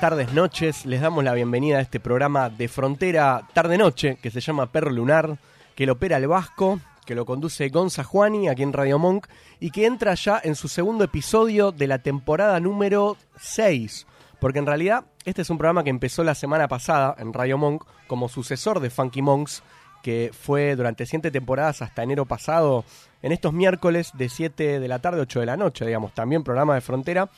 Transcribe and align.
Tardes, 0.00 0.32
noches. 0.32 0.86
Les 0.86 1.00
damos 1.00 1.24
la 1.24 1.34
bienvenida 1.34 1.78
a 1.78 1.80
este 1.80 1.98
programa 1.98 2.50
de 2.50 2.68
frontera 2.68 3.48
tarde-noche 3.52 4.16
que 4.22 4.30
se 4.30 4.40
llama 4.40 4.70
Perro 4.70 4.90
Lunar, 4.90 5.38
que 5.74 5.86
lo 5.86 5.94
opera 5.94 6.18
el 6.18 6.28
Vasco, 6.28 6.78
que 7.04 7.16
lo 7.16 7.26
conduce 7.26 7.68
Gonza 7.68 8.04
Juani 8.04 8.48
aquí 8.48 8.62
en 8.62 8.72
Radio 8.72 9.00
Monk 9.00 9.26
y 9.58 9.72
que 9.72 9.86
entra 9.86 10.14
ya 10.14 10.40
en 10.42 10.54
su 10.54 10.68
segundo 10.68 11.02
episodio 11.02 11.72
de 11.72 11.88
la 11.88 11.98
temporada 11.98 12.60
número 12.60 13.16
6. 13.40 14.06
Porque 14.38 14.60
en 14.60 14.66
realidad 14.66 15.04
este 15.24 15.42
es 15.42 15.50
un 15.50 15.58
programa 15.58 15.82
que 15.82 15.90
empezó 15.90 16.22
la 16.22 16.36
semana 16.36 16.68
pasada 16.68 17.16
en 17.18 17.32
Radio 17.32 17.58
Monk 17.58 17.84
como 18.06 18.28
sucesor 18.28 18.78
de 18.78 18.90
Funky 18.90 19.20
Monks, 19.20 19.64
que 20.04 20.30
fue 20.32 20.76
durante 20.76 21.06
siete 21.06 21.32
temporadas 21.32 21.82
hasta 21.82 22.04
enero 22.04 22.24
pasado, 22.24 22.84
en 23.20 23.32
estos 23.32 23.52
miércoles 23.52 24.12
de 24.14 24.28
7 24.28 24.78
de 24.78 24.88
la 24.88 25.00
tarde, 25.00 25.22
8 25.22 25.40
de 25.40 25.46
la 25.46 25.56
noche, 25.56 25.84
digamos, 25.84 26.14
también 26.14 26.44
programa 26.44 26.76
de 26.76 26.82
frontera 26.82 27.28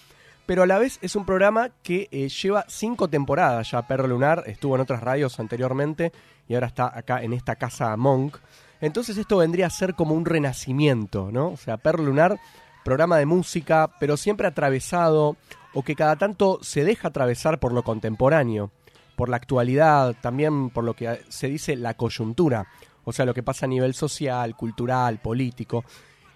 pero 0.51 0.65
a 0.65 0.67
la 0.67 0.81
vez 0.81 0.99
es 1.01 1.15
un 1.15 1.25
programa 1.25 1.71
que 1.81 2.09
eh, 2.11 2.29
lleva 2.29 2.65
cinco 2.67 3.07
temporadas 3.07 3.71
ya. 3.71 3.87
Perro 3.87 4.09
Lunar 4.09 4.43
estuvo 4.47 4.75
en 4.75 4.81
otras 4.81 5.01
radios 5.01 5.39
anteriormente 5.39 6.11
y 6.49 6.55
ahora 6.55 6.67
está 6.67 6.91
acá 6.93 7.23
en 7.23 7.33
esta 7.35 7.55
casa 7.55 7.97
Monk. 7.97 8.37
Entonces 8.81 9.17
esto 9.17 9.37
vendría 9.37 9.69
a 9.69 9.71
ser 9.71 9.95
como 9.95 10.17
un 10.17 10.25
renacimiento, 10.25 11.31
¿no? 11.31 11.51
O 11.51 11.57
sea, 11.57 11.77
Perro 11.77 12.03
Lunar, 12.03 12.41
programa 12.85 13.17
de 13.19 13.27
música, 13.27 13.93
pero 14.01 14.17
siempre 14.17 14.49
atravesado 14.49 15.37
o 15.73 15.85
que 15.85 15.95
cada 15.95 16.17
tanto 16.17 16.59
se 16.63 16.83
deja 16.83 17.07
atravesar 17.07 17.61
por 17.61 17.73
lo 17.73 17.85
contemporáneo, 17.85 18.73
por 19.15 19.29
la 19.29 19.37
actualidad, 19.37 20.17
también 20.21 20.71
por 20.71 20.83
lo 20.83 20.95
que 20.95 21.21
se 21.29 21.47
dice 21.47 21.77
la 21.77 21.95
coyuntura, 21.95 22.67
o 23.05 23.13
sea, 23.13 23.25
lo 23.25 23.35
que 23.35 23.45
pasa 23.45 23.67
a 23.67 23.69
nivel 23.69 23.95
social, 23.95 24.57
cultural, 24.57 25.21
político. 25.21 25.85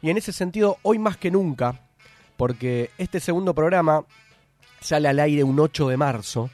Y 0.03 0.11
en 0.11 0.19
ese 0.19 0.31
sentido, 0.31 0.77
hoy 0.83 1.01
más 1.01 1.17
que 1.17 1.33
nunca, 1.33 1.81
porque 2.37 2.91
este 2.99 3.21
segundo 3.21 3.55
programa 3.55 4.05
sale 4.81 5.09
al 5.09 5.21
aire 5.21 5.45
un 5.45 5.59
8 5.59 5.89
de 5.89 5.97
marzo, 5.97 6.51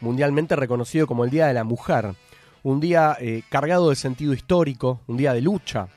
mundialmente 0.00 0.56
reconocido 0.56 1.06
como 1.06 1.24
el 1.24 1.30
Día 1.30 1.46
de 1.46 1.54
la 1.54 1.64
Mujer, 1.64 2.14
un 2.62 2.80
día 2.80 3.16
eh, 3.20 3.42
cargado 3.50 3.90
de 3.90 3.96
sentido 3.96 4.32
histórico, 4.32 5.00
un 5.06 5.16
día 5.16 5.34
de 5.34 5.42
lucha, 5.42 5.88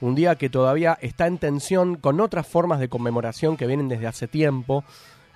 un 0.00 0.14
día 0.14 0.34
que 0.36 0.50
todavía 0.50 0.98
está 1.00 1.26
en 1.26 1.38
tensión 1.38 1.96
con 1.96 2.20
otras 2.20 2.46
formas 2.46 2.80
de 2.80 2.88
conmemoración 2.88 3.56
que 3.56 3.66
vienen 3.66 3.88
desde 3.88 4.06
hace 4.08 4.26
tiempo 4.28 4.84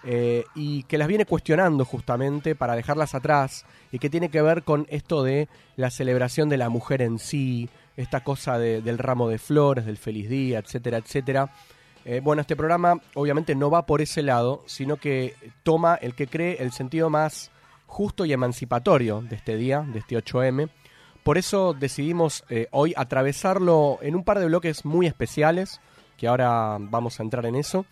eh, 0.05 0.44
y 0.55 0.83
que 0.84 0.98
las 0.98 1.08
viene 1.08 1.27
cuestionando 1.27 1.84
justamente 1.84 2.55
para 2.55 2.75
dejarlas 2.75 3.14
atrás 3.14 3.64
y 3.92 3.98
que 3.98 4.11
tiene 4.11 4.31
que 4.31 4.42
ver 4.42 4.62
con 4.64 4.86
esto 4.91 5.22
de 5.22 5.48
la 5.77 5.91
celebración 5.91 6.48
de 6.48 6.56
la 6.56 6.69
mujer 6.70 7.03
en 7.03 7.19
sí, 7.19 7.69
esta 7.97 8.25
cosa 8.25 8.58
de- 8.58 8.83
del 8.83 8.98
ramo 8.98 9.28
de 9.28 9.38
flores, 9.38 9.87
del 9.87 9.97
feliz 9.99 10.28
día, 10.28 10.59
etcétera, 10.59 10.99
etcétera. 10.99 11.53
Eh, 12.05 12.21
bueno, 12.22 12.41
este 12.41 12.56
programa 12.56 13.00
obviamente 13.15 13.55
no 13.55 13.71
va 13.71 13.87
por 13.87 14.00
ese 14.00 14.22
lado, 14.22 14.62
sino 14.66 14.97
que 14.97 15.34
toma 15.62 15.97
el 15.97 16.15
que 16.15 16.27
cree 16.27 16.62
el 16.62 16.72
sentido 16.72 17.11
más 17.11 17.50
justo 17.87 18.25
y 18.25 18.33
emancipatorio 18.33 19.21
de 19.22 19.37
este 19.37 19.56
día, 19.56 19.84
de 19.87 19.99
este 19.99 20.16
8M. 20.16 20.71
Por 21.22 21.37
eso 21.37 21.75
decidimos 21.75 22.44
eh, 22.49 22.69
hoy 22.71 22.94
atravesarlo 22.97 23.99
en 24.00 24.15
un 24.15 24.25
par 24.25 24.38
de 24.38 24.47
bloques 24.47 24.84
muy 24.84 25.06
especiales, 25.06 25.81
que 26.16 26.28
ahora 26.28 26.78
vamos 26.81 27.21
a 27.21 27.22
entrar 27.22 27.44
en 27.47 27.56
eso. 27.56 27.84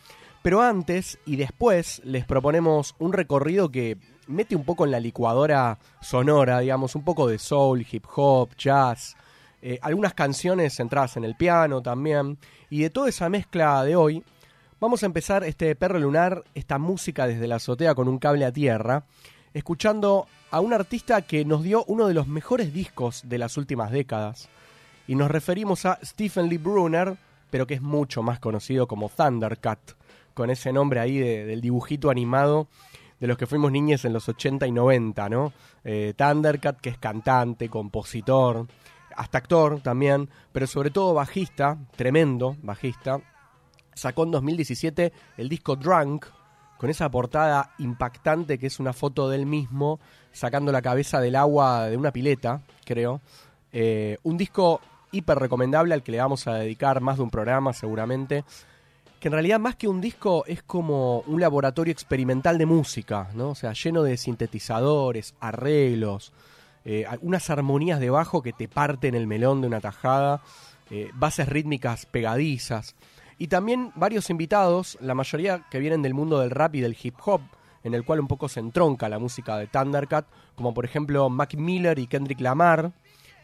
Pero 0.42 0.62
antes 0.62 1.18
y 1.26 1.36
después 1.36 2.00
les 2.04 2.24
proponemos 2.24 2.94
un 2.98 3.12
recorrido 3.12 3.70
que 3.70 3.98
mete 4.28 4.56
un 4.56 4.64
poco 4.64 4.84
en 4.84 4.92
la 4.92 5.00
licuadora 5.00 5.78
sonora, 6.00 6.60
digamos, 6.60 6.94
un 6.94 7.04
poco 7.04 7.26
de 7.26 7.38
soul, 7.38 7.86
hip 7.90 8.04
hop, 8.14 8.50
jazz, 8.56 9.16
eh, 9.62 9.78
algunas 9.82 10.14
canciones 10.14 10.76
centradas 10.76 11.16
en 11.16 11.24
el 11.24 11.34
piano 11.34 11.82
también. 11.82 12.38
Y 12.70 12.82
de 12.82 12.90
toda 12.90 13.08
esa 13.08 13.28
mezcla 13.28 13.82
de 13.84 13.96
hoy, 13.96 14.22
vamos 14.80 15.02
a 15.02 15.06
empezar 15.06 15.44
este 15.44 15.74
perro 15.76 15.98
lunar, 15.98 16.44
esta 16.54 16.78
música 16.78 17.26
desde 17.26 17.46
la 17.48 17.56
azotea 17.56 17.94
con 17.94 18.08
un 18.08 18.18
cable 18.18 18.44
a 18.44 18.52
tierra, 18.52 19.04
escuchando 19.54 20.26
a 20.50 20.60
un 20.60 20.72
artista 20.72 21.22
que 21.22 21.44
nos 21.44 21.62
dio 21.62 21.84
uno 21.86 22.06
de 22.06 22.14
los 22.14 22.26
mejores 22.26 22.72
discos 22.72 23.22
de 23.24 23.38
las 23.38 23.56
últimas 23.56 23.90
décadas. 23.90 24.48
Y 25.06 25.14
nos 25.14 25.30
referimos 25.30 25.86
a 25.86 25.98
Stephen 26.04 26.48
Lee 26.48 26.58
Brunner, 26.58 27.16
pero 27.50 27.66
que 27.66 27.74
es 27.74 27.82
mucho 27.82 28.22
más 28.22 28.38
conocido 28.40 28.86
como 28.86 29.08
Thundercat, 29.08 29.78
con 30.34 30.50
ese 30.50 30.72
nombre 30.72 31.00
ahí 31.00 31.18
de- 31.18 31.46
del 31.46 31.60
dibujito 31.60 32.10
animado 32.10 32.68
de 33.18 33.26
los 33.26 33.36
que 33.36 33.46
fuimos 33.46 33.72
niños 33.72 34.04
en 34.04 34.12
los 34.12 34.28
80 34.28 34.66
y 34.66 34.70
90, 34.70 35.28
¿no? 35.28 35.52
Eh, 35.82 36.14
Thundercat, 36.16 36.80
que 36.80 36.90
es 36.90 36.98
cantante, 36.98 37.68
compositor, 37.68 38.66
hasta 39.18 39.38
actor 39.38 39.80
también, 39.80 40.30
pero 40.52 40.66
sobre 40.68 40.90
todo 40.90 41.12
bajista, 41.12 41.76
tremendo 41.96 42.56
bajista. 42.62 43.20
Sacó 43.92 44.22
en 44.22 44.30
2017 44.30 45.12
el 45.36 45.48
disco 45.48 45.74
Drunk, 45.74 46.26
con 46.78 46.88
esa 46.88 47.10
portada 47.10 47.74
impactante 47.78 48.58
que 48.58 48.68
es 48.68 48.78
una 48.78 48.92
foto 48.92 49.28
de 49.28 49.36
él 49.36 49.46
mismo 49.46 49.98
sacando 50.30 50.70
la 50.70 50.82
cabeza 50.82 51.20
del 51.20 51.34
agua 51.34 51.88
de 51.88 51.96
una 51.96 52.12
pileta, 52.12 52.62
creo. 52.84 53.20
Eh, 53.72 54.18
un 54.22 54.36
disco 54.36 54.80
hiper 55.10 55.36
recomendable 55.36 55.94
al 55.94 56.04
que 56.04 56.12
le 56.12 56.18
vamos 56.18 56.46
a 56.46 56.54
dedicar 56.54 57.00
más 57.00 57.16
de 57.16 57.24
un 57.24 57.30
programa 57.30 57.72
seguramente. 57.72 58.44
Que 59.18 59.26
en 59.26 59.32
realidad 59.32 59.58
más 59.58 59.74
que 59.74 59.88
un 59.88 60.00
disco 60.00 60.44
es 60.46 60.62
como 60.62 61.22
un 61.22 61.40
laboratorio 61.40 61.90
experimental 61.90 62.56
de 62.56 62.66
música, 62.66 63.30
¿no? 63.34 63.48
O 63.48 63.54
sea, 63.56 63.72
lleno 63.72 64.04
de 64.04 64.16
sintetizadores, 64.16 65.34
arreglos, 65.40 66.32
eh, 66.84 67.06
unas 67.20 67.50
armonías 67.50 68.00
de 68.00 68.10
bajo 68.10 68.42
que 68.42 68.52
te 68.52 68.68
parten 68.68 69.14
el 69.14 69.26
melón 69.26 69.60
de 69.60 69.66
una 69.66 69.80
tajada, 69.80 70.42
eh, 70.90 71.10
bases 71.14 71.48
rítmicas 71.48 72.06
pegadizas. 72.06 72.94
Y 73.38 73.48
también 73.48 73.92
varios 73.94 74.30
invitados, 74.30 74.98
la 75.00 75.14
mayoría 75.14 75.64
que 75.70 75.78
vienen 75.78 76.02
del 76.02 76.14
mundo 76.14 76.40
del 76.40 76.50
rap 76.50 76.74
y 76.74 76.80
del 76.80 76.96
hip 77.00 77.14
hop, 77.24 77.42
en 77.84 77.94
el 77.94 78.04
cual 78.04 78.20
un 78.20 78.26
poco 78.26 78.48
se 78.48 78.60
entronca 78.60 79.08
la 79.08 79.18
música 79.18 79.56
de 79.56 79.66
Thundercat, 79.66 80.26
como 80.56 80.74
por 80.74 80.84
ejemplo 80.84 81.28
Mac 81.28 81.54
Miller 81.54 81.98
y 81.98 82.06
Kendrick 82.06 82.40
Lamar, 82.40 82.92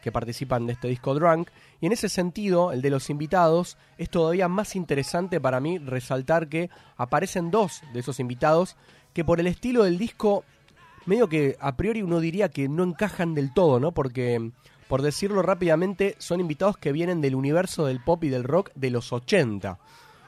que 0.01 0.11
participan 0.11 0.67
de 0.67 0.73
este 0.73 0.87
disco 0.87 1.15
Drunk. 1.15 1.49
Y 1.81 1.87
en 1.87 1.91
ese 1.91 2.09
sentido, 2.09 2.71
el 2.71 2.81
de 2.81 2.89
los 2.89 3.09
invitados, 3.09 3.77
es 3.97 4.09
todavía 4.09 4.47
más 4.47 4.75
interesante 4.75 5.41
para 5.41 5.59
mí 5.59 5.79
resaltar 5.79 6.47
que 6.47 6.69
aparecen 6.97 7.49
dos 7.49 7.81
de 7.93 8.01
esos 8.01 8.19
invitados 8.19 8.75
que 9.13 9.23
por 9.23 9.39
el 9.39 9.47
estilo 9.47 9.83
del 9.83 9.97
disco, 9.97 10.43
medio 11.05 11.29
que 11.29 11.57
a 11.59 11.75
priori 11.75 12.01
uno 12.01 12.19
diría 12.19 12.49
que 12.49 12.67
no 12.67 12.83
encajan 12.83 13.33
del 13.33 13.53
todo, 13.53 13.79
¿no? 13.79 13.91
Porque, 13.91 14.51
por 14.87 15.01
decirlo 15.01 15.41
rápidamente, 15.41 16.15
son 16.17 16.39
invitados 16.39 16.77
que 16.77 16.91
vienen 16.91 17.21
del 17.21 17.35
universo 17.35 17.85
del 17.85 18.03
pop 18.03 18.23
y 18.23 18.29
del 18.29 18.43
rock 18.43 18.71
de 18.75 18.89
los 18.89 19.13
80. 19.13 19.79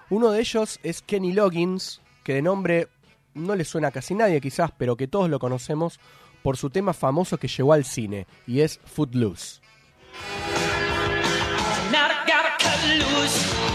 Uno 0.10 0.32
de 0.32 0.40
ellos 0.40 0.80
es 0.84 1.02
Kenny 1.02 1.34
Loggins, 1.34 2.02
que 2.24 2.34
de 2.34 2.42
nombre 2.42 2.88
no 3.34 3.56
le 3.56 3.66
suena 3.66 3.90
a 3.90 3.92
casi 3.92 4.16
nadie 4.16 4.42
quizás, 4.42 4.72
pero 4.78 4.96
que 4.96 5.08
todos 5.08 5.30
lo 5.30 5.40
conocemos 5.40 6.00
por 6.42 6.58
su 6.58 6.70
tema 6.70 6.94
famoso 6.94 7.38
que 7.38 7.48
llegó 7.48 7.74
al 7.74 7.84
cine, 7.84 8.26
y 8.46 8.62
es 8.62 8.80
Footloose. 8.86 9.62
Loose, 12.88 13.67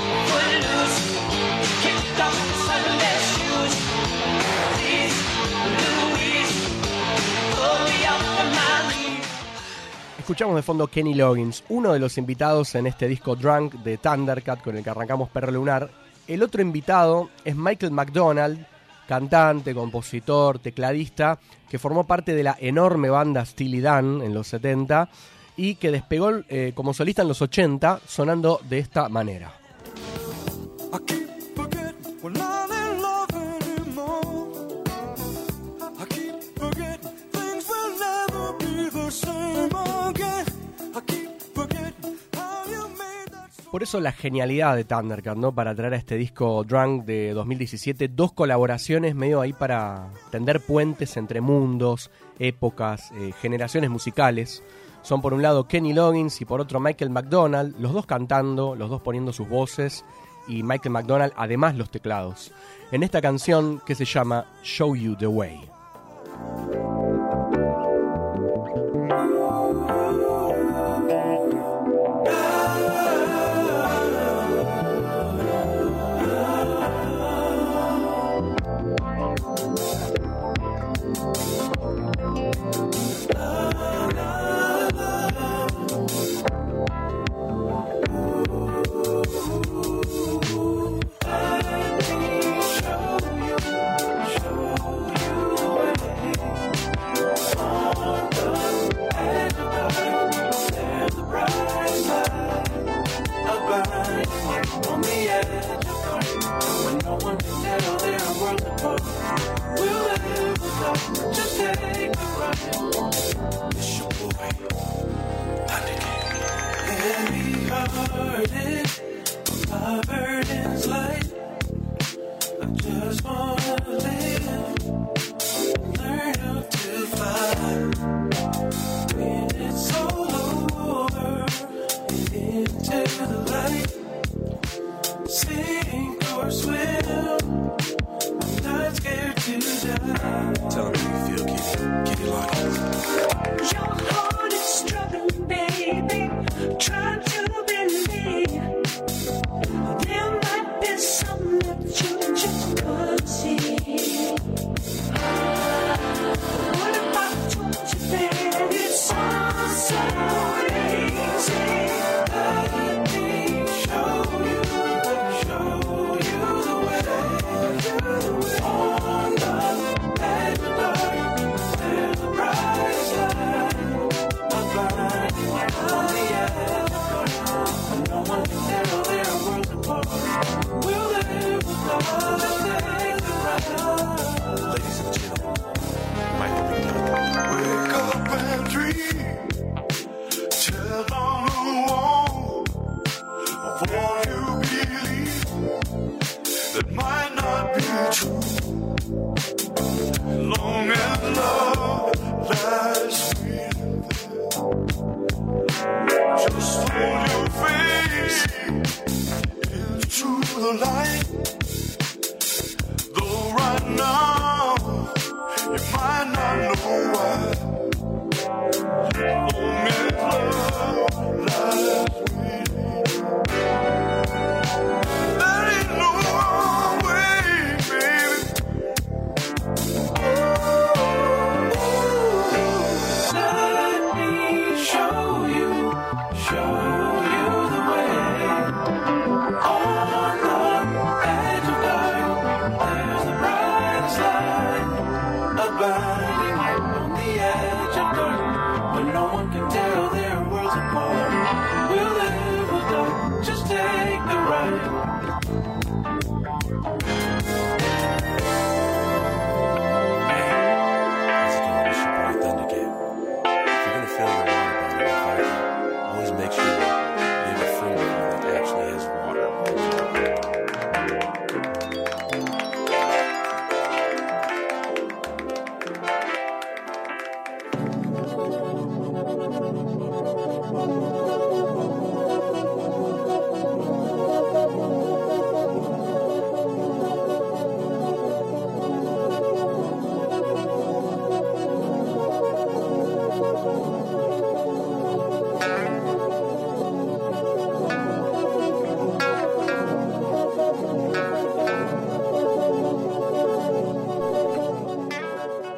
Escuchamos 10.23 10.55
de 10.55 10.63
fondo 10.63 10.87
Kenny 10.87 11.15
Loggins, 11.15 11.65
uno 11.69 11.93
de 11.93 11.99
los 11.99 12.17
invitados 12.17 12.77
en 12.77 12.87
este 12.87 13.09
disco 13.09 13.35
Drunk 13.35 13.75
de 13.83 13.99
Thundercat 13.99 14.63
con 14.63 14.77
el 14.77 14.85
que 14.85 14.91
arrancamos 14.91 15.29
Perro 15.31 15.51
Lunar. 15.51 15.91
El 16.29 16.45
otro 16.45 16.63
invitado 16.63 17.31
es 17.45 17.57
Michael 17.57 17.91
McDonald, 17.91 18.65
cantante, 19.09 19.75
compositor, 19.75 20.61
tecladista, 20.61 21.41
que 21.69 21.81
formó 21.81 22.07
parte 22.07 22.37
de 22.37 22.45
la 22.45 22.57
enorme 22.61 23.11
banda 23.11 23.45
Steely 23.45 23.81
Dan 23.81 24.23
en 24.23 24.33
los 24.33 24.47
70 24.47 25.09
y 25.57 25.75
que 25.75 25.91
despegó 25.91 26.31
eh, 26.49 26.71
como 26.73 26.95
solista 26.95 27.23
en 27.23 27.29
los 27.29 27.43
80 27.43 28.03
sonando 28.07 28.61
de 28.69 28.79
esta 28.79 29.09
manera. 29.09 29.53
Por 43.73 43.83
eso 43.83 44.01
la 44.01 44.13
genialidad 44.13 44.77
de 44.77 44.85
Thundercat, 44.85 45.39
¿no? 45.39 45.55
Para 45.55 45.75
traer 45.75 45.95
a 45.95 45.97
este 45.97 46.17
disco 46.17 46.63
Drunk 46.63 47.07
de 47.07 47.33
2017 47.33 48.09
dos 48.09 48.35
colaboraciones 48.35 49.15
medio 49.15 49.41
ahí 49.41 49.55
para 49.55 50.11
tender 50.31 50.61
puentes 50.61 51.17
entre 51.17 51.41
mundos, 51.41 52.11
épocas, 52.39 53.11
eh, 53.13 53.33
generaciones 53.41 53.89
musicales. 53.89 54.63
Son 55.01 55.23
por 55.23 55.33
un 55.33 55.41
lado 55.41 55.69
Kenny 55.69 55.95
Loggins 55.95 56.39
y 56.43 56.45
por 56.45 56.61
otro 56.61 56.81
Michael 56.81 57.09
McDonald, 57.09 57.75
los 57.81 57.95
dos 57.95 58.05
cantando, 58.05 58.77
los 58.77 58.91
dos 58.91 59.01
poniendo 59.01 59.33
sus 59.33 59.49
voces 59.49 60.05
y 60.47 60.63
Michael 60.63 60.93
McDonald 60.93 61.33
además 61.35 61.75
los 61.75 61.91
teclados. 61.91 62.53
En 62.91 63.03
esta 63.03 63.23
canción 63.23 63.81
que 63.87 63.95
se 63.95 64.05
llama 64.05 64.45
Show 64.63 64.95
You 64.95 65.17
the 65.17 65.29
Way. 65.29 65.61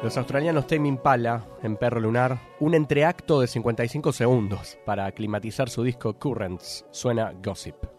Los 0.05 0.17
australianos 0.17 0.67
Tame 0.67 0.87
Impala, 0.87 1.47
en 1.63 1.77
Perro 1.77 1.99
Lunar, 1.99 2.39
un 2.59 2.75
entreacto 2.75 3.41
de 3.41 3.47
55 3.47 4.13
segundos 4.13 4.77
para 4.85 5.07
aclimatizar 5.07 5.67
su 5.67 5.81
disco 5.81 6.19
Currents. 6.19 6.85
Suena 6.91 7.33
Gossip. 7.43 7.94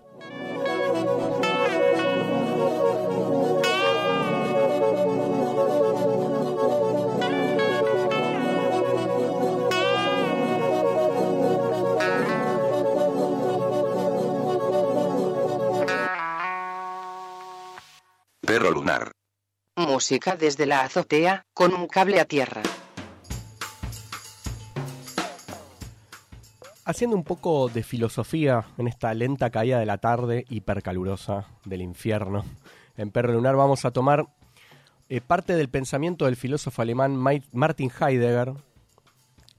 desde 20.08 20.66
la 20.66 20.82
azotea, 20.82 21.46
con 21.52 21.74
un 21.74 21.88
cable 21.88 22.20
a 22.20 22.24
tierra. 22.24 22.62
Haciendo 26.84 27.16
un 27.16 27.24
poco 27.24 27.68
de 27.68 27.82
filosofía 27.82 28.66
en 28.78 28.86
esta 28.86 29.12
lenta 29.14 29.50
caída 29.50 29.80
de 29.80 29.86
la 29.86 29.98
tarde 29.98 30.44
hipercalurosa 30.48 31.48
del 31.64 31.82
infierno, 31.82 32.44
en 32.96 33.10
Perro 33.10 33.32
Lunar 33.32 33.56
vamos 33.56 33.84
a 33.84 33.90
tomar 33.90 34.28
eh, 35.08 35.20
parte 35.20 35.56
del 35.56 35.68
pensamiento 35.68 36.26
del 36.26 36.36
filósofo 36.36 36.82
alemán 36.82 37.16
Martin 37.52 37.90
Heidegger, 37.90 38.52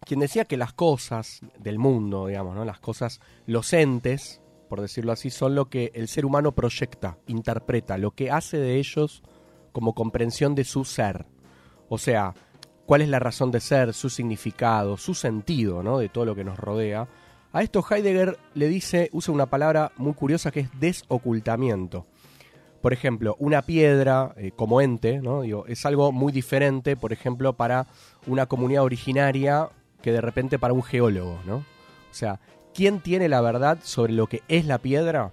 quien 0.06 0.22
decía 0.22 0.46
que 0.46 0.56
las 0.56 0.72
cosas 0.72 1.42
del 1.60 1.78
mundo, 1.78 2.28
digamos, 2.28 2.56
¿no? 2.56 2.64
las 2.64 2.80
cosas, 2.80 3.20
los 3.46 3.74
entes, 3.74 4.40
por 4.70 4.80
decirlo 4.80 5.12
así, 5.12 5.30
son 5.30 5.56
lo 5.56 5.66
que 5.66 5.92
el 5.94 6.08
ser 6.08 6.26
humano 6.26 6.54
proyecta, 6.54 7.18
interpreta, 7.28 7.98
lo 7.98 8.12
que 8.12 8.32
hace 8.32 8.58
de 8.58 8.78
ellos 8.78 9.24
como 9.78 9.94
comprensión 9.94 10.56
de 10.56 10.64
su 10.64 10.86
ser. 10.86 11.28
O 11.88 12.00
sea, 12.00 12.34
cuál 12.88 13.04
es 13.04 13.10
la 13.10 13.20
razón 13.20 13.52
de 13.52 13.60
ser, 13.60 13.94
su 13.94 14.10
significado, 14.10 14.98
su 14.98 15.14
sentido, 15.14 15.84
¿no? 15.84 16.00
De 16.00 16.10
todo 16.10 16.26
lo 16.26 16.34
que 16.34 16.44
nos 16.44 16.58
rodea. 16.58 17.08
A 17.54 17.62
esto 17.62 17.86
Heidegger 17.88 18.40
le 18.56 18.70
dice, 18.70 19.12
usa 19.14 19.36
una 19.36 19.46
palabra 19.46 19.92
muy 19.98 20.14
curiosa 20.14 20.50
que 20.50 20.62
es 20.62 20.70
desocultamiento. 20.80 22.08
Por 22.82 22.92
ejemplo, 22.92 23.36
una 23.38 23.62
piedra 23.62 24.34
eh, 24.36 24.50
como 24.56 24.82
ente, 24.82 25.20
¿no? 25.20 25.44
Es 25.68 25.86
algo 25.86 26.12
muy 26.12 26.32
diferente, 26.32 26.98
por 26.98 27.14
ejemplo, 27.14 27.54
para 27.54 27.86
una 28.26 28.48
comunidad 28.48 28.82
originaria 28.82 29.70
que 30.02 30.12
de 30.12 30.22
repente 30.22 30.58
para 30.58 30.74
un 30.74 30.82
geólogo, 30.82 31.38
¿no? 31.46 31.58
O 31.58 32.14
sea, 32.14 32.40
¿quién 32.74 33.00
tiene 33.00 33.30
la 33.30 33.42
verdad 33.42 33.78
sobre 33.84 34.14
lo 34.14 34.26
que 34.26 34.42
es 34.48 34.66
la 34.66 34.80
piedra? 34.80 35.30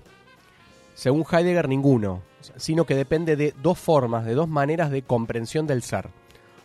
Según 0.92 1.24
Heidegger, 1.32 1.66
ninguno, 1.66 2.20
sino 2.56 2.84
que 2.84 2.94
depende 2.94 3.36
de 3.36 3.54
dos 3.62 3.78
formas, 3.78 4.24
de 4.24 4.34
dos 4.34 4.48
maneras 4.48 4.90
de 4.90 5.02
comprensión 5.02 5.66
del 5.66 5.82
ser. 5.82 6.08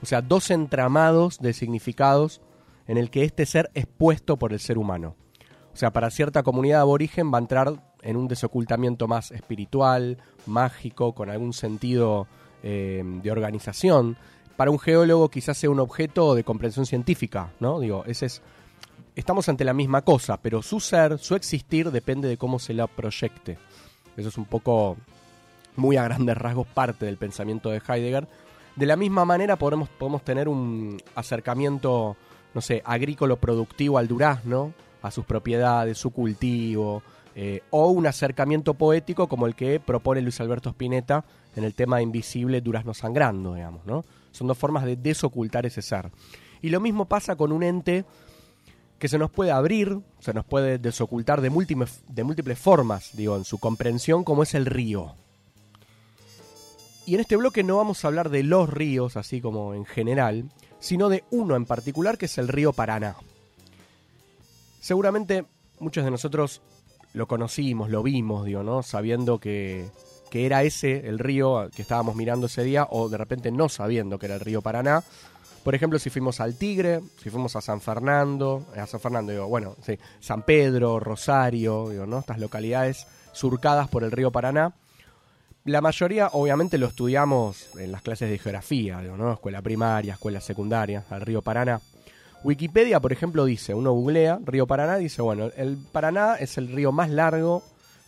O 0.01 0.05
sea, 0.05 0.21
dos 0.21 0.49
entramados 0.51 1.39
de 1.39 1.53
significados 1.53 2.41
en 2.87 2.97
el 2.97 3.09
que 3.09 3.23
este 3.23 3.45
ser 3.45 3.69
es 3.73 3.85
puesto 3.85 4.37
por 4.37 4.53
el 4.53 4.59
ser 4.59 4.77
humano. 4.77 5.15
O 5.73 5.77
sea, 5.77 5.91
para 5.91 6.09
cierta 6.09 6.43
comunidad 6.43 6.81
aborigen 6.81 7.31
va 7.31 7.37
a 7.37 7.41
entrar 7.41 7.73
en 8.01 8.17
un 8.17 8.27
desocultamiento 8.27 9.07
más 9.07 9.31
espiritual, 9.31 10.17
mágico, 10.45 11.13
con 11.13 11.29
algún 11.29 11.53
sentido 11.53 12.27
eh, 12.63 13.03
de 13.05 13.31
organización. 13.31 14.17
Para 14.55 14.71
un 14.71 14.79
geólogo 14.79 15.29
quizás 15.29 15.57
sea 15.57 15.69
un 15.69 15.79
objeto 15.79 16.35
de 16.35 16.43
comprensión 16.43 16.85
científica, 16.85 17.53
¿no? 17.59 17.79
Digo, 17.79 18.03
ese 18.05 18.25
es... 18.25 18.41
Estamos 19.15 19.49
ante 19.49 19.65
la 19.65 19.73
misma 19.73 20.01
cosa, 20.01 20.37
pero 20.37 20.61
su 20.61 20.79
ser, 20.79 21.17
su 21.17 21.35
existir, 21.35 21.91
depende 21.91 22.29
de 22.29 22.37
cómo 22.37 22.57
se 22.57 22.73
la 22.73 22.87
proyecte. 22.87 23.57
Eso 24.15 24.29
es 24.29 24.37
un 24.37 24.45
poco, 24.45 24.97
muy 25.79 25.97
a 25.97 26.03
grandes 26.03 26.37
rasgos, 26.37 26.67
parte 26.67 27.05
del 27.05 27.17
pensamiento 27.17 27.69
de 27.69 27.81
Heidegger. 27.87 28.27
De 28.75 28.85
la 28.85 28.95
misma 28.95 29.25
manera 29.25 29.55
podemos, 29.57 29.89
podemos 29.89 30.23
tener 30.23 30.47
un 30.47 31.01
acercamiento, 31.15 32.15
no 32.53 32.61
sé, 32.61 32.81
agrícola 32.85 33.35
productivo 33.35 33.97
al 33.97 34.07
durazno, 34.07 34.73
a 35.01 35.11
sus 35.11 35.25
propiedades, 35.25 35.97
su 35.97 36.11
cultivo, 36.11 37.01
eh, 37.35 37.61
o 37.69 37.87
un 37.89 38.05
acercamiento 38.05 38.73
poético 38.73 39.27
como 39.27 39.47
el 39.47 39.55
que 39.55 39.79
propone 39.79 40.21
Luis 40.21 40.39
Alberto 40.41 40.69
Spinetta 40.69 41.23
en 41.55 41.63
el 41.63 41.73
tema 41.73 42.01
Invisible 42.01 42.61
Durazno 42.61 42.93
Sangrando, 42.93 43.55
digamos, 43.55 43.85
¿no? 43.85 44.03
Son 44.31 44.47
dos 44.47 44.57
formas 44.57 44.85
de 44.85 44.95
desocultar 44.95 45.65
ese 45.65 45.81
ser. 45.81 46.11
Y 46.61 46.69
lo 46.69 46.79
mismo 46.79 47.05
pasa 47.05 47.35
con 47.35 47.51
un 47.51 47.63
ente 47.63 48.05
que 48.99 49.07
se 49.07 49.17
nos 49.17 49.31
puede 49.31 49.51
abrir, 49.51 50.01
se 50.19 50.33
nos 50.33 50.45
puede 50.45 50.77
desocultar 50.77 51.41
de 51.41 51.49
múltiples, 51.49 52.03
de 52.07 52.23
múltiples 52.23 52.59
formas, 52.59 53.11
digo, 53.13 53.37
en 53.37 53.45
su 53.45 53.57
comprensión, 53.57 54.23
como 54.23 54.43
es 54.43 54.53
el 54.53 54.65
río. 54.65 55.15
Y 57.09 57.15
en 57.15 57.21
este 57.21 57.37
bloque 57.37 57.63
no 57.63 57.77
vamos 57.77 58.05
a 58.05 58.07
hablar 58.07 58.29
de 58.29 58.43
los 58.43 58.69
ríos, 58.69 59.17
así 59.17 59.41
como 59.41 59.73
en 59.73 59.83
general, 59.83 60.51
sino 60.79 61.09
de 61.09 61.23
uno 61.31 61.55
en 61.55 61.65
particular, 61.65 62.19
que 62.19 62.27
es 62.27 62.37
el 62.37 62.47
río 62.47 62.71
Paraná. 62.71 63.15
Seguramente 64.79 65.45
muchos 65.79 66.05
de 66.05 66.11
nosotros 66.11 66.61
lo 67.13 67.27
conocimos, 67.27 67.89
lo 67.89 68.03
vimos, 68.03 68.45
digo, 68.45 68.61
¿no? 68.61 68.83
Sabiendo 68.83 69.39
que, 69.39 69.89
que 70.29 70.45
era 70.45 70.61
ese 70.61 71.07
el 71.09 71.17
río 71.17 71.71
que 71.75 71.81
estábamos 71.81 72.15
mirando 72.15 72.45
ese 72.45 72.63
día, 72.63 72.85
o 72.91 73.09
de 73.09 73.17
repente 73.17 73.51
no 73.51 73.69
sabiendo 73.69 74.19
que 74.19 74.27
era 74.27 74.35
el 74.35 74.41
río 74.41 74.61
Paraná. 74.61 75.03
Por 75.63 75.73
ejemplo, 75.73 75.97
si 75.97 76.11
fuimos 76.11 76.39
al 76.39 76.59
Tigre, 76.59 77.01
si 77.23 77.31
fuimos 77.31 77.55
a 77.55 77.61
San 77.61 77.81
Fernando, 77.81 78.67
eh, 78.75 78.81
a 78.81 78.85
San 78.85 78.99
Fernando, 78.99 79.31
digo, 79.31 79.47
bueno, 79.47 79.75
sí, 79.83 79.97
San 80.19 80.43
Pedro, 80.43 80.99
Rosario, 80.99 81.89
digo, 81.89 82.05
¿no? 82.05 82.19
Estas 82.19 82.37
localidades 82.37 83.07
surcadas 83.31 83.87
por 83.87 84.03
el 84.03 84.11
río 84.11 84.29
Paraná. 84.29 84.75
La 85.69 85.81
mayoría, 85.81 86.29
obviamente, 86.33 86.79
lo 86.79 86.87
estudiamos 86.87 87.75
en 87.77 87.91
las 87.91 88.01
clases 88.01 88.27
de 88.27 88.39
geografía, 88.39 89.03
¿no? 89.03 89.33
Escuela 89.33 89.61
primaria, 89.61 90.13
escuela 90.13 90.41
secundaria, 90.41 91.05
al 91.11 91.21
río 91.21 91.43
Paraná. 91.43 91.79
Wikipedia, 92.43 92.99
por 92.99 93.13
ejemplo, 93.13 93.45
dice, 93.45 93.75
uno 93.75 93.91
googlea 93.91 94.39
Río 94.43 94.65
Paraná, 94.65 94.97
dice, 94.97 95.21
bueno, 95.21 95.51
el 95.55 95.77
Paraná 95.77 96.37
es 96.37 96.57
el 96.57 96.69
río 96.69 96.91
más 96.91 97.11
largo 97.11 97.61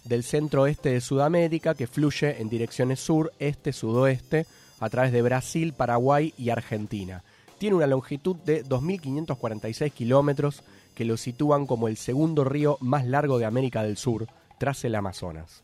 del 0.06 0.24
centro-oeste 0.24 0.90
de 0.90 1.02
Sudamérica 1.02 1.76
que 1.76 1.86
fluye 1.86 2.42
en 2.42 2.50
direcciones 2.50 3.00
sur, 3.00 3.32
este, 3.38 3.74
sudoeste, 3.74 4.48
a 4.80 4.90
través 4.90 5.12
de 5.12 5.22
Brasil, 5.22 5.74
Paraguay 5.74 6.34
y 6.40 6.50
Argentina. 6.50 7.24
Tiene 7.60 7.76
una 7.76 7.86
longitud 7.86 8.38
de 8.38 8.66
2.546 8.66 9.92
kilómetros 9.92 10.64
que 10.96 11.06
lo 11.06 11.16
sitúan 11.16 11.68
como 11.68 11.88
el 11.88 11.98
segundo 11.98 12.44
río 12.44 12.80
más 12.82 13.06
largo 13.06 13.38
de 13.38 13.46
América 13.46 13.84
del 13.84 13.98
Sur, 13.98 14.26
tras 14.58 14.84
el 14.84 14.96
Amazonas. 14.96 15.62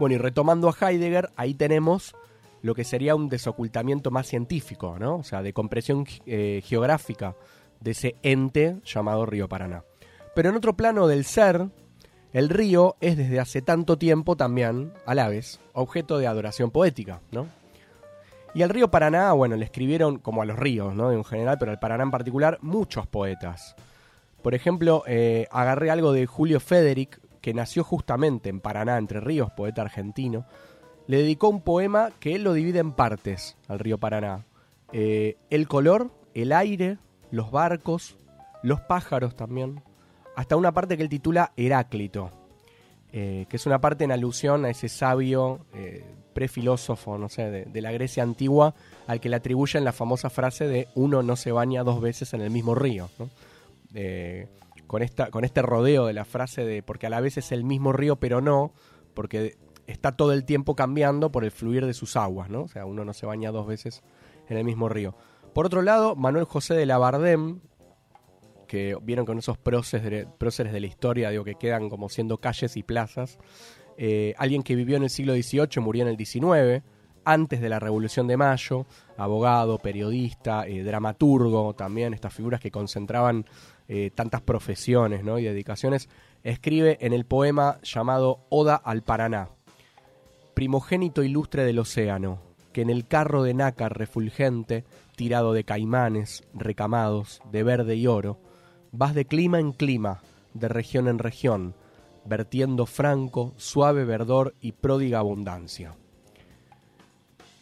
Bueno, 0.00 0.14
y 0.14 0.18
retomando 0.18 0.70
a 0.70 0.74
Heidegger, 0.90 1.28
ahí 1.36 1.52
tenemos 1.52 2.16
lo 2.62 2.74
que 2.74 2.84
sería 2.84 3.14
un 3.14 3.28
desocultamiento 3.28 4.10
más 4.10 4.28
científico, 4.28 4.96
¿no? 4.98 5.16
O 5.16 5.24
sea, 5.24 5.42
de 5.42 5.52
compresión 5.52 6.06
eh, 6.24 6.62
geográfica 6.64 7.36
de 7.80 7.90
ese 7.90 8.16
ente 8.22 8.78
llamado 8.82 9.26
Río 9.26 9.46
Paraná. 9.46 9.84
Pero 10.34 10.48
en 10.48 10.56
otro 10.56 10.74
plano 10.74 11.06
del 11.06 11.26
ser, 11.26 11.68
el 12.32 12.48
río 12.48 12.96
es 13.02 13.18
desde 13.18 13.40
hace 13.40 13.60
tanto 13.60 13.98
tiempo 13.98 14.36
también, 14.36 14.94
a 15.04 15.14
la 15.14 15.28
vez, 15.28 15.60
objeto 15.74 16.16
de 16.16 16.28
adoración 16.28 16.70
poética, 16.70 17.20
¿no? 17.30 17.48
Y 18.54 18.62
al 18.62 18.70
río 18.70 18.90
Paraná, 18.90 19.30
bueno, 19.34 19.54
le 19.56 19.66
escribieron, 19.66 20.16
como 20.16 20.40
a 20.40 20.46
los 20.46 20.58
ríos, 20.58 20.94
¿no? 20.94 21.12
En 21.12 21.24
general, 21.24 21.58
pero 21.60 21.72
al 21.72 21.78
Paraná 21.78 22.04
en 22.04 22.10
particular, 22.10 22.56
muchos 22.62 23.06
poetas. 23.06 23.76
Por 24.40 24.54
ejemplo, 24.54 25.02
eh, 25.06 25.46
agarré 25.50 25.90
algo 25.90 26.12
de 26.12 26.24
Julio 26.24 26.58
Federic, 26.58 27.20
que 27.40 27.54
nació 27.54 27.84
justamente 27.84 28.48
en 28.48 28.60
Paraná, 28.60 28.98
Entre 28.98 29.20
Ríos, 29.20 29.50
poeta 29.52 29.82
argentino. 29.82 30.46
Le 31.06 31.18
dedicó 31.18 31.48
un 31.48 31.62
poema 31.62 32.10
que 32.20 32.34
él 32.34 32.44
lo 32.44 32.52
divide 32.52 32.78
en 32.78 32.92
partes 32.92 33.56
al 33.68 33.78
río 33.78 33.98
Paraná. 33.98 34.44
Eh, 34.92 35.36
el 35.50 35.66
color, 35.66 36.10
el 36.34 36.52
aire, 36.52 36.98
los 37.30 37.50
barcos, 37.50 38.16
los 38.62 38.80
pájaros 38.80 39.34
también. 39.34 39.82
Hasta 40.36 40.56
una 40.56 40.72
parte 40.72 40.96
que 40.96 41.02
él 41.02 41.08
titula 41.08 41.52
Heráclito, 41.56 42.30
eh, 43.12 43.46
que 43.48 43.56
es 43.56 43.66
una 43.66 43.80
parte 43.80 44.04
en 44.04 44.12
alusión 44.12 44.64
a 44.64 44.70
ese 44.70 44.88
sabio 44.88 45.66
eh, 45.74 46.04
prefilósofo, 46.32 47.18
no 47.18 47.28
sé, 47.28 47.66
de, 47.66 47.80
la 47.80 47.90
Grecia 47.90 48.22
antigua, 48.22 48.74
al 49.06 49.20
que 49.20 49.28
le 49.28 49.36
atribuyen 49.36 49.84
la 49.84 49.92
famosa 49.92 50.30
frase 50.30 50.68
de 50.68 50.88
uno 50.94 51.22
no 51.22 51.34
se 51.34 51.50
baña 51.50 51.82
dos 51.82 52.00
veces 52.00 52.32
en 52.34 52.40
el 52.42 52.50
mismo 52.50 52.74
río. 52.74 53.10
Con, 54.90 55.04
esta, 55.04 55.30
con 55.30 55.44
este 55.44 55.62
rodeo 55.62 56.06
de 56.06 56.12
la 56.12 56.24
frase 56.24 56.64
de 56.64 56.82
porque 56.82 57.06
a 57.06 57.10
la 57.10 57.20
vez 57.20 57.38
es 57.38 57.52
el 57.52 57.62
mismo 57.62 57.92
río, 57.92 58.16
pero 58.16 58.40
no, 58.40 58.72
porque 59.14 59.56
está 59.86 60.16
todo 60.16 60.32
el 60.32 60.44
tiempo 60.44 60.74
cambiando 60.74 61.30
por 61.30 61.44
el 61.44 61.52
fluir 61.52 61.86
de 61.86 61.94
sus 61.94 62.16
aguas, 62.16 62.50
¿no? 62.50 62.62
O 62.62 62.68
sea, 62.68 62.86
uno 62.86 63.04
no 63.04 63.12
se 63.12 63.24
baña 63.24 63.52
dos 63.52 63.68
veces 63.68 64.02
en 64.48 64.56
el 64.56 64.64
mismo 64.64 64.88
río. 64.88 65.14
Por 65.54 65.64
otro 65.64 65.82
lado, 65.82 66.16
Manuel 66.16 66.44
José 66.44 66.74
de 66.74 66.86
la 66.86 66.98
Bardem, 66.98 67.60
que 68.66 68.96
vieron 69.00 69.26
con 69.26 69.38
esos 69.38 69.58
próceres 69.58 70.02
de, 70.02 70.72
de 70.72 70.80
la 70.80 70.86
historia, 70.88 71.30
digo, 71.30 71.44
que 71.44 71.54
quedan 71.54 71.88
como 71.88 72.08
siendo 72.08 72.38
calles 72.38 72.76
y 72.76 72.82
plazas, 72.82 73.38
eh, 73.96 74.34
alguien 74.38 74.64
que 74.64 74.74
vivió 74.74 74.96
en 74.96 75.04
el 75.04 75.10
siglo 75.10 75.34
XVIII, 75.34 75.80
murió 75.80 76.02
en 76.02 76.08
el 76.08 76.16
XIX, 76.16 76.82
antes 77.24 77.60
de 77.60 77.68
la 77.68 77.78
Revolución 77.78 78.26
de 78.26 78.36
Mayo, 78.36 78.86
abogado, 79.16 79.78
periodista, 79.78 80.66
eh, 80.66 80.82
dramaturgo 80.82 81.74
también, 81.74 82.12
estas 82.12 82.34
figuras 82.34 82.60
que 82.60 82.72
concentraban 82.72 83.44
eh, 83.92 84.12
tantas 84.14 84.40
profesiones 84.40 85.24
¿no? 85.24 85.40
y 85.40 85.42
dedicaciones, 85.42 86.08
escribe 86.44 86.96
en 87.00 87.12
el 87.12 87.24
poema 87.24 87.80
llamado 87.82 88.46
Oda 88.48 88.76
al 88.76 89.02
Paraná, 89.02 89.48
primogénito 90.54 91.24
ilustre 91.24 91.64
del 91.64 91.80
océano, 91.80 92.40
que 92.72 92.82
en 92.82 92.90
el 92.90 93.08
carro 93.08 93.42
de 93.42 93.52
nácar 93.52 93.98
refulgente, 93.98 94.84
tirado 95.16 95.52
de 95.52 95.64
caimanes, 95.64 96.44
recamados, 96.54 97.42
de 97.50 97.64
verde 97.64 97.96
y 97.96 98.06
oro, 98.06 98.38
vas 98.92 99.12
de 99.12 99.24
clima 99.24 99.58
en 99.58 99.72
clima, 99.72 100.22
de 100.54 100.68
región 100.68 101.08
en 101.08 101.18
región, 101.18 101.74
vertiendo 102.24 102.86
franco, 102.86 103.54
suave 103.56 104.04
verdor 104.04 104.54
y 104.60 104.70
pródiga 104.70 105.18
abundancia. 105.18 105.96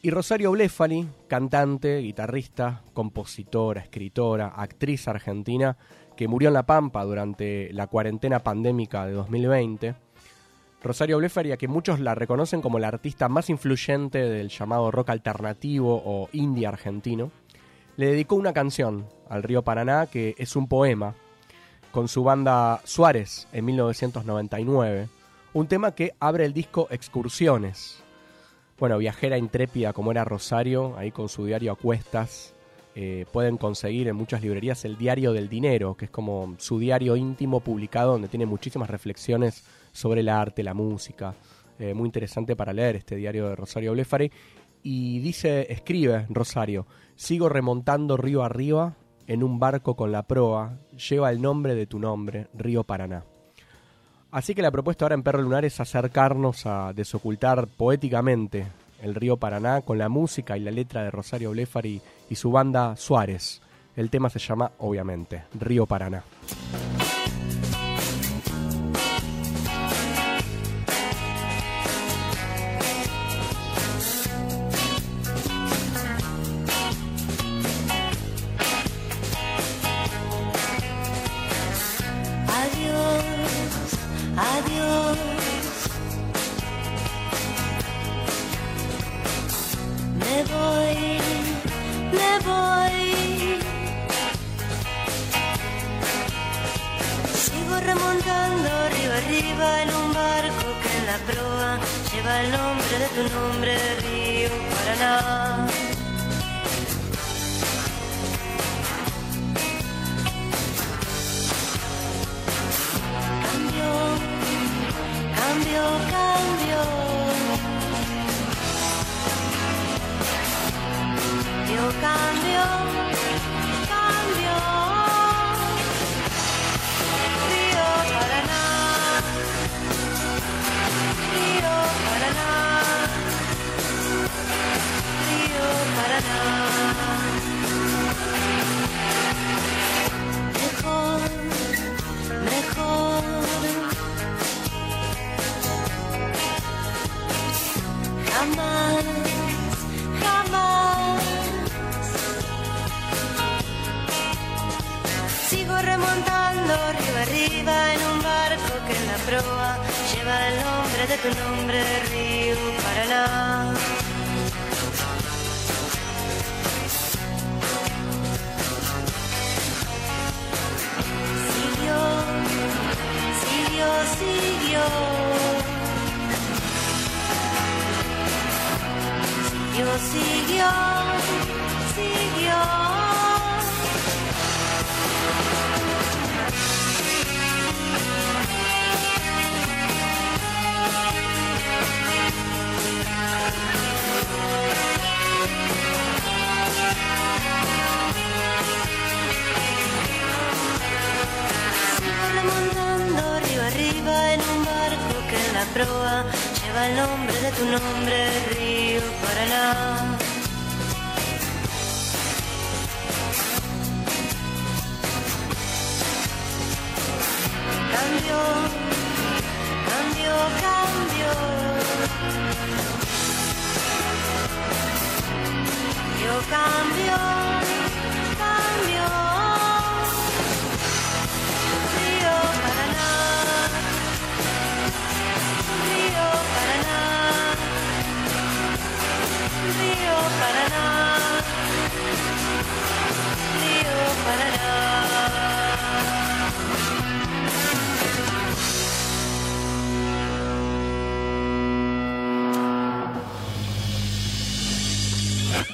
Y 0.02 0.10
Rosario 0.10 0.50
Blefari, 0.50 1.08
cantante, 1.26 2.00
guitarrista, 2.00 2.82
compositora, 2.92 3.80
escritora, 3.80 4.48
actriz 4.48 5.08
argentina, 5.08 5.78
que 6.18 6.26
murió 6.26 6.48
en 6.48 6.54
La 6.54 6.66
Pampa 6.66 7.04
durante 7.04 7.72
la 7.72 7.86
cuarentena 7.86 8.40
pandémica 8.40 9.06
de 9.06 9.12
2020. 9.12 9.94
Rosario 10.82 11.18
Blefari, 11.18 11.52
a 11.52 11.56
que 11.56 11.68
muchos 11.68 12.00
la 12.00 12.16
reconocen 12.16 12.60
como 12.60 12.80
la 12.80 12.88
artista 12.88 13.28
más 13.28 13.48
influyente 13.50 14.18
del 14.18 14.48
llamado 14.48 14.90
rock 14.90 15.10
alternativo 15.10 16.02
o 16.04 16.28
indie 16.32 16.66
argentino, 16.66 17.30
le 17.96 18.06
dedicó 18.08 18.34
una 18.34 18.52
canción 18.52 19.06
al 19.30 19.44
río 19.44 19.62
Paraná 19.62 20.06
que 20.06 20.34
es 20.38 20.56
un 20.56 20.66
poema 20.66 21.14
con 21.92 22.08
su 22.08 22.24
banda 22.24 22.80
Suárez 22.82 23.46
en 23.52 23.66
1999. 23.66 25.08
Un 25.52 25.68
tema 25.68 25.94
que 25.94 26.14
abre 26.18 26.46
el 26.46 26.52
disco 26.52 26.88
Excursiones. 26.90 28.02
Bueno, 28.76 28.98
viajera 28.98 29.38
intrépida 29.38 29.92
como 29.92 30.10
era 30.10 30.24
Rosario, 30.24 30.96
ahí 30.96 31.12
con 31.12 31.28
su 31.28 31.44
diario 31.44 31.70
a 31.70 31.76
cuestas. 31.76 32.54
Eh, 33.00 33.26
pueden 33.32 33.58
conseguir 33.58 34.08
en 34.08 34.16
muchas 34.16 34.42
librerías 34.42 34.84
el 34.84 34.98
Diario 34.98 35.32
del 35.32 35.48
Dinero, 35.48 35.94
que 35.94 36.06
es 36.06 36.10
como 36.10 36.56
su 36.58 36.80
diario 36.80 37.14
íntimo 37.14 37.60
publicado 37.60 38.10
donde 38.10 38.26
tiene 38.26 38.44
muchísimas 38.44 38.90
reflexiones 38.90 39.62
sobre 39.92 40.22
el 40.22 40.28
arte, 40.28 40.64
la 40.64 40.74
música. 40.74 41.32
Eh, 41.78 41.94
muy 41.94 42.06
interesante 42.06 42.56
para 42.56 42.72
leer 42.72 42.96
este 42.96 43.14
diario 43.14 43.48
de 43.48 43.54
Rosario 43.54 43.92
Blefari. 43.92 44.32
Y 44.82 45.20
dice, 45.20 45.72
escribe 45.72 46.26
Rosario, 46.28 46.88
sigo 47.14 47.48
remontando 47.48 48.16
río 48.16 48.42
arriba 48.42 48.96
en 49.28 49.44
un 49.44 49.60
barco 49.60 49.94
con 49.94 50.10
la 50.10 50.24
proa, 50.24 50.80
lleva 51.08 51.30
el 51.30 51.40
nombre 51.40 51.76
de 51.76 51.86
tu 51.86 52.00
nombre, 52.00 52.48
Río 52.52 52.82
Paraná. 52.82 53.22
Así 54.32 54.56
que 54.56 54.62
la 54.62 54.72
propuesta 54.72 55.04
ahora 55.04 55.14
en 55.14 55.22
Perro 55.22 55.42
Lunar 55.42 55.64
es 55.64 55.78
acercarnos 55.78 56.66
a 56.66 56.92
desocultar 56.92 57.68
poéticamente 57.68 58.66
el 59.00 59.14
río 59.14 59.36
Paraná 59.36 59.82
con 59.82 59.98
la 59.98 60.08
música 60.08 60.56
y 60.56 60.60
la 60.60 60.70
letra 60.70 61.02
de 61.02 61.10
Rosario 61.10 61.50
Blefari 61.50 62.00
y 62.28 62.34
su 62.34 62.50
banda 62.50 62.96
Suárez. 62.96 63.60
El 63.96 64.10
tema 64.10 64.30
se 64.30 64.38
llama, 64.38 64.72
obviamente, 64.78 65.44
Río 65.58 65.86
Paraná. 65.86 66.22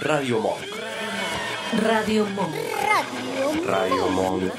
Radio 0.04 0.38
Monk. 0.38 0.60
Radio 1.82 2.26
Monk. 2.26 2.54
Radio 3.66 4.08
Monk. 4.10 4.52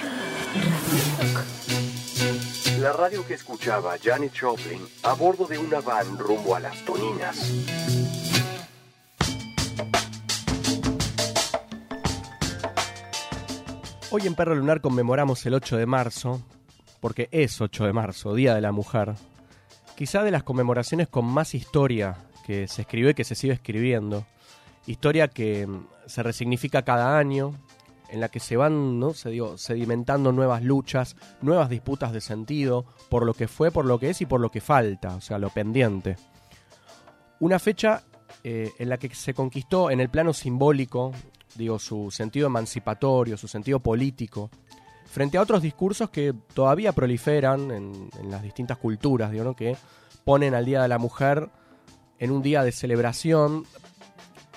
La 2.79 2.91
radio 2.91 3.23
que 3.27 3.35
escuchaba 3.35 3.95
Janis 4.03 4.31
Joplin 4.41 4.81
a 5.03 5.13
bordo 5.13 5.45
de 5.45 5.59
una 5.59 5.81
van 5.81 6.17
rumbo 6.17 6.55
a 6.55 6.61
las 6.61 6.83
Toninas. 6.83 7.53
Hoy 14.09 14.25
en 14.25 14.33
Perro 14.33 14.55
Lunar 14.55 14.81
conmemoramos 14.81 15.45
el 15.45 15.53
8 15.53 15.77
de 15.77 15.85
marzo, 15.85 16.41
porque 16.99 17.29
es 17.29 17.61
8 17.61 17.85
de 17.85 17.93
marzo, 17.93 18.33
Día 18.33 18.55
de 18.55 18.61
la 18.61 18.71
Mujer. 18.71 19.13
Quizá 19.95 20.23
de 20.23 20.31
las 20.31 20.41
conmemoraciones 20.41 21.07
con 21.07 21.25
más 21.25 21.53
historia 21.53 22.17
que 22.47 22.67
se 22.67 22.81
escribió 22.81 23.11
y 23.11 23.13
que 23.13 23.23
se 23.23 23.35
sigue 23.35 23.53
escribiendo. 23.53 24.25
Historia 24.87 25.27
que 25.27 25.65
mm, 25.65 25.87
se 26.05 26.23
resignifica 26.23 26.83
cada 26.83 27.17
año, 27.17 27.53
en 28.09 28.19
la 28.21 28.29
que 28.29 28.39
se 28.39 28.55
van 28.55 28.99
¿no? 28.99 29.13
se 29.13 29.29
dio, 29.29 29.57
sedimentando 29.57 30.31
nuevas 30.31 30.63
luchas, 30.63 31.15
nuevas 31.41 31.69
disputas 31.69 32.11
de 32.13 32.21
sentido, 32.21 32.85
por 33.09 33.25
lo 33.25 33.33
que 33.33 33.47
fue, 33.47 33.71
por 33.71 33.85
lo 33.85 33.99
que 33.99 34.11
es 34.11 34.21
y 34.21 34.25
por 34.25 34.39
lo 34.39 34.51
que 34.51 34.61
falta, 34.61 35.15
o 35.15 35.21
sea, 35.21 35.37
lo 35.37 35.49
pendiente. 35.49 36.15
Una 37.39 37.59
fecha 37.59 38.03
eh, 38.43 38.71
en 38.77 38.89
la 38.89 38.97
que 38.97 39.13
se 39.13 39.33
conquistó 39.33 39.89
en 39.91 39.99
el 39.99 40.09
plano 40.09 40.33
simbólico, 40.33 41.11
digo, 41.55 41.79
su 41.79 42.11
sentido 42.11 42.47
emancipatorio, 42.47 43.37
su 43.37 43.47
sentido 43.47 43.79
político, 43.79 44.49
frente 45.05 45.37
a 45.37 45.41
otros 45.41 45.61
discursos 45.61 46.09
que 46.09 46.33
todavía 46.53 46.91
proliferan 46.91 47.71
en, 47.71 48.09
en 48.19 48.31
las 48.31 48.43
distintas 48.43 48.77
culturas, 48.77 49.31
digo, 49.31 49.43
¿no? 49.43 49.55
que 49.55 49.75
ponen 50.23 50.53
al 50.55 50.65
Día 50.65 50.81
de 50.81 50.87
la 50.87 50.97
Mujer 50.97 51.49
en 52.19 52.31
un 52.31 52.41
día 52.41 52.63
de 52.63 52.71
celebración, 52.71 53.65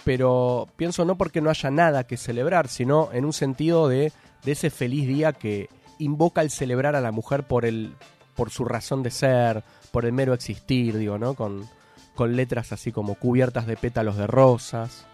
pero 0.08 0.66
pienso 0.76 1.04
no 1.04 1.18
porque 1.18 1.42
no 1.42 1.50
haya 1.50 1.70
nada 1.70 2.04
que 2.04 2.16
celebrar, 2.16 2.68
sino 2.68 3.10
en 3.12 3.26
un 3.26 3.34
sentido 3.34 3.88
de, 3.88 4.10
de 4.42 4.52
ese 4.52 4.70
feliz 4.70 5.06
día 5.06 5.34
que, 5.34 5.68
invoca 5.98 6.40
el 6.40 6.50
celebrar 6.50 6.96
a 6.96 7.02
la 7.02 7.12
mujer 7.12 7.42
por 7.42 7.66
el 7.66 7.94
por 8.34 8.48
su 8.48 8.64
razón 8.64 9.02
de 9.02 9.10
ser, 9.10 9.64
por 9.92 10.06
el 10.06 10.12
mero 10.12 10.32
existir, 10.32 10.96
digo, 10.96 11.18
¿no? 11.18 11.34
Con, 11.34 11.68
con 12.14 12.36
letras 12.36 12.72
así 12.72 12.90
como 12.90 13.16
cubiertas 13.16 13.66
de 13.66 13.76
pétalos 13.76 14.16
de 14.16 14.26
rosas, 14.26 15.04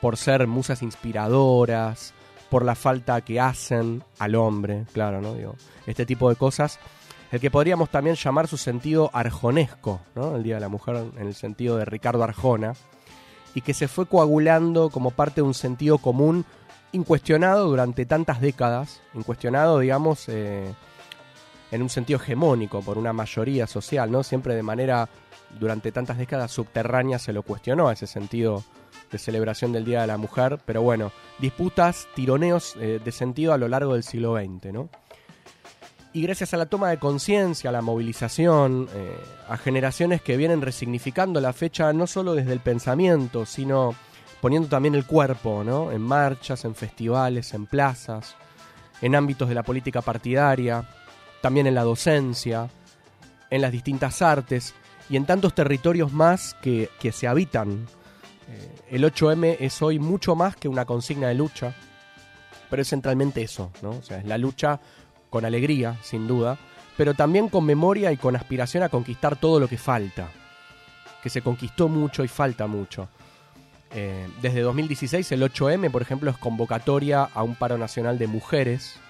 por 0.00 0.16
ser 0.16 0.46
musas 0.46 0.80
inspiradoras, 0.80 2.14
por 2.48 2.64
la 2.64 2.76
falta 2.76 3.20
que 3.20 3.40
hacen 3.40 4.02
al 4.18 4.36
hombre, 4.36 4.86
claro, 4.94 5.20
¿no? 5.20 5.34
Digo, 5.34 5.54
este 5.86 6.06
tipo 6.06 6.30
de 6.30 6.36
cosas. 6.36 6.78
El 7.30 7.40
que 7.40 7.50
podríamos 7.50 7.90
también 7.90 8.16
llamar 8.16 8.48
su 8.48 8.56
sentido 8.56 9.10
arjonesco, 9.12 10.00
¿no? 10.14 10.34
El 10.34 10.44
Día 10.44 10.54
de 10.54 10.60
la 10.62 10.68
Mujer 10.68 10.96
en 11.18 11.26
el 11.26 11.34
sentido 11.34 11.76
de 11.76 11.84
Ricardo 11.84 12.24
Arjona, 12.24 12.72
y 13.54 13.62
que 13.62 13.74
se 13.74 13.88
fue 13.88 14.06
coagulando 14.06 14.90
como 14.90 15.10
parte 15.10 15.36
de 15.36 15.46
un 15.46 15.54
sentido 15.54 15.98
común 15.98 16.44
incuestionado 16.92 17.68
durante 17.68 18.06
tantas 18.06 18.40
décadas, 18.40 19.00
incuestionado, 19.14 19.78
digamos, 19.78 20.28
eh, 20.28 20.74
en 21.70 21.82
un 21.82 21.88
sentido 21.88 22.18
hegemónico 22.20 22.82
por 22.82 22.98
una 22.98 23.12
mayoría 23.12 23.66
social, 23.66 24.10
¿no? 24.10 24.22
Siempre 24.22 24.54
de 24.54 24.62
manera, 24.62 25.08
durante 25.58 25.92
tantas 25.92 26.18
décadas 26.18 26.50
subterránea 26.50 27.18
se 27.18 27.32
lo 27.32 27.42
cuestionó 27.42 27.88
a 27.88 27.92
ese 27.92 28.06
sentido 28.06 28.64
de 29.10 29.18
celebración 29.18 29.72
del 29.72 29.84
Día 29.84 30.00
de 30.00 30.06
la 30.06 30.16
Mujer, 30.16 30.58
pero 30.64 30.82
bueno, 30.82 31.12
disputas, 31.38 32.08
tironeos 32.14 32.76
eh, 32.80 33.00
de 33.04 33.12
sentido 33.12 33.52
a 33.52 33.58
lo 33.58 33.68
largo 33.68 33.94
del 33.94 34.02
siglo 34.02 34.36
XX, 34.36 34.72
¿no? 34.72 34.88
Y 36.12 36.22
gracias 36.22 36.54
a 36.54 36.56
la 36.56 36.66
toma 36.66 36.90
de 36.90 36.98
conciencia, 36.98 37.70
a 37.70 37.72
la 37.72 37.82
movilización, 37.82 38.88
eh, 38.92 39.16
a 39.48 39.56
generaciones 39.56 40.20
que 40.20 40.36
vienen 40.36 40.60
resignificando 40.60 41.40
la 41.40 41.52
fecha 41.52 41.92
no 41.92 42.08
solo 42.08 42.34
desde 42.34 42.52
el 42.52 42.58
pensamiento, 42.58 43.46
sino 43.46 43.94
poniendo 44.40 44.68
también 44.68 44.96
el 44.96 45.06
cuerpo, 45.06 45.62
¿no? 45.62 45.92
En 45.92 46.00
marchas, 46.02 46.64
en 46.64 46.74
festivales, 46.74 47.54
en 47.54 47.66
plazas, 47.66 48.34
en 49.00 49.14
ámbitos 49.14 49.48
de 49.48 49.54
la 49.54 49.62
política 49.62 50.02
partidaria, 50.02 50.84
también 51.40 51.68
en 51.68 51.76
la 51.76 51.84
docencia, 51.84 52.68
en 53.48 53.62
las 53.62 53.70
distintas 53.70 54.20
artes 54.20 54.74
y 55.08 55.16
en 55.16 55.26
tantos 55.26 55.54
territorios 55.54 56.12
más 56.12 56.54
que, 56.60 56.90
que 56.98 57.12
se 57.12 57.28
habitan. 57.28 57.86
Eh, 58.48 58.96
el 58.96 59.04
8M 59.04 59.58
es 59.60 59.80
hoy 59.80 60.00
mucho 60.00 60.34
más 60.34 60.56
que 60.56 60.66
una 60.66 60.84
consigna 60.84 61.28
de 61.28 61.34
lucha, 61.34 61.72
pero 62.68 62.82
es 62.82 62.88
centralmente 62.88 63.42
eso, 63.42 63.70
¿no? 63.82 63.90
O 63.90 64.02
sea, 64.02 64.18
es 64.18 64.24
la 64.24 64.38
lucha 64.38 64.80
con 65.30 65.44
alegría, 65.44 65.96
sin 66.02 66.26
duda, 66.26 66.58
pero 66.96 67.14
también 67.14 67.48
con 67.48 67.64
memoria 67.64 68.12
y 68.12 68.16
con 68.16 68.36
aspiración 68.36 68.82
a 68.82 68.88
conquistar 68.88 69.36
todo 69.36 69.58
lo 69.60 69.68
que 69.68 69.78
falta, 69.78 70.28
que 71.22 71.30
se 71.30 71.40
conquistó 71.40 71.88
mucho 71.88 72.24
y 72.24 72.28
falta 72.28 72.66
mucho. 72.66 73.08
Eh, 73.92 74.28
desde 74.40 74.60
2016 74.60 75.32
el 75.32 75.42
8M, 75.42 75.90
por 75.90 76.02
ejemplo, 76.02 76.30
es 76.30 76.36
convocatoria 76.36 77.24
a 77.24 77.42
un 77.42 77.54
paro 77.54 77.78
nacional 77.78 78.18
de 78.18 78.26
mujeres, 78.26 79.00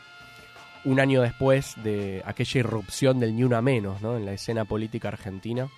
un 0.85 1.01
año 1.01 1.21
después 1.21 1.75
de 1.83 2.23
aquella 2.25 2.61
irrupción 2.61 3.21
del 3.21 3.37
Ni 3.37 3.45
Una 3.45 3.61
Menos 3.61 4.01
¿no? 4.01 4.17
en 4.17 4.25
la 4.25 4.33
escena 4.33 4.65
política 4.65 5.09
argentina. 5.09 5.69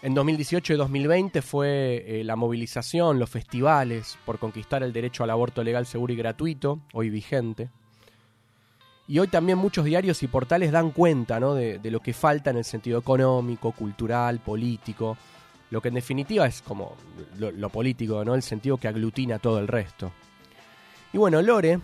En 0.00 0.14
2018 0.14 0.74
y 0.74 0.76
2020 0.76 1.42
fue 1.42 2.04
eh, 2.06 2.24
la 2.24 2.36
movilización, 2.36 3.18
los 3.18 3.30
festivales 3.30 4.16
por 4.24 4.38
conquistar 4.38 4.82
el 4.82 4.92
derecho 4.92 5.24
al 5.24 5.30
aborto 5.30 5.62
legal, 5.64 5.86
seguro 5.86 6.12
y 6.12 6.16
gratuito, 6.16 6.80
hoy 6.92 7.10
vigente. 7.10 7.70
Y 9.08 9.18
hoy 9.18 9.28
también 9.28 9.56
muchos 9.56 9.86
diarios 9.86 10.22
y 10.22 10.28
portales 10.28 10.70
dan 10.70 10.90
cuenta 10.90 11.40
¿no? 11.40 11.54
de, 11.54 11.80
lo 11.90 12.00
que 12.00 12.12
falta 12.12 12.50
en 12.50 12.58
el 12.58 12.64
sentido 12.64 12.98
económico, 12.98 13.72
cultural, 13.72 14.38
político, 14.38 15.16
lo 15.70 15.80
que 15.80 15.88
en 15.88 15.94
definitiva 15.94 16.46
es 16.46 16.60
como 16.60 16.94
lo, 17.38 17.70
político, 17.70 18.22
¿no? 18.22 18.34
el 18.34 18.42
sentido 18.42 18.76
que 18.76 18.86
aglutina 18.86 19.38
todo 19.38 19.60
el 19.60 19.66
resto. 19.66 20.12
Y 21.14 21.16
bueno, 21.16 21.40
Lore, 21.40 21.80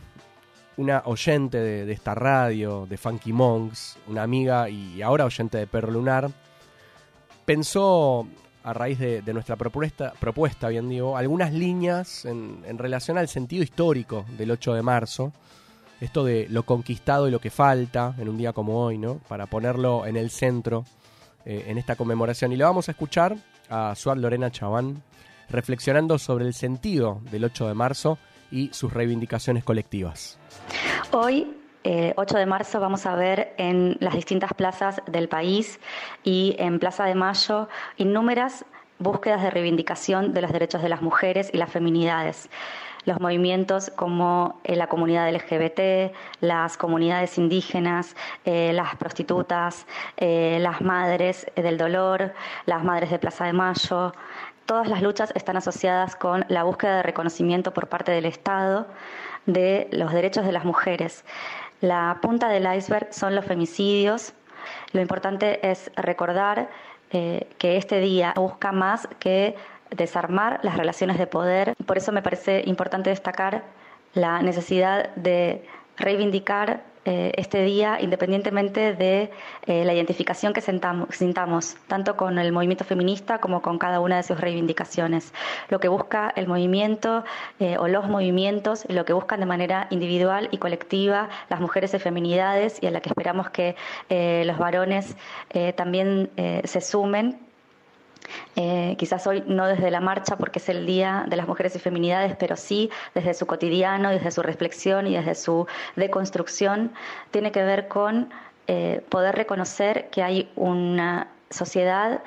una 0.76 1.02
oyente 1.06 1.56
de, 1.56 1.86
de 1.86 1.92
esta 1.94 2.14
radio, 2.14 2.86
de 2.86 2.98
Funky 2.98 3.32
Monks, 3.32 3.96
una 4.06 4.22
amiga 4.22 4.68
y 4.68 5.00
ahora 5.00 5.24
oyente 5.24 5.56
de 5.56 5.66
Perro 5.66 5.92
Lunar, 5.92 6.30
pensó, 7.46 8.28
a 8.64 8.74
raíz 8.74 8.98
de, 8.98 9.22
de 9.22 9.32
nuestra 9.32 9.56
propuesta, 9.56 10.12
propuesta, 10.20 10.68
bien 10.68 10.90
digo, 10.90 11.16
algunas 11.16 11.54
líneas 11.54 12.26
en, 12.26 12.62
en 12.66 12.76
relación 12.76 13.16
al 13.16 13.28
sentido 13.28 13.62
histórico 13.62 14.26
del 14.36 14.50
8 14.50 14.74
de 14.74 14.82
marzo, 14.82 15.32
esto 16.04 16.24
de 16.24 16.46
lo 16.50 16.64
conquistado 16.64 17.26
y 17.28 17.30
lo 17.30 17.40
que 17.40 17.50
falta 17.50 18.14
en 18.18 18.28
un 18.28 18.36
día 18.36 18.52
como 18.52 18.84
hoy, 18.84 18.98
¿no? 18.98 19.20
Para 19.28 19.46
ponerlo 19.46 20.06
en 20.06 20.16
el 20.16 20.30
centro 20.30 20.84
eh, 21.44 21.64
en 21.68 21.78
esta 21.78 21.96
conmemoración. 21.96 22.52
Y 22.52 22.56
lo 22.56 22.64
vamos 22.64 22.88
a 22.88 22.92
escuchar 22.92 23.36
a 23.70 23.94
Suar 23.94 24.18
Lorena 24.18 24.50
Chaván 24.50 25.02
reflexionando 25.48 26.18
sobre 26.18 26.46
el 26.46 26.54
sentido 26.54 27.20
del 27.30 27.44
8 27.44 27.68
de 27.68 27.74
marzo 27.74 28.18
y 28.50 28.70
sus 28.72 28.92
reivindicaciones 28.92 29.64
colectivas. 29.64 30.38
Hoy, 31.10 31.54
eh, 31.82 32.14
8 32.16 32.38
de 32.38 32.46
marzo, 32.46 32.80
vamos 32.80 33.06
a 33.06 33.14
ver 33.14 33.54
en 33.58 33.96
las 34.00 34.14
distintas 34.14 34.52
plazas 34.54 35.02
del 35.06 35.28
país 35.28 35.80
y 36.22 36.56
en 36.58 36.78
Plaza 36.78 37.04
de 37.04 37.14
Mayo 37.14 37.68
innúmeras 37.96 38.64
búsquedas 38.98 39.42
de 39.42 39.50
reivindicación 39.50 40.32
de 40.32 40.42
los 40.42 40.52
derechos 40.52 40.82
de 40.82 40.88
las 40.88 41.02
mujeres 41.02 41.50
y 41.52 41.58
las 41.58 41.70
feminidades. 41.70 42.48
Los 43.04 43.20
movimientos 43.20 43.90
como 43.94 44.60
eh, 44.64 44.76
la 44.76 44.86
comunidad 44.86 45.30
LGBT, 45.30 46.14
las 46.40 46.78
comunidades 46.78 47.36
indígenas, 47.36 48.16
eh, 48.46 48.72
las 48.72 48.96
prostitutas, 48.96 49.86
eh, 50.16 50.58
las 50.60 50.80
madres 50.80 51.46
del 51.54 51.76
dolor, 51.76 52.32
las 52.64 52.82
madres 52.82 53.10
de 53.10 53.18
Plaza 53.18 53.44
de 53.44 53.52
Mayo, 53.52 54.14
todas 54.64 54.88
las 54.88 55.02
luchas 55.02 55.32
están 55.34 55.58
asociadas 55.58 56.16
con 56.16 56.46
la 56.48 56.62
búsqueda 56.62 56.96
de 56.96 57.02
reconocimiento 57.02 57.74
por 57.74 57.88
parte 57.88 58.10
del 58.10 58.24
Estado 58.24 58.86
de 59.44 59.88
los 59.92 60.12
derechos 60.12 60.46
de 60.46 60.52
las 60.52 60.64
mujeres. 60.64 61.24
La 61.82 62.18
punta 62.22 62.48
del 62.48 62.66
iceberg 62.74 63.12
son 63.12 63.34
los 63.34 63.44
femicidios. 63.44 64.32
Lo 64.92 65.02
importante 65.02 65.70
es 65.70 65.90
recordar 65.96 66.70
que 67.10 67.76
este 67.76 68.00
día 68.00 68.32
busca 68.34 68.72
más 68.72 69.06
que 69.20 69.54
desarmar 69.90 70.60
las 70.62 70.76
relaciones 70.76 71.18
de 71.18 71.26
poder. 71.26 71.74
Por 71.86 71.96
eso 71.96 72.12
me 72.12 72.22
parece 72.22 72.62
importante 72.66 73.10
destacar 73.10 73.64
la 74.14 74.42
necesidad 74.42 75.14
de 75.16 75.66
reivindicar 75.96 76.82
eh, 77.06 77.32
este 77.36 77.62
día 77.62 77.98
independientemente 78.00 78.94
de 78.94 79.30
eh, 79.66 79.84
la 79.84 79.92
identificación 79.92 80.54
que 80.54 80.62
sentamos, 80.62 81.14
sintamos, 81.14 81.76
tanto 81.86 82.16
con 82.16 82.38
el 82.38 82.50
movimiento 82.50 82.84
feminista 82.84 83.40
como 83.40 83.60
con 83.60 83.78
cada 83.78 84.00
una 84.00 84.16
de 84.16 84.22
sus 84.22 84.40
reivindicaciones. 84.40 85.34
Lo 85.68 85.80
que 85.80 85.88
busca 85.88 86.32
el 86.34 86.46
movimiento 86.46 87.24
eh, 87.60 87.76
o 87.76 87.88
los 87.88 88.08
movimientos, 88.08 88.86
lo 88.88 89.04
que 89.04 89.12
buscan 89.12 89.40
de 89.40 89.46
manera 89.46 89.86
individual 89.90 90.48
y 90.50 90.56
colectiva 90.56 91.28
las 91.50 91.60
mujeres 91.60 91.92
y 91.92 91.98
feminidades 91.98 92.82
y 92.82 92.86
a 92.86 92.90
la 92.90 93.02
que 93.02 93.10
esperamos 93.10 93.50
que 93.50 93.76
los 94.44 94.58
varones 94.58 95.16
también 95.76 96.30
se 96.64 96.80
sumen 96.80 97.38
eh, 98.56 98.94
quizás 98.98 99.26
hoy 99.26 99.42
no 99.46 99.66
desde 99.66 99.90
la 99.90 100.00
marcha 100.00 100.36
porque 100.36 100.58
es 100.58 100.68
el 100.68 100.86
Día 100.86 101.24
de 101.28 101.36
las 101.36 101.46
Mujeres 101.46 101.74
y 101.76 101.78
Feminidades, 101.78 102.36
pero 102.38 102.56
sí 102.56 102.90
desde 103.14 103.34
su 103.34 103.46
cotidiano, 103.46 104.10
desde 104.10 104.30
su 104.30 104.42
reflexión 104.42 105.06
y 105.06 105.14
desde 105.14 105.34
su 105.34 105.66
deconstrucción, 105.96 106.92
tiene 107.30 107.52
que 107.52 107.62
ver 107.62 107.88
con 107.88 108.30
eh, 108.66 109.04
poder 109.08 109.34
reconocer 109.34 110.08
que 110.10 110.22
hay 110.22 110.50
una 110.56 111.28
sociedad 111.50 112.22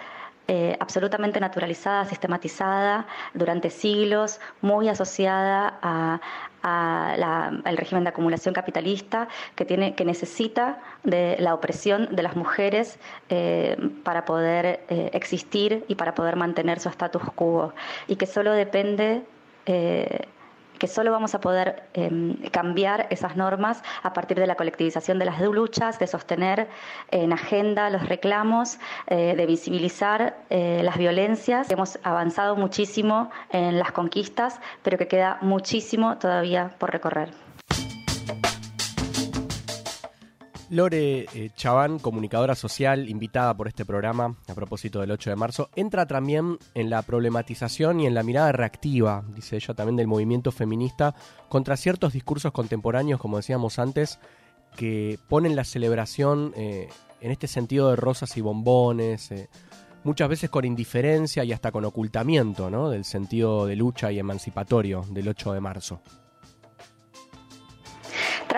eh, 0.50 0.78
absolutamente 0.80 1.40
naturalizada, 1.42 2.06
sistematizada 2.06 3.06
durante 3.34 3.70
siglos, 3.70 4.40
muy 4.62 4.88
asociada 4.88 5.78
a, 5.82 6.22
al 6.64 7.78
régimen 7.78 8.04
de 8.04 8.10
acumulación 8.10 8.54
capitalista 8.54 9.28
que 9.56 9.66
tiene 9.66 9.96
que 9.96 10.04
necesita 10.06 10.80
de 11.04 11.38
la 11.40 11.54
opresión 11.54 12.10
de 12.16 12.24
las 12.24 12.36
mujeres 12.36 13.00
eh, 13.30 13.78
para 14.04 14.26
poder 14.26 14.82
eh, 14.90 15.10
existir 15.14 15.86
y 15.88 15.96
para 15.96 16.14
poder 16.14 16.36
mantener 16.36 16.80
su 16.80 16.90
status 16.90 17.24
quo 17.36 17.74
y 18.08 18.16
que 18.16 18.26
solo 18.26 18.52
depende 18.54 19.24
que 20.78 20.88
solo 20.88 21.12
vamos 21.12 21.36
a 21.36 21.42
poder 21.42 21.84
eh, 21.94 22.50
cambiar 22.52 23.08
esas 23.10 23.36
normas 23.36 23.84
a 24.04 24.14
partir 24.14 24.38
de 24.40 24.48
la 24.48 24.56
colectivización 24.56 25.20
de 25.20 25.26
las 25.26 25.40
luchas, 25.42 26.00
de 26.00 26.08
sostener 26.08 26.68
en 27.12 27.34
agenda 27.34 27.90
los 27.90 28.08
reclamos, 28.08 28.80
eh, 29.08 29.36
de 29.36 29.46
visibilizar 29.46 30.38
eh, 30.50 30.82
las 30.84 30.98
violencias. 30.98 31.70
Hemos 31.72 32.00
avanzado 32.04 32.56
muchísimo 32.56 33.30
en 33.52 33.80
las 33.80 33.92
conquistas, 33.92 34.60
pero 34.84 34.98
que 34.98 35.08
queda 35.08 35.38
muchísimo 35.42 36.18
todavía 36.18 36.72
por 36.78 36.92
recorrer. 36.92 37.47
Lore 40.70 41.28
eh, 41.34 41.52
Chaván, 41.56 41.98
comunicadora 41.98 42.54
social, 42.54 43.08
invitada 43.08 43.56
por 43.56 43.68
este 43.70 43.86
programa 43.86 44.36
a 44.48 44.54
propósito 44.54 45.00
del 45.00 45.12
8 45.12 45.30
de 45.30 45.36
marzo, 45.38 45.70
entra 45.76 46.06
también 46.06 46.58
en 46.74 46.90
la 46.90 47.02
problematización 47.04 48.02
y 48.02 48.06
en 48.06 48.14
la 48.14 48.24
mirada 48.24 48.52
reactiva, 48.52 49.24
dice 49.34 49.56
ella 49.56 49.74
también, 49.74 49.96
del 49.96 50.08
movimiento 50.08 50.52
feminista 50.52 51.16
contra 51.48 51.78
ciertos 51.78 52.14
discursos 52.14 52.52
contemporáneos, 52.52 53.20
como 53.20 53.38
decíamos 53.38 53.80
antes, 53.80 54.20
que 54.76 55.18
ponen 55.30 55.56
la 55.56 55.64
celebración 55.64 56.54
eh, 56.58 56.90
en 57.22 57.32
este 57.32 57.48
sentido 57.48 57.90
de 57.90 57.96
rosas 57.96 58.36
y 58.36 58.42
bombones, 58.42 59.32
eh, 59.32 59.50
muchas 60.04 60.28
veces 60.28 60.50
con 60.50 60.66
indiferencia 60.66 61.46
y 61.46 61.54
hasta 61.54 61.72
con 61.72 61.86
ocultamiento 61.86 62.70
¿no? 62.70 62.90
del 62.90 63.06
sentido 63.06 63.66
de 63.66 63.78
lucha 63.78 64.12
y 64.12 64.20
emancipatorio 64.20 65.06
del 65.10 65.30
8 65.30 65.54
de 65.54 65.62
marzo. 65.62 66.02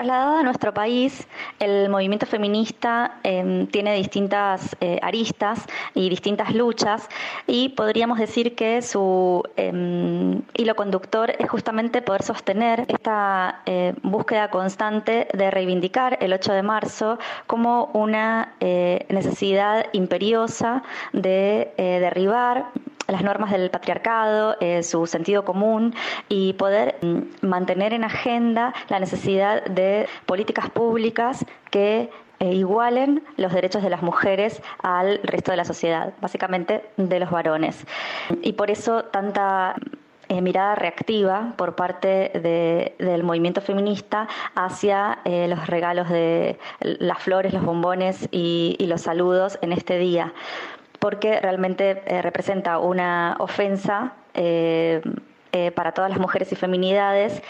Trasladada 0.00 0.40
a 0.40 0.42
nuestro 0.42 0.72
país, 0.72 1.28
el 1.58 1.90
movimiento 1.90 2.24
feminista 2.24 3.18
eh, 3.22 3.68
tiene 3.70 3.94
distintas 3.96 4.74
eh, 4.80 4.98
aristas 5.02 5.66
y 5.94 6.08
distintas 6.08 6.54
luchas 6.54 7.06
y 7.46 7.68
podríamos 7.68 8.18
decir 8.18 8.54
que 8.54 8.80
su 8.80 9.42
eh, 9.58 10.40
hilo 10.56 10.74
conductor 10.74 11.34
es 11.38 11.50
justamente 11.50 12.00
poder 12.00 12.22
sostener 12.22 12.86
esta 12.88 13.60
eh, 13.66 13.92
búsqueda 14.02 14.48
constante 14.48 15.28
de 15.34 15.50
reivindicar 15.50 16.16
el 16.22 16.32
8 16.32 16.54
de 16.54 16.62
marzo 16.62 17.18
como 17.46 17.90
una 17.92 18.54
eh, 18.60 19.04
necesidad 19.10 19.84
imperiosa 19.92 20.82
de 21.12 21.74
derribar 21.76 22.70
las 23.10 23.22
normas 23.22 23.50
del 23.50 23.70
patriarcado, 23.70 24.56
eh, 24.60 24.82
su 24.82 25.06
sentido 25.06 25.44
común 25.44 25.94
y 26.28 26.52
poder 26.54 26.96
mm, 27.02 27.46
mantener 27.46 27.92
en 27.92 28.04
agenda 28.04 28.72
la 28.88 28.98
necesidad 29.00 29.64
de 29.64 30.08
políticas 30.26 30.70
públicas 30.70 31.44
que 31.70 32.10
eh, 32.40 32.54
igualen 32.54 33.22
los 33.36 33.52
derechos 33.52 33.82
de 33.82 33.90
las 33.90 34.02
mujeres 34.02 34.62
al 34.82 35.20
resto 35.22 35.50
de 35.50 35.56
la 35.58 35.64
sociedad, 35.64 36.14
básicamente 36.20 36.82
de 36.96 37.20
los 37.20 37.30
varones. 37.30 37.86
Y 38.42 38.52
por 38.54 38.70
eso 38.70 39.04
tanta 39.04 39.74
eh, 40.28 40.40
mirada 40.40 40.74
reactiva 40.74 41.54
por 41.56 41.74
parte 41.74 42.30
de- 42.34 42.94
del 42.98 43.24
movimiento 43.24 43.60
feminista 43.60 44.28
hacia 44.54 45.18
los 45.24 45.66
regalos 45.66 46.08
de 46.08 46.58
las 46.80 47.18
flores, 47.18 47.52
los 47.52 47.64
bombones 47.64 48.28
y 48.30 48.76
los 48.86 49.02
saludos 49.02 49.58
en 49.60 49.72
este 49.72 49.98
día, 49.98 50.32
porque 51.00 51.40
realmente 51.40 52.02
eh, 52.06 52.22
representa 52.22 52.78
una 52.78 53.36
ofensa. 53.40 54.14
eh, 54.34 55.02
eh, 55.52 55.72
para 55.72 55.90
todas 55.90 56.10
las 56.12 56.20
mujeres 56.20 56.52
y 56.52 56.54
feminidades, 56.54 57.42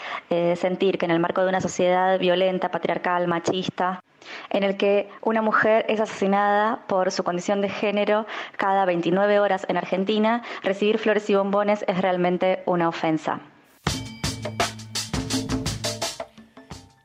sentir 0.55 0.97
que 0.97 1.05
en 1.05 1.11
el 1.11 1.19
marco 1.19 1.43
de 1.43 1.49
una 1.49 1.61
sociedad 1.61 2.17
violenta, 2.17 2.71
patriarcal, 2.71 3.27
machista, 3.27 4.01
en 4.49 4.63
el 4.63 4.75
que 4.75 5.07
una 5.21 5.43
mujer 5.43 5.85
es 5.87 5.99
asesinada 5.99 6.79
por 6.87 7.11
su 7.11 7.23
condición 7.23 7.61
de 7.61 7.69
género 7.69 8.25
cada 8.57 8.85
29 8.85 9.39
horas 9.39 9.67
en 9.69 9.77
Argentina, 9.77 10.41
recibir 10.63 10.97
flores 10.97 11.29
y 11.29 11.35
bombones 11.35 11.85
es 11.87 12.01
realmente 12.01 12.63
una 12.65 12.89
ofensa. 12.89 13.41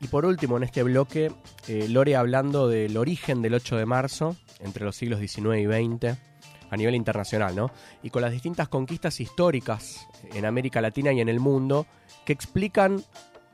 Y 0.06 0.08
por 0.08 0.24
último, 0.24 0.56
en 0.56 0.62
este 0.62 0.84
bloque, 0.84 1.32
eh, 1.66 1.88
Lore 1.88 2.14
hablando 2.14 2.68
del 2.68 2.96
origen 2.96 3.42
del 3.42 3.54
8 3.54 3.76
de 3.76 3.86
marzo, 3.86 4.36
entre 4.60 4.84
los 4.84 4.94
siglos 4.94 5.18
XIX 5.18 5.56
y 5.56 5.66
XX, 5.66 6.16
a 6.70 6.76
nivel 6.76 6.94
internacional, 6.94 7.54
¿no? 7.54 7.70
Y 8.02 8.10
con 8.10 8.22
las 8.22 8.32
distintas 8.32 8.68
conquistas 8.68 9.20
históricas 9.20 10.06
en 10.32 10.44
América 10.44 10.80
Latina 10.80 11.12
y 11.12 11.20
en 11.20 11.28
el 11.28 11.40
mundo, 11.40 11.86
que 12.24 12.32
explican 12.32 13.02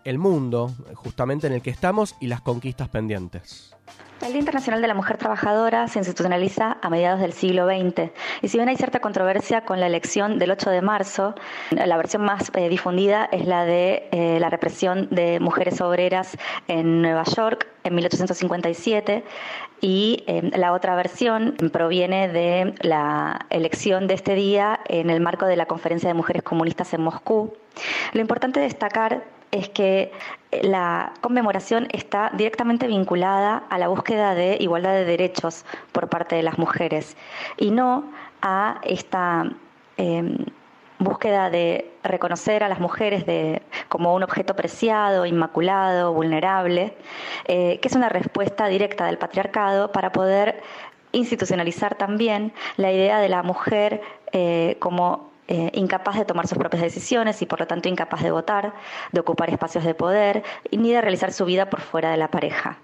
el 0.05 0.19
mundo 0.19 0.75
justamente 0.95 1.47
en 1.47 1.53
el 1.53 1.63
que 1.63 1.71
estamos 1.71 2.17
y 2.21 2.27
las 2.27 2.41
conquistas 2.41 2.89
pendientes. 2.89 3.75
El 4.23 4.35
Día 4.35 4.39
Internacional 4.39 4.81
de 4.81 4.87
la 4.87 4.95
Mujer 4.95 5.17
Trabajadora 5.17 5.89
se 5.89 5.99
institucionaliza 5.99 6.79
a 6.81 6.89
mediados 6.91 7.21
del 7.21 7.33
siglo 7.33 7.67
XX 7.67 8.13
y 8.41 8.49
si 8.49 8.57
bien 8.57 8.69
hay 8.69 8.77
cierta 8.77 9.01
controversia 9.01 9.63
con 9.63 9.81
la 9.81 9.89
elección 9.89 10.39
del 10.39 10.53
8 10.53 10.71
de 10.71 10.81
marzo, 10.81 11.35
la 11.73 11.97
versión 11.97 12.23
más 12.23 12.53
eh, 12.55 12.69
difundida 12.69 13.29
es 13.33 13.47
la 13.47 13.65
de 13.65 14.09
eh, 14.13 14.39
la 14.39 14.49
represión 14.49 15.09
de 15.11 15.41
mujeres 15.41 15.81
obreras 15.81 16.39
en 16.69 17.03
Nueva 17.03 17.25
York 17.25 17.67
en 17.83 17.97
1857 17.97 19.25
y 19.81 20.23
eh, 20.29 20.53
la 20.55 20.73
otra 20.73 20.95
versión 20.95 21.57
proviene 21.73 22.29
de 22.29 22.75
la 22.83 23.47
elección 23.51 24.07
de 24.07 24.15
este 24.15 24.37
día 24.37 24.79
en 24.87 25.11
el 25.11 25.21
marco 25.21 25.47
de 25.47 25.57
la 25.57 25.67
Conferencia 25.67 26.09
de 26.09 26.15
Mujeres 26.15 26.45
Comunistas 26.45 26.95
en 26.95 27.03
Moscú. 27.03 27.55
Lo 28.13 28.21
importante 28.21 28.61
destacar 28.61 29.25
es 29.53 29.69
que 29.69 30.11
la 30.63 31.13
conmemoración 31.21 31.87
está 31.93 32.31
directamente 32.35 32.87
vinculada 32.87 33.63
a 33.71 33.79
la 33.79 33.89
búsqueda 33.89 34.35
de 34.35 34.57
igualdad 34.61 34.93
de 34.93 35.05
derechos 35.05 35.65
por 35.93 36.09
parte 36.09 36.35
de 36.37 36.43
las 36.43 36.59
mujeres 36.59 37.17
y 37.57 37.71
no 37.71 38.05
a 38.41 38.81
esta 38.83 39.51
eh, 39.99 40.37
búsqueda 40.99 41.51
de 41.51 41.91
reconocer 42.03 42.65
a 42.65 42.69
las 42.69 42.81
mujeres 42.81 43.27
de, 43.27 43.63
como 43.89 44.15
un 44.15 44.23
objeto 44.23 44.57
preciado, 44.57 45.27
inmaculado, 45.27 46.13
vulnerable, 46.13 46.97
eh, 47.47 47.79
que 47.81 47.89
es 47.89 47.95
una 47.95 48.09
respuesta 48.09 48.67
directa 48.67 49.07
del 49.07 49.19
patriarcado 49.19 49.93
para 49.93 50.13
poder 50.13 50.63
institucionalizar 51.13 51.95
también 51.95 52.53
la 52.77 52.91
idea 52.91 53.21
de 53.21 53.29
la 53.29 53.43
mujer 53.43 54.01
eh, 54.33 54.77
como 54.81 55.32
eh, 55.49 55.71
incapaz 55.75 56.17
de 56.17 56.25
tomar 56.25 56.47
sus 56.47 56.59
propias 56.59 56.83
decisiones 56.83 57.43
y 57.43 57.47
por 57.47 57.61
lo 57.61 57.67
tanto 57.67 57.89
incapaz 57.89 58.23
de 58.23 58.31
votar, 58.31 58.75
de 59.13 59.21
ocupar 59.21 59.51
espacios 59.51 59.85
de 59.85 59.95
poder 59.95 60.43
ni 60.71 60.93
de 60.93 61.01
realizar 61.01 61.33
su 61.33 61.45
vida 61.45 61.69
por 61.69 61.81
fuera 61.81 62.11
de 62.11 62.17
la 62.17 62.29
pareja. 62.29 62.79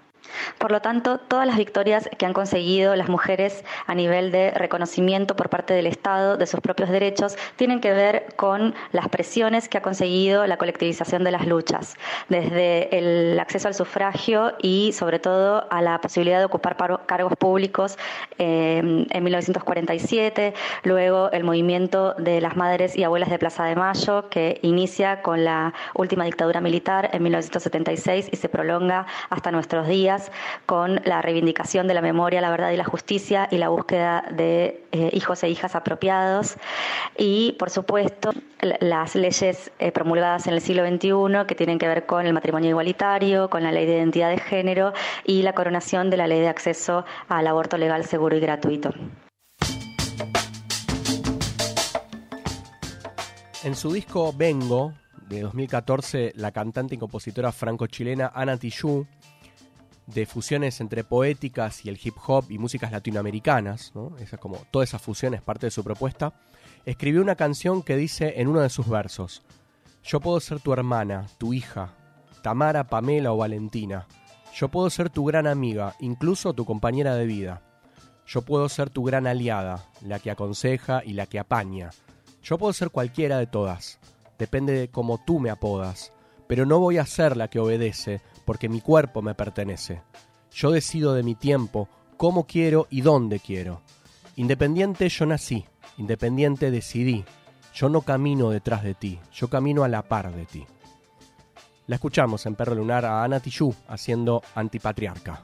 Por 0.57 0.71
lo 0.71 0.81
tanto, 0.81 1.17
todas 1.17 1.47
las 1.47 1.57
victorias 1.57 2.09
que 2.17 2.25
han 2.25 2.33
conseguido 2.33 2.95
las 2.95 3.09
mujeres 3.09 3.63
a 3.87 3.95
nivel 3.95 4.31
de 4.31 4.51
reconocimiento 4.51 5.35
por 5.35 5.49
parte 5.49 5.73
del 5.73 5.87
Estado 5.87 6.37
de 6.37 6.45
sus 6.47 6.59
propios 6.59 6.89
derechos 6.89 7.37
tienen 7.55 7.79
que 7.79 7.93
ver 7.93 8.27
con 8.35 8.75
las 8.91 9.07
presiones 9.09 9.69
que 9.69 9.77
ha 9.77 9.81
conseguido 9.81 10.45
la 10.47 10.57
colectivización 10.57 11.23
de 11.23 11.31
las 11.31 11.45
luchas, 11.47 11.95
desde 12.29 12.97
el 12.97 13.39
acceso 13.39 13.67
al 13.67 13.73
sufragio 13.73 14.53
y 14.61 14.91
sobre 14.93 15.19
todo 15.19 15.65
a 15.69 15.81
la 15.81 16.01
posibilidad 16.01 16.39
de 16.39 16.45
ocupar 16.45 16.77
cargos 17.05 17.35
públicos 17.37 17.97
eh, 18.37 19.05
en 19.09 19.23
1947, 19.23 20.53
luego 20.83 21.31
el 21.31 21.43
movimiento 21.43 22.13
de 22.15 22.41
las 22.41 22.55
madres 22.55 22.95
y 22.95 23.03
abuelas 23.03 23.29
de 23.29 23.39
Plaza 23.39 23.65
de 23.65 23.75
Mayo 23.75 24.29
que 24.29 24.59
inicia 24.61 25.21
con 25.21 25.43
la 25.43 25.73
última 25.93 26.25
dictadura 26.25 26.61
militar 26.61 27.09
en 27.13 27.23
1976 27.23 28.29
y 28.31 28.35
se 28.35 28.49
prolonga 28.49 29.05
hasta 29.29 29.51
nuestros 29.51 29.87
días 29.87 30.18
con 30.65 31.01
la 31.05 31.21
reivindicación 31.21 31.87
de 31.87 31.93
la 31.93 32.01
memoria, 32.01 32.41
la 32.41 32.49
verdad 32.49 32.71
y 32.71 32.77
la 32.77 32.85
justicia 32.85 33.47
y 33.51 33.57
la 33.57 33.69
búsqueda 33.69 34.25
de 34.31 34.83
eh, 34.91 35.09
hijos 35.13 35.43
e 35.43 35.49
hijas 35.49 35.75
apropiados 35.75 36.57
y 37.17 37.53
por 37.59 37.69
supuesto 37.69 38.31
las 38.61 39.15
leyes 39.15 39.71
eh, 39.79 39.91
promulgadas 39.91 40.47
en 40.47 40.53
el 40.53 40.61
siglo 40.61 40.85
XXI 40.87 41.45
que 41.47 41.55
tienen 41.55 41.79
que 41.79 41.87
ver 41.87 42.05
con 42.05 42.25
el 42.25 42.33
matrimonio 42.33 42.69
igualitario, 42.69 43.49
con 43.49 43.63
la 43.63 43.71
ley 43.71 43.85
de 43.85 43.97
identidad 43.97 44.29
de 44.29 44.39
género 44.39 44.93
y 45.25 45.41
la 45.43 45.53
coronación 45.53 46.09
de 46.09 46.17
la 46.17 46.27
ley 46.27 46.39
de 46.39 46.49
acceso 46.49 47.05
al 47.27 47.47
aborto 47.47 47.77
legal, 47.77 48.05
seguro 48.05 48.35
y 48.35 48.39
gratuito. 48.39 48.93
En 53.61 53.75
su 53.75 53.91
disco 53.91 54.33
Vengo, 54.35 54.93
de 55.27 55.41
2014, 55.41 56.31
la 56.35 56.51
cantante 56.51 56.95
y 56.95 56.97
compositora 56.97 57.51
franco-chilena 57.51 58.31
Ana 58.33 58.57
Tijoux, 58.57 59.05
de 60.13 60.25
fusiones 60.25 60.81
entre 60.81 61.03
poéticas 61.03 61.85
y 61.85 61.89
el 61.89 61.99
hip 62.01 62.15
hop 62.25 62.45
y 62.49 62.57
músicas 62.57 62.91
latinoamericanas, 62.91 63.91
¿no? 63.93 64.17
Esa 64.17 64.37
como, 64.37 64.57
toda 64.71 64.83
esa 64.83 64.99
fusión 64.99 65.33
es 65.33 65.41
parte 65.41 65.67
de 65.67 65.71
su 65.71 65.83
propuesta, 65.83 66.33
escribió 66.85 67.21
una 67.21 67.35
canción 67.35 67.83
que 67.83 67.95
dice 67.95 68.35
en 68.37 68.47
uno 68.47 68.61
de 68.61 68.69
sus 68.69 68.87
versos, 68.87 69.43
Yo 70.03 70.19
puedo 70.19 70.39
ser 70.39 70.59
tu 70.59 70.73
hermana, 70.73 71.27
tu 71.37 71.53
hija, 71.53 71.93
Tamara, 72.41 72.87
Pamela 72.87 73.33
o 73.33 73.37
Valentina. 73.37 74.07
Yo 74.55 74.69
puedo 74.69 74.89
ser 74.89 75.09
tu 75.09 75.25
gran 75.25 75.45
amiga, 75.45 75.95
incluso 75.99 76.53
tu 76.53 76.65
compañera 76.65 77.15
de 77.15 77.25
vida. 77.25 77.61
Yo 78.25 78.41
puedo 78.41 78.69
ser 78.69 78.89
tu 78.89 79.03
gran 79.03 79.27
aliada, 79.27 79.85
la 80.01 80.19
que 80.19 80.31
aconseja 80.31 81.03
y 81.05 81.13
la 81.13 81.25
que 81.25 81.39
apaña. 81.39 81.91
Yo 82.41 82.57
puedo 82.57 82.73
ser 82.73 82.89
cualquiera 82.89 83.37
de 83.37 83.47
todas, 83.47 83.99
depende 84.37 84.73
de 84.73 84.89
cómo 84.89 85.19
tú 85.25 85.39
me 85.39 85.49
apodas, 85.49 86.13
pero 86.47 86.65
no 86.65 86.79
voy 86.79 86.97
a 86.97 87.05
ser 87.05 87.37
la 87.37 87.49
que 87.49 87.59
obedece, 87.59 88.21
porque 88.49 88.67
mi 88.67 88.81
cuerpo 88.81 89.21
me 89.21 89.35
pertenece. 89.35 90.01
Yo 90.51 90.71
decido 90.71 91.13
de 91.13 91.21
mi 91.21 91.35
tiempo, 91.35 91.87
cómo 92.17 92.47
quiero 92.47 92.87
y 92.89 93.01
dónde 93.01 93.39
quiero. 93.39 93.83
Independiente 94.37 95.07
yo 95.07 95.27
nací, 95.27 95.67
independiente 95.97 96.71
decidí. 96.71 97.23
Yo 97.75 97.89
no 97.89 98.01
camino 98.01 98.49
detrás 98.49 98.81
de 98.81 98.95
ti, 98.95 99.19
yo 99.31 99.51
camino 99.51 99.83
a 99.83 99.87
la 99.87 100.01
par 100.01 100.33
de 100.33 100.47
ti. 100.47 100.65
La 101.85 101.97
escuchamos 101.97 102.43
en 102.47 102.55
Perro 102.55 102.73
Lunar 102.73 103.05
a 103.05 103.23
Ana 103.23 103.39
Tijoux 103.39 103.75
haciendo 103.87 104.41
antipatriarca. 104.55 105.43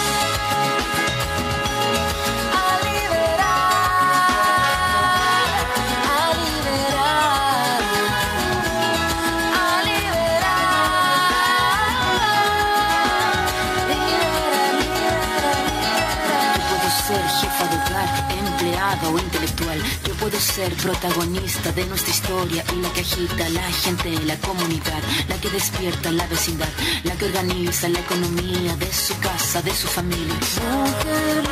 O 19.03 19.17
intelectual. 19.17 19.81
Yo 20.05 20.13
puedo 20.15 20.39
ser 20.39 20.73
protagonista 20.75 21.71
de 21.71 21.85
nuestra 21.85 22.11
historia 22.11 22.63
y 22.73 22.81
la 22.81 22.91
que 22.93 23.01
agita 23.01 23.49
la 23.49 23.63
gente, 23.71 24.11
la 24.25 24.35
comunidad, 24.37 25.01
la 25.29 25.39
que 25.39 25.49
despierta 25.49 26.11
la 26.11 26.27
vecindad, 26.27 26.69
la 27.03 27.15
que 27.15 27.25
organiza 27.25 27.87
la 27.89 27.99
economía 27.99 28.75
de 28.75 28.91
su 28.91 29.17
casa, 29.19 29.61
de 29.61 29.73
su 29.73 29.87
familia. 29.87 30.33
Mujer 30.33 31.43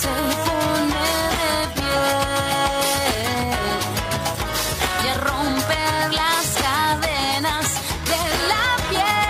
se 0.00 0.08
pone 0.46 1.04
de 1.40 1.54
pie 1.74 2.04
y 5.04 5.08
romper 5.28 6.12
las 6.20 6.46
cadenas 6.62 7.66
de 8.10 8.22
la 8.50 8.66
piel. 8.88 9.22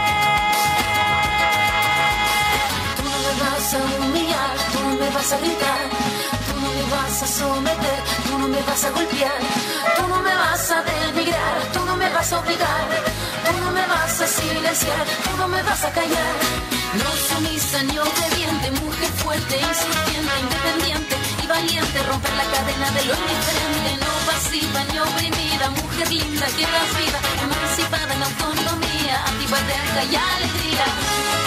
Tú 2.97 3.03
me 3.25 3.33
vas 3.40 3.75
a 3.75 3.77
humillar, 4.05 4.55
tú 4.73 4.81
me 5.01 5.09
vas 5.11 5.31
a 5.33 5.37
vas 7.12 7.22
a 7.25 7.27
someter, 7.27 7.98
tú 8.27 8.38
no 8.38 8.48
me 8.48 8.61
vas 8.62 8.85
a 8.85 8.90
golpear, 8.90 9.40
tú 9.96 10.09
no 10.09 10.18
me 10.22 10.35
vas 10.35 10.70
a 10.70 10.83
denigrar, 10.83 11.59
tú 11.75 11.85
no 11.85 11.94
me 11.94 12.09
vas 12.09 12.33
a 12.33 12.38
obligar, 12.40 12.88
tú 13.44 13.53
no 13.61 13.70
me 13.70 13.87
vas 13.87 14.20
a 14.22 14.27
silenciar, 14.27 15.05
tú 15.25 15.37
no 15.37 15.46
me 15.46 15.62
vas 15.62 15.85
a 15.85 15.90
callar. 15.90 16.35
No 17.01 17.11
sumisa 17.29 17.83
ni 17.83 17.98
obediente, 17.98 18.66
mujer 18.81 19.11
fuerte, 19.22 19.55
insurgente, 19.61 20.33
independiente 20.44 21.14
y 21.44 21.46
valiente, 21.46 22.03
romper 22.09 22.35
la 22.40 22.46
cadena 22.55 22.88
de 22.96 23.05
lo 23.05 23.14
indiferente, 23.20 23.90
no 24.05 24.12
pasiva 24.31 24.81
ni 24.90 24.98
oprimida, 24.98 25.68
mujer 25.68 26.09
linda 26.12 26.46
que 26.57 26.64
das 26.72 26.90
vida, 27.01 27.18
emancipada 27.44 28.14
en 28.14 28.22
autonomía, 28.22 29.14
activa 29.29 29.59
alta 29.59 30.03
y 30.11 30.16
alegría. 30.16 31.41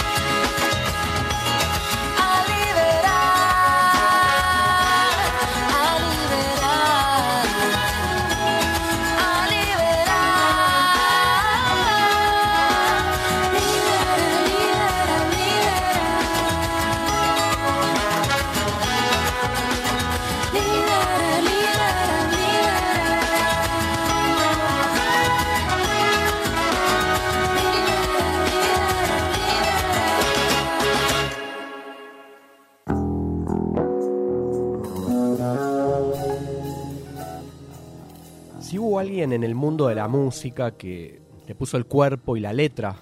De 39.88 39.94
la 39.94 40.08
música 40.08 40.76
que 40.76 41.20
le 41.46 41.54
puso 41.54 41.76
el 41.76 41.86
cuerpo 41.86 42.36
y 42.36 42.40
la 42.40 42.52
letra 42.52 42.96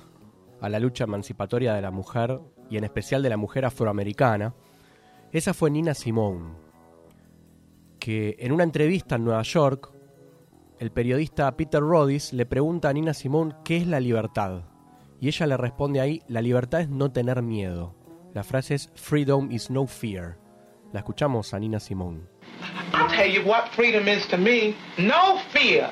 a 0.61 0.69
la 0.69 0.79
lucha 0.79 1.05
emancipatoria 1.05 1.75
de 1.75 1.83
la 1.83 1.91
mujer, 1.91 2.41
y 2.71 2.77
en 2.77 2.85
especial 2.85 3.23
de 3.23 3.29
la 3.29 3.37
mujer 3.37 3.65
afroamericana, 3.65 4.55
esa 5.33 5.53
fue 5.53 5.71
Nina 5.71 5.95
Simone, 5.95 6.55
que 7.99 8.37
en 8.39 8.53
una 8.53 8.65
entrevista 8.65 9.17
en 9.17 9.25
Nueva 9.25 9.43
York, 9.43 9.93
el 10.79 10.91
periodista 10.91 11.57
Peter 11.57 11.81
Rodis 11.81 12.33
le 12.33 12.47
pregunta 12.47 12.89
a 12.89 12.93
Nina 12.93 13.15
Simone 13.15 13.55
qué 13.65 13.77
es 13.77 13.87
la 13.87 14.01
libertad, 14.01 14.65
y 15.21 15.29
ella 15.29 15.47
le 15.47 15.57
responde 15.57 16.01
ahí, 16.01 16.23
la 16.29 16.43
libertad 16.43 16.81
es 16.83 16.89
no 16.89 17.11
tener 17.11 17.43
miedo. 17.43 17.95
La 18.35 18.43
frase 18.43 18.75
es 18.75 18.91
Freedom 18.95 19.51
is 19.51 19.71
no 19.71 19.87
fear. 19.87 20.37
La 20.93 21.01
escuchamos 21.01 21.55
a 21.55 21.59
Nina 21.59 21.81
Simone. 21.81 22.23
I'll 22.93 23.09
tell 23.09 23.31
you 23.31 23.43
what 23.49 23.69
freedom 23.75 24.07
is 24.07 24.27
to 24.29 24.37
me. 24.37 24.75
No 24.99 25.39
fear. 25.51 25.91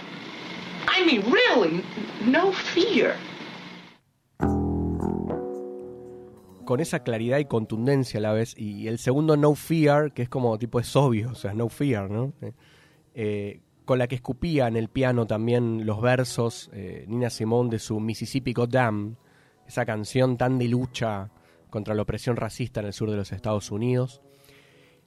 I 0.88 1.04
mean, 1.04 1.22
really, 1.30 1.82
no 2.26 2.52
fear. 2.52 3.16
con 6.64 6.80
esa 6.80 7.00
claridad 7.00 7.38
y 7.38 7.44
contundencia 7.44 8.18
a 8.18 8.22
la 8.22 8.32
vez. 8.32 8.54
Y 8.56 8.88
el 8.88 8.98
segundo, 8.98 9.36
No 9.36 9.54
Fear, 9.54 10.12
que 10.12 10.22
es 10.22 10.28
como 10.28 10.58
tipo 10.58 10.80
es 10.80 10.94
obvio, 10.96 11.30
o 11.30 11.34
sea, 11.34 11.54
No 11.54 11.68
Fear, 11.68 12.10
¿no? 12.10 12.32
Eh, 12.40 12.52
eh, 13.14 13.60
con 13.84 13.98
la 13.98 14.06
que 14.06 14.14
escupía 14.14 14.68
en 14.68 14.76
el 14.76 14.88
piano 14.88 15.26
también 15.26 15.84
los 15.84 16.00
versos 16.00 16.70
eh, 16.72 17.04
Nina 17.08 17.30
Simone 17.30 17.68
de 17.68 17.78
su 17.78 17.98
Mississippi 18.00 18.52
Goddam, 18.52 19.16
esa 19.66 19.84
canción 19.84 20.36
tan 20.36 20.58
de 20.58 20.68
lucha 20.68 21.30
contra 21.68 21.94
la 21.94 22.02
opresión 22.02 22.36
racista 22.36 22.80
en 22.80 22.86
el 22.86 22.92
sur 22.92 23.10
de 23.10 23.16
los 23.16 23.32
Estados 23.32 23.70
Unidos. 23.70 24.22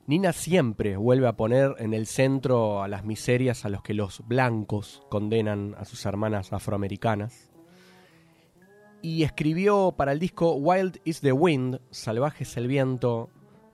Nina 0.07 0.33
siempre 0.33 0.97
vuelve 0.97 1.27
a 1.27 1.35
poner 1.35 1.75
en 1.79 1.93
el 1.93 2.05
centro 2.05 2.83
a 2.83 2.87
las 2.87 3.03
miserias 3.05 3.65
a 3.65 3.69
los 3.69 3.81
que 3.81 3.95
los 3.95 4.21
blancos 4.27 5.01
condenan 5.09 5.73
a 5.79 5.85
sus 5.85 6.05
hermanas 6.05 6.53
afroamericanas 6.53 7.49
y 9.01 9.23
escribió 9.23 9.93
para 9.97 10.11
el 10.11 10.19
disco 10.19 10.53
Wild 10.53 10.99
is 11.05 11.21
the 11.21 11.31
Wind, 11.31 11.79
Salvaje 11.89 12.43
es 12.43 12.55
el 12.57 12.67
viento, 12.67 13.29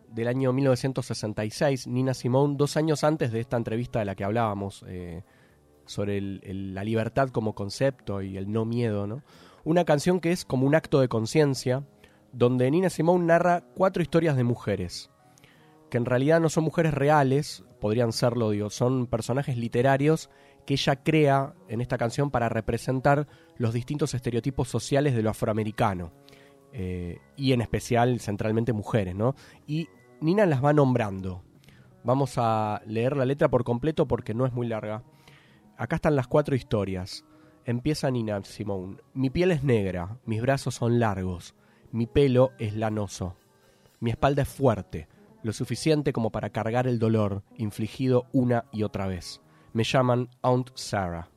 del 0.10 0.28
año 0.28 0.52
1966, 0.52 1.88
Nina 1.88 2.14
Simone, 2.14 2.56
dos 2.58 2.76
años 2.76 3.06
antes 3.06 3.32
de 3.32 3.40
esta 3.40 3.56
entrevista 3.56 4.00
de 4.00 4.06
la 4.06 4.16
que 4.16 4.26
hablábamos, 4.26 4.84
eh, 4.88 5.24
sobre 5.86 6.18
el- 6.18 6.74
la 6.74 6.84
libertad 6.84 7.30
como 7.30 7.56
concepto 7.56 8.22
y 8.22 8.36
el 8.38 8.52
no 8.52 8.66
miedo, 8.66 9.08
¿no? 9.08 9.24
Una 9.64 9.86
canción 9.86 10.20
que 10.20 10.32
es 10.34 10.44
como 10.44 10.68
un 10.68 10.76
acto 10.76 11.00
de 11.00 11.08
conciencia, 11.08 11.86
donde 12.34 12.70
Nina 12.70 12.90
Simone 12.90 13.24
narra 13.26 13.64
cuatro 13.76 14.04
historias 14.04 14.36
de 14.36 14.44
mujeres, 14.44 15.11
que 15.92 15.98
en 15.98 16.06
realidad 16.06 16.40
no 16.40 16.48
son 16.50 16.64
mujeres 16.64 16.94
reales, 16.94 17.66
podrían 17.82 18.14
serlo, 18.14 18.50
digo, 18.52 18.70
son 18.70 19.08
personajes 19.08 19.58
literarios 19.58 20.30
que 20.66 20.76
ella 20.76 21.04
crea 21.04 21.54
en 21.68 21.82
esta 21.82 21.98
canción 21.98 22.32
para 22.32 22.48
representar 22.48 23.28
los 23.58 23.74
distintos 23.74 24.14
estereotipos 24.14 24.70
sociales 24.70 25.14
de 25.14 25.22
lo 25.22 25.30
afroamericano. 25.30 26.14
eh, 26.74 27.20
y 27.36 27.52
en 27.52 27.60
especial, 27.60 28.22
centralmente, 28.22 28.72
mujeres, 28.72 29.14
¿no? 29.14 29.36
Y 29.68 29.90
Nina 30.22 30.46
las 30.46 30.64
va 30.64 30.72
nombrando. 30.72 31.44
Vamos 32.06 32.36
a 32.38 32.82
leer 32.86 33.18
la 33.18 33.26
letra 33.26 33.50
por 33.50 33.66
completo 33.66 34.08
porque 34.08 34.34
no 34.34 34.46
es 34.46 34.54
muy 34.54 34.68
larga. 34.68 35.04
Acá 35.76 35.98
están 35.98 36.16
las 36.16 36.28
cuatro 36.28 36.56
historias. 36.56 37.26
Empieza 37.66 38.10
Nina 38.10 38.42
Simone. 38.46 38.96
Mi 39.14 39.30
piel 39.30 39.52
es 39.52 39.66
negra, 39.66 40.18
mis 40.26 40.42
brazos 40.42 40.76
son 40.76 41.00
largos, 41.00 41.54
mi 41.92 42.08
pelo 42.08 42.52
es 42.58 42.74
lanoso. 42.78 43.36
Mi 44.00 44.12
espalda 44.12 44.44
es 44.44 44.48
fuerte, 44.48 45.10
lo 45.44 45.54
suficiente 45.54 46.14
como 46.14 46.32
para 46.32 46.50
cargar 46.50 46.88
el 46.88 47.00
dolor 47.00 47.44
infligido 47.58 48.28
una 48.32 48.66
y 48.72 48.84
otra 48.84 49.08
vez. 49.08 49.42
Me 49.74 49.84
llaman 49.84 50.30
Aunt 50.42 50.72
Sarah. 50.76 51.30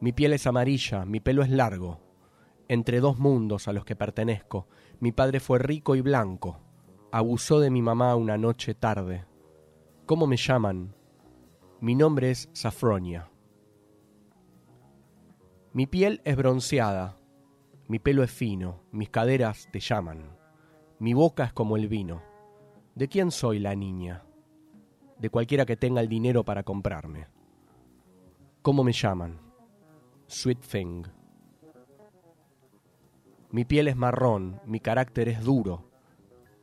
Mi 0.00 0.12
piel 0.12 0.32
es 0.32 0.46
amarilla, 0.46 1.04
mi 1.04 1.20
pelo 1.20 1.42
es 1.42 1.50
largo. 1.50 2.00
Entre 2.68 3.00
dos 3.00 3.18
mundos 3.18 3.68
a 3.68 3.72
los 3.72 3.84
que 3.84 3.96
pertenezco, 3.96 4.66
mi 5.00 5.12
padre 5.12 5.40
fue 5.40 5.58
rico 5.58 5.94
y 5.96 6.00
blanco. 6.00 6.60
Abusó 7.10 7.60
de 7.60 7.70
mi 7.70 7.82
mamá 7.82 8.16
una 8.16 8.38
noche 8.38 8.74
tarde. 8.74 9.24
¿Cómo 10.06 10.26
me 10.26 10.36
llaman? 10.36 10.94
Mi 11.80 11.94
nombre 11.94 12.30
es 12.30 12.48
Safronia. 12.52 13.30
Mi 15.72 15.86
piel 15.86 16.20
es 16.24 16.36
bronceada, 16.36 17.16
mi 17.88 17.98
pelo 17.98 18.22
es 18.22 18.30
fino, 18.30 18.82
mis 18.92 19.10
caderas 19.10 19.68
te 19.72 19.80
llaman, 19.80 20.36
mi 21.02 21.14
boca 21.14 21.42
es 21.42 21.52
como 21.52 21.76
el 21.76 21.88
vino. 21.88 22.22
¿De 22.94 23.08
quién 23.08 23.32
soy 23.32 23.58
la 23.58 23.74
niña? 23.74 24.22
De 25.18 25.30
cualquiera 25.30 25.66
que 25.66 25.76
tenga 25.76 26.00
el 26.00 26.08
dinero 26.08 26.44
para 26.44 26.62
comprarme. 26.62 27.26
¿Cómo 28.62 28.84
me 28.84 28.92
llaman? 28.92 29.40
Sweet 30.28 30.60
Thing. 30.60 31.02
Mi 33.50 33.64
piel 33.64 33.88
es 33.88 33.96
marrón, 33.96 34.60
mi 34.64 34.78
carácter 34.78 35.28
es 35.28 35.42
duro. 35.42 35.90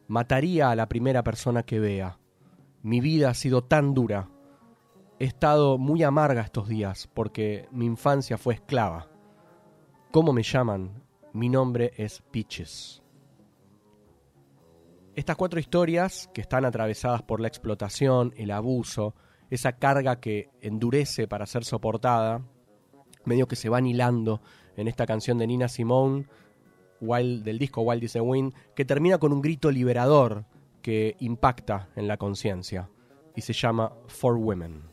Mataría 0.07 0.71
a 0.71 0.75
la 0.77 0.87
primera 0.87 1.21
persona 1.21 1.63
que 1.63 1.81
vea. 1.81 2.17
Mi 2.81 3.01
vida 3.01 3.31
ha 3.31 3.33
sido 3.33 3.65
tan 3.65 3.93
dura. 3.93 4.29
He 5.19 5.25
estado 5.25 5.77
muy 5.77 6.01
amarga 6.03 6.43
estos 6.43 6.69
días 6.69 7.09
porque 7.13 7.67
mi 7.71 7.85
infancia 7.85 8.37
fue 8.37 8.53
esclava. 8.53 9.09
¿Cómo 10.11 10.31
me 10.31 10.43
llaman? 10.43 11.03
Mi 11.33 11.49
nombre 11.49 11.91
es 11.97 12.21
Peaches. 12.31 13.03
Estas 15.19 15.35
cuatro 15.35 15.59
historias, 15.59 16.29
que 16.33 16.39
están 16.39 16.63
atravesadas 16.63 17.23
por 17.23 17.41
la 17.41 17.49
explotación, 17.49 18.33
el 18.37 18.51
abuso, 18.51 19.15
esa 19.49 19.73
carga 19.73 20.21
que 20.21 20.49
endurece 20.61 21.27
para 21.27 21.45
ser 21.45 21.65
soportada, 21.65 22.41
medio 23.25 23.45
que 23.45 23.57
se 23.57 23.67
van 23.67 23.85
hilando 23.85 24.41
en 24.77 24.87
esta 24.87 25.05
canción 25.05 25.37
de 25.37 25.45
Nina 25.45 25.67
Simone, 25.67 26.25
Wild, 27.01 27.43
del 27.43 27.59
disco 27.59 27.81
Wild 27.81 28.05
is 28.05 28.13
the 28.13 28.21
Wind, 28.21 28.53
que 28.73 28.85
termina 28.85 29.17
con 29.17 29.33
un 29.33 29.41
grito 29.41 29.71
liberador 29.71 30.45
que 30.81 31.17
impacta 31.19 31.89
en 31.97 32.07
la 32.07 32.15
conciencia 32.15 32.89
y 33.35 33.41
se 33.41 33.51
llama 33.51 33.91
For 34.07 34.37
Women. 34.37 34.88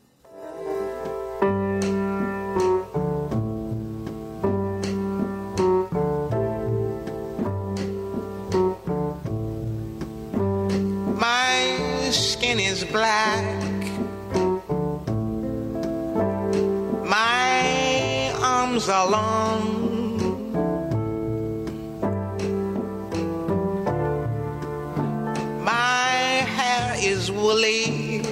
My 25.64 26.10
hair 26.56 26.96
is 26.98 27.30
woolly. 27.30 28.22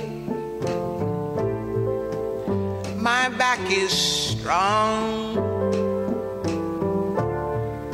My 2.96 3.28
back 3.30 3.60
is 3.70 3.92
strong. 3.92 5.34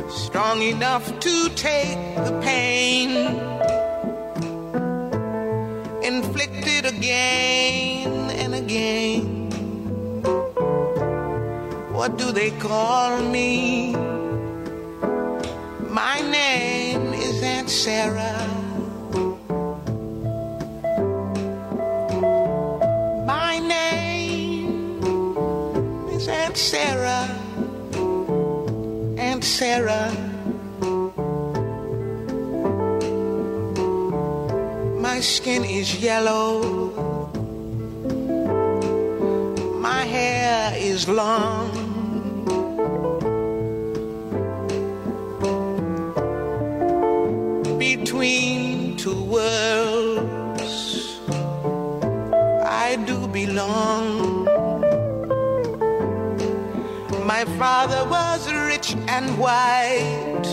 Strong 0.09 0.61
enough 0.61 1.19
to 1.19 1.49
take 1.55 1.97
the 2.25 2.39
pain 2.43 3.11
inflicted 6.03 6.85
again 6.85 8.29
and 8.31 8.55
again. 8.55 9.10
What 12.01 12.17
do 12.17 12.31
they 12.31 12.49
call 12.49 13.21
me? 13.21 13.93
My 15.87 16.19
name 16.21 17.13
is 17.13 17.43
Aunt 17.43 17.69
Sarah. 17.69 18.41
My 23.27 23.59
name 23.59 24.97
is 26.09 26.27
Aunt 26.27 26.57
Sarah. 26.57 27.29
Aunt 29.19 29.43
Sarah. 29.43 30.11
My 34.99 35.19
skin 35.19 35.63
is 35.63 36.01
yellow. 36.01 36.63
My 39.79 40.03
hair 40.05 40.73
is 40.75 41.07
long. 41.07 41.70
Between 48.21 48.97
two 48.97 49.19
worlds, 49.23 50.73
I 52.63 52.95
do 53.07 53.27
belong. 53.27 54.45
My 57.25 57.45
father 57.57 58.07
was 58.07 58.47
rich 58.53 58.95
and 59.07 59.25
white. 59.39 60.49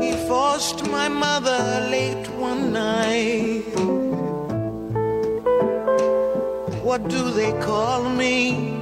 He 0.00 0.12
forced 0.28 0.88
my 0.88 1.08
mother 1.08 1.88
late 1.90 2.28
one 2.38 2.72
night. 2.72 3.74
What 6.84 7.08
do 7.08 7.28
they 7.32 7.50
call 7.60 8.08
me? 8.08 8.73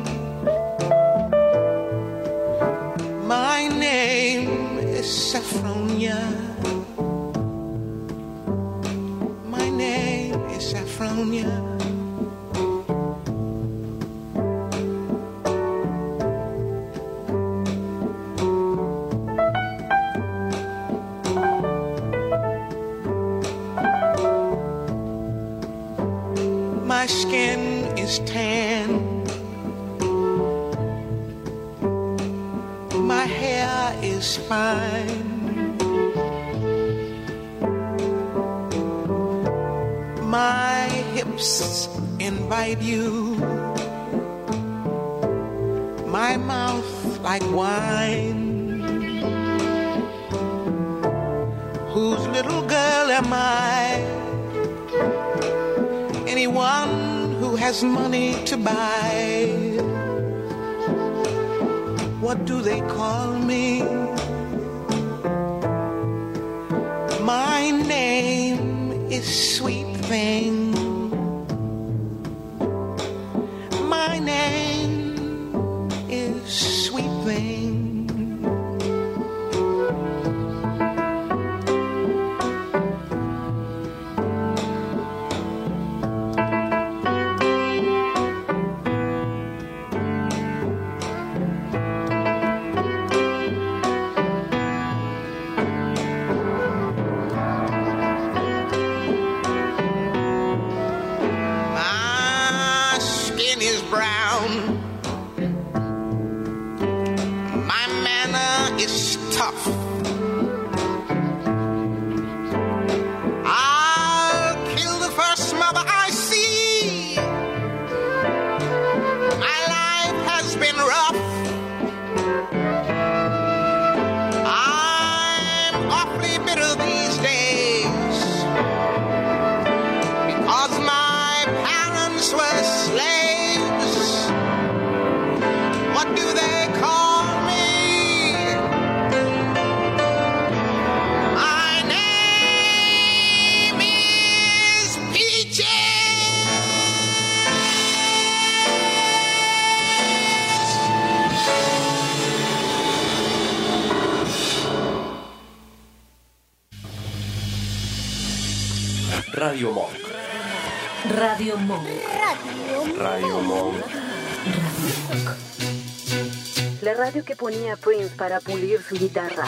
Guitarra. 168.98 169.46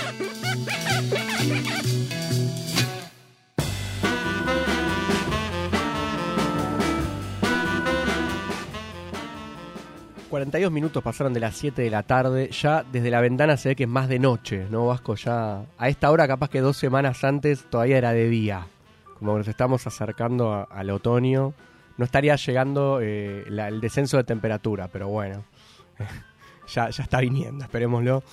Monk. 1.48 2.04
42 10.34 10.72
minutos 10.72 11.00
pasaron 11.00 11.32
de 11.32 11.38
las 11.38 11.54
7 11.54 11.80
de 11.80 11.90
la 11.90 12.02
tarde. 12.02 12.50
Ya 12.50 12.84
desde 12.90 13.08
la 13.08 13.20
ventana 13.20 13.56
se 13.56 13.68
ve 13.68 13.76
que 13.76 13.84
es 13.84 13.88
más 13.88 14.08
de 14.08 14.18
noche, 14.18 14.66
¿no, 14.68 14.88
Vasco? 14.88 15.14
Ya 15.14 15.64
a 15.78 15.88
esta 15.88 16.10
hora, 16.10 16.26
capaz 16.26 16.50
que 16.50 16.60
dos 16.60 16.76
semanas 16.76 17.22
antes, 17.22 17.70
todavía 17.70 17.98
era 17.98 18.12
de 18.12 18.28
día. 18.28 18.66
Como 19.16 19.38
nos 19.38 19.46
estamos 19.46 19.86
acercando 19.86 20.66
al 20.68 20.90
otoño. 20.90 21.54
No 21.96 22.04
estaría 22.04 22.34
llegando 22.34 22.98
eh, 23.00 23.44
el 23.46 23.80
descenso 23.80 24.16
de 24.16 24.24
temperatura, 24.24 24.88
pero 24.88 25.06
bueno. 25.06 25.44
ya, 26.66 26.90
ya 26.90 27.04
está 27.04 27.20
viniendo, 27.20 27.62
esperémoslo. 27.62 28.24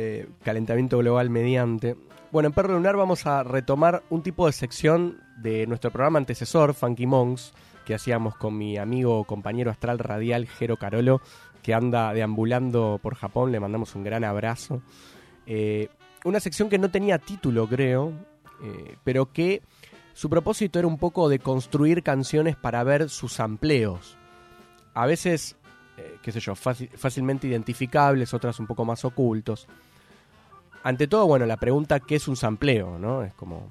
Eh, 0.00 0.28
calentamiento 0.44 0.96
global 0.98 1.28
mediante. 1.28 1.96
Bueno, 2.30 2.46
en 2.46 2.52
Perro 2.52 2.74
Lunar 2.74 2.96
vamos 2.96 3.26
a 3.26 3.42
retomar 3.42 4.04
un 4.10 4.22
tipo 4.22 4.46
de 4.46 4.52
sección 4.52 5.20
de 5.38 5.66
nuestro 5.66 5.90
programa 5.90 6.20
antecesor, 6.20 6.72
Funky 6.74 7.04
Monks, 7.04 7.52
que 7.84 7.96
hacíamos 7.96 8.36
con 8.36 8.56
mi 8.56 8.78
amigo 8.78 9.24
compañero 9.24 9.72
astral 9.72 9.98
radial 9.98 10.46
Jero 10.46 10.76
Carolo, 10.76 11.20
que 11.64 11.74
anda 11.74 12.14
deambulando 12.14 13.00
por 13.02 13.16
Japón. 13.16 13.50
Le 13.50 13.58
mandamos 13.58 13.96
un 13.96 14.04
gran 14.04 14.22
abrazo. 14.22 14.82
Eh, 15.46 15.88
una 16.24 16.38
sección 16.38 16.68
que 16.68 16.78
no 16.78 16.92
tenía 16.92 17.18
título, 17.18 17.66
creo, 17.66 18.12
eh, 18.62 18.98
pero 19.02 19.32
que 19.32 19.62
su 20.12 20.30
propósito 20.30 20.78
era 20.78 20.86
un 20.86 20.98
poco 20.98 21.28
de 21.28 21.40
construir 21.40 22.04
canciones 22.04 22.54
para 22.54 22.84
ver 22.84 23.08
sus 23.08 23.40
amplios. 23.40 24.16
A 24.94 25.06
veces, 25.06 25.56
eh, 25.98 26.16
qué 26.22 26.32
sé 26.32 26.40
yo, 26.40 26.54
fácil- 26.54 26.90
fácilmente 26.96 27.46
identificables, 27.46 28.32
otras 28.32 28.58
un 28.60 28.66
poco 28.66 28.84
más 28.84 29.04
ocultos. 29.04 29.66
Ante 30.82 31.08
todo, 31.08 31.26
bueno, 31.26 31.44
la 31.44 31.56
pregunta 31.56 32.00
¿qué 32.00 32.14
es 32.16 32.28
un 32.28 32.36
sampleo? 32.36 32.98
¿no? 32.98 33.22
Es 33.22 33.34
como. 33.34 33.66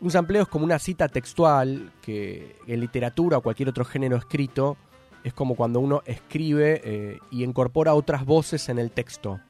Un 0.00 0.10
sampleo 0.10 0.42
es 0.42 0.48
como 0.48 0.64
una 0.64 0.78
cita 0.78 1.08
textual 1.08 1.90
que 2.02 2.56
en 2.66 2.80
literatura 2.80 3.38
o 3.38 3.42
cualquier 3.42 3.68
otro 3.68 3.84
género 3.84 4.16
escrito 4.16 4.76
es 5.24 5.34
como 5.34 5.56
cuando 5.56 5.80
uno 5.80 6.02
escribe 6.06 6.80
eh, 6.84 7.18
y 7.32 7.42
incorpora 7.42 7.94
otras 7.94 8.24
voces 8.24 8.68
en 8.68 8.78
el 8.78 8.92
texto. 8.92 9.40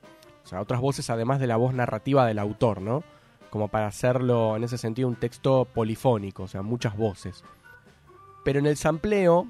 O 0.44 0.48
sea, 0.48 0.62
otras 0.62 0.80
voces 0.80 1.10
además 1.10 1.38
de 1.40 1.46
la 1.46 1.56
voz 1.56 1.74
narrativa 1.74 2.26
del 2.26 2.38
autor, 2.38 2.80
¿no? 2.80 3.04
Como 3.50 3.68
para 3.68 3.86
hacerlo 3.86 4.56
en 4.56 4.64
ese 4.64 4.78
sentido 4.78 5.06
un 5.08 5.16
texto 5.16 5.66
polifónico, 5.66 6.44
o 6.44 6.48
sea, 6.48 6.62
muchas 6.62 6.96
voces. 6.96 7.44
Pero 8.44 8.58
en 8.58 8.66
el 8.66 8.78
sampleo, 8.78 9.46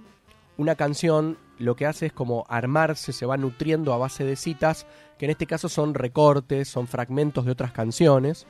una 0.58 0.74
canción 0.74 1.38
lo 1.58 1.74
que 1.74 1.86
hace 1.86 2.06
es 2.06 2.12
como 2.12 2.44
armarse, 2.48 3.12
se 3.12 3.26
va 3.26 3.36
nutriendo 3.36 3.92
a 3.92 3.98
base 3.98 4.24
de 4.24 4.36
citas, 4.36 4.86
que 5.18 5.24
en 5.24 5.30
este 5.30 5.46
caso 5.46 5.68
son 5.68 5.94
recortes, 5.94 6.68
son 6.68 6.86
fragmentos 6.86 7.46
de 7.46 7.52
otras 7.52 7.72
canciones, 7.72 8.46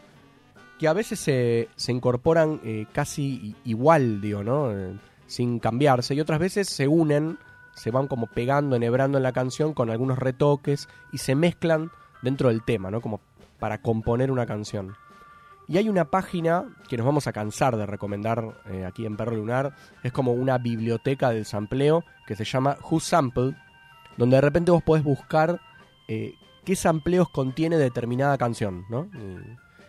que 0.79 0.89
a 0.89 0.93
veces 0.93 1.21
se, 1.21 1.69
se 1.77 1.93
incorporan 1.93 2.61
eh, 2.65 2.87
casi 2.93 3.55
igual, 3.65 4.21
digo, 4.21 4.43
¿no? 4.43 4.73
Eh, 4.73 4.95
sin 5.27 5.59
cambiarse, 5.59 6.15
y 6.15 6.21
otras 6.21 6.39
veces 6.39 6.69
se 6.69 6.89
unen, 6.89 7.39
se 7.75 7.91
van 7.91 8.09
como 8.09 8.27
pegando, 8.27 8.77
enhebrando 8.77 9.19
en 9.19 9.23
la 9.23 9.33
canción 9.33 9.75
con 9.75 9.91
algunos 9.91 10.19
retoques 10.19 10.89
y 11.13 11.19
se 11.19 11.35
mezclan 11.35 11.91
dentro 12.23 12.49
del 12.49 12.65
tema, 12.65 12.91
¿no? 12.91 13.01
Como 13.01 13.21
para 13.59 13.81
componer 13.83 14.31
una 14.31 14.47
canción. 14.47 14.97
Y 15.69 15.77
hay 15.77 15.89
una 15.91 16.07
página 16.07 16.64
que 16.89 16.97
nos 16.97 17.05
vamos 17.05 17.27
a 17.27 17.33
cansar 17.33 17.77
de 17.77 17.85
recomendar 17.85 18.62
eh, 18.71 18.87
aquí 18.87 19.05
en 19.05 19.16
Perro 19.16 19.37
Lunar. 19.37 19.75
Es 20.03 20.12
como 20.12 20.33
una 20.33 20.57
biblioteca 20.57 21.31
del 21.31 21.45
sampleo 21.45 22.05
que 22.27 22.35
se 22.35 22.45
llama 22.45 22.79
Who 22.91 23.01
Sample, 23.01 23.55
donde 24.16 24.37
de 24.37 24.41
repente 24.41 24.71
vos 24.71 24.83
podés 24.83 25.05
buscar 25.05 25.61
eh, 26.09 26.35
qué 26.64 26.75
sampleos 26.75 27.29
contiene 27.29 27.77
determinada 27.77 28.37
canción, 28.37 28.85
¿no? 28.89 29.09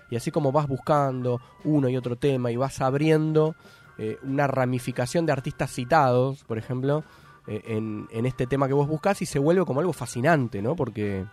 Y, 0.09 0.15
así 0.15 0.32
como 0.32 0.51
vas 0.51 0.67
buscando 0.67 1.39
uno 1.63 1.88
y 1.88 1.95
otro 1.95 2.15
tema 2.15 2.51
y 2.51 2.55
vas 2.55 2.82
abriendo 2.82 3.55
eh, 3.97 4.17
una 4.23 4.47
ramificación 4.47 5.25
de 5.25 5.34
artistas 5.34 5.71
citados, 5.71 6.43
por 6.45 6.57
ejemplo, 6.57 7.03
eh, 7.47 7.61
en, 7.65 8.07
en 8.11 8.25
este 8.25 8.47
tema 8.47 8.67
que 8.67 8.73
vos 8.73 8.88
buscás 8.88 9.21
y 9.21 9.25
se 9.25 9.39
vuelve 9.39 9.65
como 9.65 9.82
algo 9.82 9.93
fascinante, 9.93 10.61
¿no? 10.61 10.75
Porque 10.75 11.25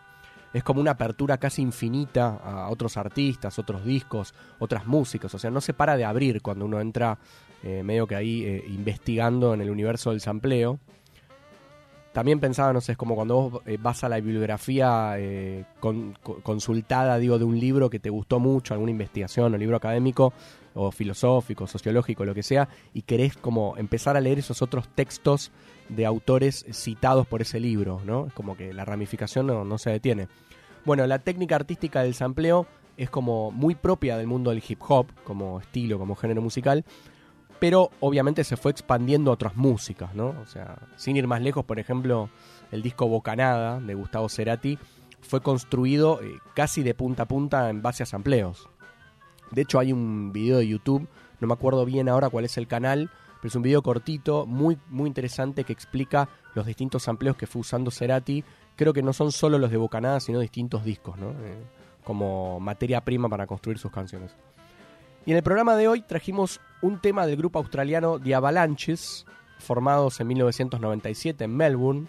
es 0.56 0.64
como 0.64 0.80
una 0.80 0.92
apertura 0.92 1.36
casi 1.36 1.60
infinita 1.60 2.36
a 2.42 2.70
otros 2.70 2.96
artistas, 2.96 3.58
otros 3.58 3.84
discos, 3.84 4.32
otras 4.58 4.86
músicas. 4.86 5.34
O 5.34 5.38
sea, 5.38 5.50
no 5.50 5.60
se 5.60 5.74
para 5.74 5.96
de 5.96 6.04
abrir 6.06 6.40
cuando 6.40 6.64
uno 6.64 6.80
entra 6.80 7.18
eh, 7.62 7.82
medio 7.82 8.06
que 8.06 8.16
ahí 8.16 8.44
eh, 8.44 8.64
investigando 8.68 9.52
en 9.52 9.60
el 9.60 9.70
universo 9.70 10.10
del 10.10 10.20
sampleo. 10.20 10.78
También 12.12 12.40
pensaba, 12.40 12.72
no 12.72 12.80
sé, 12.80 12.92
es 12.92 12.98
como 12.98 13.14
cuando 13.14 13.50
vos 13.50 13.62
eh, 13.66 13.76
vas 13.78 14.02
a 14.02 14.08
la 14.08 14.18
bibliografía 14.18 15.16
con- 15.80 16.16
co- 16.22 16.40
consultada, 16.42 17.18
digo, 17.18 17.38
de 17.38 17.44
un 17.44 17.60
libro 17.60 17.90
que 17.90 17.98
te 17.98 18.08
gustó 18.08 18.40
mucho, 18.40 18.72
alguna 18.72 18.90
investigación 18.90 19.52
o 19.52 19.58
libro 19.58 19.76
académico 19.76 20.32
o 20.72 20.90
filosófico, 20.90 21.66
sociológico, 21.66 22.24
lo 22.24 22.34
que 22.34 22.42
sea, 22.42 22.68
y 22.94 23.02
querés 23.02 23.36
como 23.36 23.76
empezar 23.76 24.16
a 24.16 24.20
leer 24.22 24.38
esos 24.38 24.62
otros 24.62 24.88
textos 24.88 25.50
de 25.90 26.06
autores 26.06 26.64
citados 26.72 27.26
por 27.26 27.42
ese 27.42 27.60
libro, 27.60 28.00
¿no? 28.04 28.26
Es 28.26 28.32
como 28.32 28.56
que 28.56 28.72
la 28.72 28.84
ramificación 28.86 29.46
no, 29.46 29.64
no 29.64 29.76
se 29.78 29.90
detiene. 29.90 30.28
Bueno, 30.86 31.04
la 31.08 31.18
técnica 31.18 31.56
artística 31.56 32.04
del 32.04 32.14
sampleo 32.14 32.64
es 32.96 33.10
como 33.10 33.50
muy 33.50 33.74
propia 33.74 34.16
del 34.16 34.28
mundo 34.28 34.50
del 34.50 34.62
hip 34.66 34.80
hop, 34.88 35.08
como 35.24 35.58
estilo, 35.58 35.98
como 35.98 36.14
género 36.14 36.40
musical, 36.40 36.84
pero 37.58 37.90
obviamente 37.98 38.44
se 38.44 38.56
fue 38.56 38.70
expandiendo 38.70 39.32
a 39.32 39.34
otras 39.34 39.56
músicas, 39.56 40.14
¿no? 40.14 40.28
O 40.40 40.46
sea, 40.46 40.78
sin 40.94 41.16
ir 41.16 41.26
más 41.26 41.42
lejos, 41.42 41.64
por 41.64 41.80
ejemplo, 41.80 42.30
el 42.70 42.82
disco 42.82 43.08
Bocanada 43.08 43.80
de 43.80 43.94
Gustavo 43.94 44.28
Cerati 44.28 44.78
fue 45.22 45.40
construido 45.40 46.22
eh, 46.22 46.38
casi 46.54 46.84
de 46.84 46.94
punta 46.94 47.24
a 47.24 47.26
punta 47.26 47.68
en 47.68 47.82
base 47.82 48.04
a 48.04 48.06
sampleos. 48.06 48.68
De 49.50 49.62
hecho, 49.62 49.80
hay 49.80 49.92
un 49.92 50.32
video 50.32 50.58
de 50.58 50.68
YouTube, 50.68 51.08
no 51.40 51.48
me 51.48 51.54
acuerdo 51.54 51.84
bien 51.84 52.08
ahora 52.08 52.30
cuál 52.30 52.44
es 52.44 52.58
el 52.58 52.68
canal, 52.68 53.10
pero 53.40 53.48
es 53.48 53.56
un 53.56 53.62
video 53.62 53.82
cortito, 53.82 54.46
muy, 54.46 54.78
muy 54.88 55.08
interesante, 55.08 55.64
que 55.64 55.72
explica 55.72 56.28
los 56.54 56.64
distintos 56.64 57.02
sampleos 57.02 57.36
que 57.36 57.48
fue 57.48 57.60
usando 57.60 57.90
Cerati. 57.90 58.44
Creo 58.76 58.92
que 58.92 59.02
no 59.02 59.12
son 59.12 59.32
solo 59.32 59.58
los 59.58 59.70
de 59.70 59.76
Bocanada, 59.76 60.20
sino 60.20 60.38
distintos 60.38 60.84
discos, 60.84 61.18
¿no? 61.18 61.30
Eh, 61.30 61.56
como 62.04 62.60
materia 62.60 63.00
prima 63.00 63.28
para 63.28 63.46
construir 63.46 63.78
sus 63.78 63.90
canciones. 63.90 64.36
Y 65.24 65.32
en 65.32 65.38
el 65.38 65.42
programa 65.42 65.74
de 65.74 65.88
hoy 65.88 66.02
trajimos 66.02 66.60
un 66.82 67.00
tema 67.00 67.26
del 67.26 67.36
grupo 67.36 67.58
australiano 67.58 68.20
The 68.20 68.34
Avalanches, 68.36 69.26
formados 69.58 70.20
en 70.20 70.28
1997 70.28 71.44
en 71.44 71.56
Melbourne. 71.56 72.06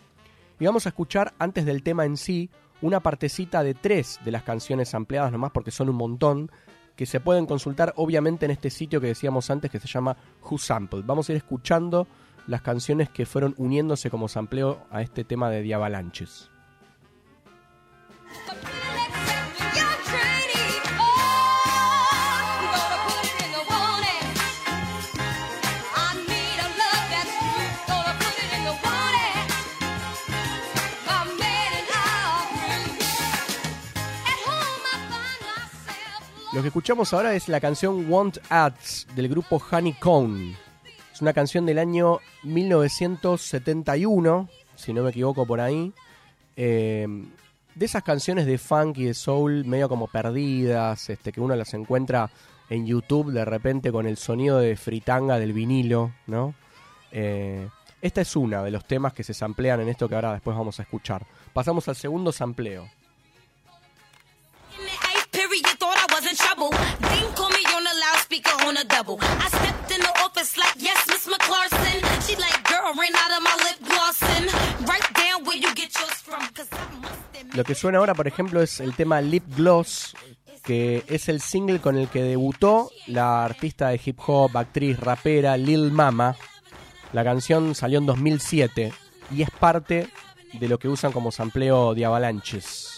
Y 0.59 0.65
vamos 0.65 0.85
a 0.85 0.89
escuchar, 0.89 1.33
antes 1.39 1.65
del 1.65 1.81
tema 1.81 2.05
en 2.05 2.15
sí, 2.15 2.49
una 2.81 2.99
partecita 2.99 3.63
de 3.63 3.73
tres 3.73 4.19
de 4.23 4.31
las 4.31 4.43
canciones 4.43 4.93
ampliadas 4.93 5.31
nomás, 5.31 5.51
porque 5.51 5.71
son 5.71 5.89
un 5.89 5.95
montón, 5.95 6.51
que 6.95 7.05
se 7.05 7.19
pueden 7.19 7.45
consultar 7.45 7.93
obviamente 7.95 8.45
en 8.45 8.51
este 8.51 8.69
sitio 8.69 8.99
que 8.99 9.07
decíamos 9.07 9.49
antes 9.49 9.71
que 9.71 9.79
se 9.79 9.87
llama 9.87 10.17
Who 10.43 10.57
Sampled. 10.57 11.05
Vamos 11.05 11.29
a 11.29 11.31
ir 11.31 11.37
escuchando 11.37 12.07
las 12.47 12.61
canciones 12.61 13.09
que 13.09 13.25
fueron 13.25 13.53
uniéndose 13.57 14.09
como 14.09 14.27
sampleo 14.27 14.85
a 14.91 15.01
este 15.01 15.23
tema 15.23 15.49
de 15.49 15.63
The 15.63 15.73
Avalanches. 15.73 16.49
Lo 36.53 36.61
que 36.61 36.69
escuchamos 36.69 37.13
ahora 37.13 37.33
es 37.33 37.49
la 37.49 37.59
canción 37.59 38.09
Want 38.09 38.37
Ads 38.49 39.07
del 39.15 39.27
grupo 39.27 39.61
Honeycomb. 39.69 40.55
Es 41.13 41.21
una 41.21 41.33
canción 41.33 41.65
del 41.65 41.77
año 41.77 42.19
1971, 42.43 44.47
si 44.75 44.93
no 44.93 45.03
me 45.03 45.09
equivoco 45.09 45.45
por 45.45 45.59
ahí. 45.59 45.91
Eh, 46.55 47.05
de 47.75 47.85
esas 47.85 48.01
canciones 48.01 48.45
de 48.45 48.57
funk 48.57 48.97
y 48.97 49.03
de 49.05 49.13
soul 49.13 49.65
medio 49.65 49.89
como 49.89 50.07
perdidas, 50.07 51.09
este, 51.09 51.33
que 51.33 51.41
uno 51.41 51.53
las 51.53 51.73
encuentra 51.73 52.31
en 52.69 52.87
YouTube 52.87 53.33
de 53.33 53.43
repente 53.43 53.91
con 53.91 54.07
el 54.07 54.15
sonido 54.15 54.59
de 54.59 54.77
fritanga 54.77 55.39
del 55.39 55.51
vinilo, 55.51 56.13
¿no? 56.27 56.55
Eh, 57.11 57.67
esta 58.01 58.21
es 58.21 58.35
una 58.37 58.63
de 58.63 58.71
los 58.71 58.85
temas 58.85 59.13
que 59.13 59.23
se 59.23 59.33
samplean 59.33 59.81
en 59.81 59.89
esto 59.89 60.07
que 60.07 60.15
ahora 60.15 60.31
después 60.33 60.55
vamos 60.55 60.79
a 60.79 60.83
escuchar. 60.83 61.25
Pasamos 61.51 61.89
al 61.89 61.97
segundo 61.97 62.31
sampleo. 62.31 62.87
Yes, 70.77 71.07
Miss. 71.07 71.27
She 72.27 72.35
like, 72.35 72.63
girl, 72.67 72.87
out 72.87 73.31
of 73.31 73.43
my 73.43 73.55
lip. 73.63 73.77
Lo 77.53 77.63
que 77.63 77.75
suena 77.75 77.97
ahora, 77.97 78.13
por 78.13 78.27
ejemplo, 78.27 78.61
es 78.61 78.79
el 78.79 78.93
tema 78.93 79.21
Lip 79.21 79.43
Gloss, 79.55 80.15
que 80.63 81.03
es 81.07 81.27
el 81.29 81.41
single 81.41 81.79
con 81.79 81.97
el 81.97 82.07
que 82.07 82.21
debutó 82.21 82.91
la 83.07 83.45
artista 83.45 83.89
de 83.89 83.99
hip 84.03 84.19
hop, 84.27 84.55
actriz, 84.57 84.99
rapera 84.99 85.57
Lil 85.57 85.91
Mama. 85.91 86.35
La 87.13 87.23
canción 87.23 87.73
salió 87.73 87.99
en 87.99 88.05
2007 88.05 88.93
y 89.31 89.41
es 89.41 89.49
parte 89.49 90.09
de 90.53 90.67
lo 90.67 90.77
que 90.77 90.87
usan 90.87 91.11
como 91.11 91.31
sampleo 91.31 91.95
de 91.95 92.05
Avalanches. 92.05 92.96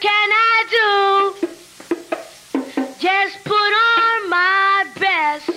Can 0.00 0.30
I 0.32 0.64
do? 0.70 1.34
Just 2.98 3.44
put 3.44 3.72
on 3.94 4.30
my 4.30 4.84
best 4.98 5.50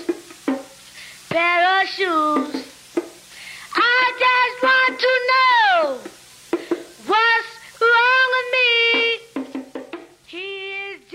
pair 1.30 1.82
of 1.82 1.88
shoes. 1.88 2.56
I 3.76 4.04
just 4.26 4.56
want 4.64 5.00
to 5.00 5.14
know 5.30 5.98
what's 7.08 7.52
wrong 7.80 8.28
with 8.36 8.50
me. 8.56 8.72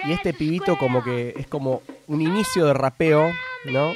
Y 0.05 0.13
este 0.13 0.33
pibito 0.33 0.79
como 0.79 1.03
que 1.03 1.35
es 1.37 1.47
como 1.49 1.83
un 2.07 2.23
inicio 2.23 2.65
de 2.67 2.75
rapeo, 2.75 3.33
¿no? 3.65 3.93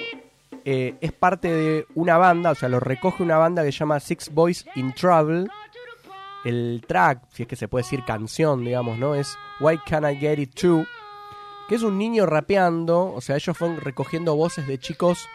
Eh, 0.65 0.95
es 1.01 1.13
parte 1.13 1.53
de 1.53 1.87
una 1.95 2.19
banda, 2.19 2.51
o 2.51 2.55
sea, 2.55 2.69
lo 2.69 2.81
recoge 2.81 3.23
una 3.23 3.39
banda 3.39 3.65
que 3.65 3.73
se 3.73 3.79
llama 3.79 4.01
Six 4.01 4.31
Boys 4.35 4.67
in 4.75 4.93
Trouble. 4.93 5.49
El 6.45 6.83
track, 6.87 7.23
si 7.31 7.43
es 7.43 7.49
que 7.49 7.57
se 7.57 7.69
puede 7.69 7.83
decir 7.85 8.05
canción, 8.05 8.65
digamos, 8.65 8.99
¿no? 8.99 9.15
Es 9.15 9.37
Why 9.61 9.79
Can't 9.87 10.07
I 10.11 10.17
Get 10.17 10.39
It 10.39 10.55
Too? 10.55 10.85
Que 11.69 11.75
es 11.75 11.83
un 11.83 11.99
niño 11.99 12.27
rapeando, 12.27 13.13
o 13.13 13.21
sea, 13.21 13.37
ellos 13.37 13.57
fueron 13.57 13.79
recogiendo 13.81 14.35
voces 14.37 14.67
de 14.67 14.79
chicos 14.79 15.29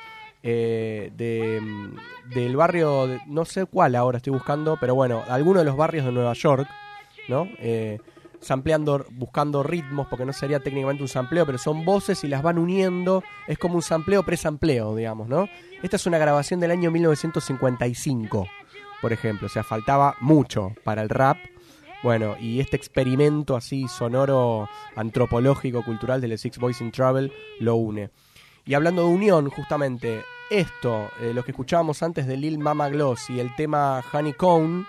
eh, 0.48 1.12
de, 1.16 1.60
mm, 1.62 2.30
del 2.36 2.56
barrio, 2.56 3.08
de- 3.08 3.20
no 3.26 3.46
sé 3.46 3.66
cuál 3.66 3.96
ahora 3.96 4.18
estoy 4.18 4.32
buscando, 4.34 4.78
pero 4.80 4.94
bueno, 4.94 5.24
alguno 5.28 5.60
de 5.60 5.66
los 5.66 5.76
barrios 5.76 6.06
de 6.06 6.12
Nueva 6.12 6.34
York, 6.34 6.68
¿no? 7.28 7.48
Eh, 7.58 8.00
sampleando, 8.42 9.06
buscando 9.12 9.64
ritmos, 9.64 10.06
porque 10.08 10.24
no 10.26 10.34
sería 10.34 10.60
técnicamente 10.60 11.02
un 11.02 11.10
sampleo, 11.10 11.48
pero 11.48 11.58
son 11.58 11.84
voces 11.84 12.24
y 12.24 12.28
las 12.28 12.44
van 12.44 12.60
uniendo, 12.60 13.24
es 13.48 13.58
como 13.58 13.74
un 13.76 13.82
sampleo 13.82 14.22
pre-sampleo, 14.24 14.96
digamos, 14.96 15.28
¿no? 15.28 15.48
Esta 15.82 15.96
es 15.96 16.06
una 16.06 16.20
grabación 16.20 16.60
del 16.60 16.70
año 16.70 16.92
1955, 16.92 18.48
por 19.06 19.14
ejemplo, 19.14 19.46
o 19.46 19.50
sea, 19.50 19.64
faltaba 19.64 20.16
mucho 20.20 20.74
para 20.84 21.04
el 21.04 21.10
rap. 21.10 21.38
Bueno, 22.02 22.38
y 22.42 22.60
este 22.60 22.76
experimento 22.76 23.56
así 23.56 23.88
sonoro, 23.88 24.68
antropológico, 24.96 25.86
cultural 25.86 26.20
de 26.22 26.28
los 26.28 26.42
Six 26.42 26.58
Boys 26.58 26.82
in 26.82 26.92
Travel 26.92 27.32
lo 27.60 27.76
une. 27.76 28.10
Y 28.66 28.74
hablando 28.74 29.04
de 29.04 29.10
unión, 29.10 29.52
justamente, 29.52 30.24
esto, 30.50 31.12
eh, 31.22 31.34
lo 31.36 31.44
que 31.44 31.52
escuchábamos 31.52 32.02
antes 32.02 32.26
de 32.26 32.36
Lil 32.36 32.58
Mama 32.58 32.90
Gloss 32.90 33.30
y 33.30 33.40
el 33.40 33.56
tema 33.56 34.04
Honeycomb, 34.12 34.88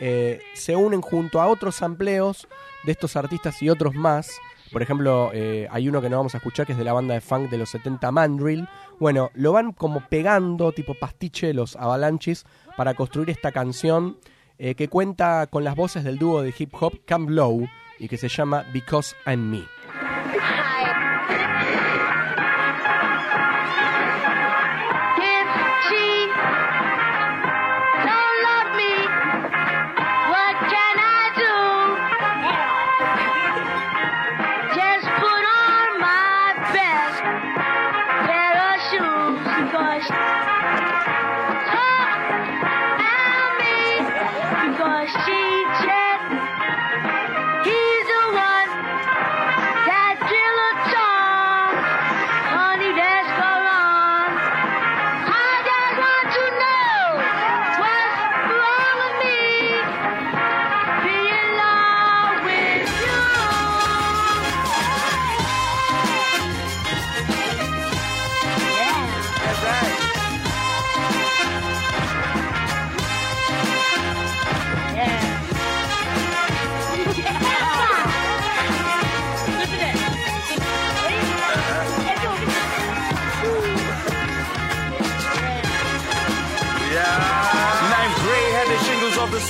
eh, 0.00 0.40
se 0.54 0.74
unen 0.74 1.02
junto 1.02 1.38
a 1.38 1.46
otros 1.46 1.74
sampleos 1.74 2.48
de 2.84 2.92
estos 2.92 3.16
artistas 3.16 3.60
y 3.60 3.68
otros 3.68 3.94
más. 3.94 4.30
Por 4.72 4.80
ejemplo, 4.80 5.30
eh, 5.34 5.68
hay 5.70 5.90
uno 5.90 6.00
que 6.00 6.08
no 6.08 6.16
vamos 6.16 6.34
a 6.34 6.38
escuchar 6.38 6.64
que 6.64 6.72
es 6.72 6.78
de 6.78 6.84
la 6.84 6.94
banda 6.94 7.12
de 7.12 7.20
funk 7.20 7.50
de 7.50 7.58
los 7.58 7.68
70 7.68 8.10
Mandrill. 8.12 8.66
Bueno, 8.98 9.30
lo 9.34 9.52
van 9.52 9.72
como 9.72 10.00
pegando, 10.08 10.72
tipo 10.72 10.94
pastiche, 10.94 11.52
los 11.52 11.76
Avalanches, 11.76 12.46
para 12.76 12.94
construir 12.94 13.30
esta 13.30 13.52
canción 13.52 14.18
eh, 14.58 14.74
que 14.74 14.88
cuenta 14.88 15.46
con 15.48 15.64
las 15.64 15.76
voces 15.76 16.04
del 16.04 16.18
dúo 16.18 16.42
de 16.42 16.54
hip 16.56 16.72
hop 16.80 17.00
Camp 17.04 17.28
Low 17.30 17.68
y 17.98 18.08
que 18.08 18.16
se 18.16 18.28
llama 18.28 18.64
Because 18.72 19.14
I'm 19.26 19.50
Me. 19.50 19.64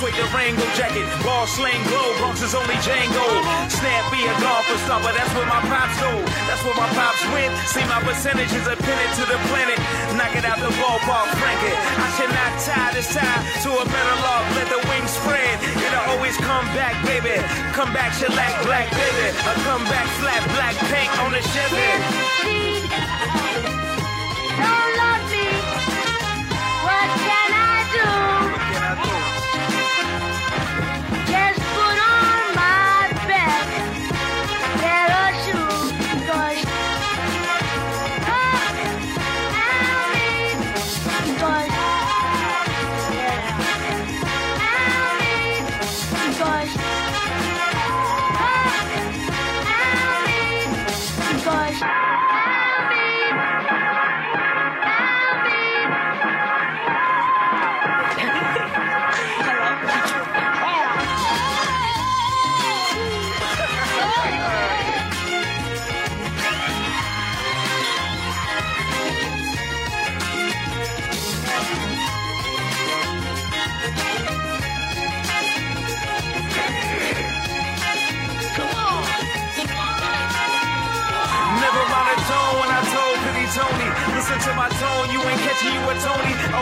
Suede 0.03 0.19
Durango 0.19 0.65
jacket. 0.75 1.07
Ball 1.23 1.47
sling 1.47 1.79
glow, 1.87 2.11
Bronx 2.19 2.41
is 2.41 2.53
only 2.53 2.75
Django. 2.83 3.23
Snap 3.71 4.11
be 4.11 4.19
a 4.19 4.35
golfer 4.43 4.75
stomper, 4.83 5.15
that's 5.15 5.31
where 5.31 5.47
my 5.47 5.61
pops 5.71 5.95
go. 6.03 6.11
That's 6.47 6.63
where 6.63 6.75
my 6.75 6.89
pops 6.91 7.23
went. 7.31 7.55
See 7.71 7.85
my 7.87 8.03
percentages 8.03 8.67
are 8.67 8.75
pinned 8.75 9.13
to 9.15 9.23
the 9.23 9.39
planet. 9.47 9.79
Knock 10.19 10.35
it 10.35 10.43
out 10.43 10.59
the 10.59 10.71
ballpark, 10.75 11.27
frank 11.39 11.61
it. 11.63 11.77
I 11.79 12.07
should 12.19 12.33
not 12.35 12.51
tie 12.59 12.91
this 12.91 13.07
tie 13.15 13.39
to 13.63 13.69
a 13.71 13.85
better 13.87 14.15
log. 14.19 14.43
Let 14.59 14.67
the 14.67 14.81
wings 14.91 15.11
spread. 15.11 15.55
It'll 15.63 16.11
always 16.11 16.35
come 16.37 16.67
back, 16.75 16.99
baby. 17.07 17.39
Come 17.71 17.93
back, 17.93 18.11
shellac, 18.13 18.53
black, 18.67 18.91
baby. 18.91 19.27
A 19.31 19.53
come 19.63 19.83
back, 19.87 20.07
flat, 20.19 20.43
black 20.51 20.75
paint 20.91 21.11
on 21.23 21.31
the 21.31 21.41
Chevy. 21.41 22.32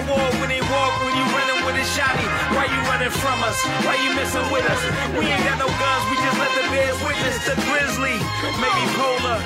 Tony. 0.08 0.14
Award 0.14 0.34
winning 0.42 0.64
walk 0.70 0.94
when 1.04 1.14
you 1.16 1.26
running 1.30 1.66
with 1.66 1.76
a 1.76 1.86
shotty. 1.94 2.26
Why 2.56 2.66
you 2.66 2.80
running 2.90 3.12
from 3.12 3.44
us? 3.44 3.58
Why 3.86 3.96
you 4.02 4.14
messing 4.16 4.46
with 4.52 4.66
us? 4.66 4.82
We 5.18 5.26
ain't 5.26 5.44
got 5.46 5.60
no 5.60 5.68
guns, 5.68 6.04
we 6.10 6.16
just 6.18 6.38
let 6.40 6.52
the 6.58 6.66
bears 6.70 6.98
witness 7.04 7.38
the 7.46 7.56
grizzly. 7.68 8.18
Maybe 8.58 8.84
polar. 8.98 9.38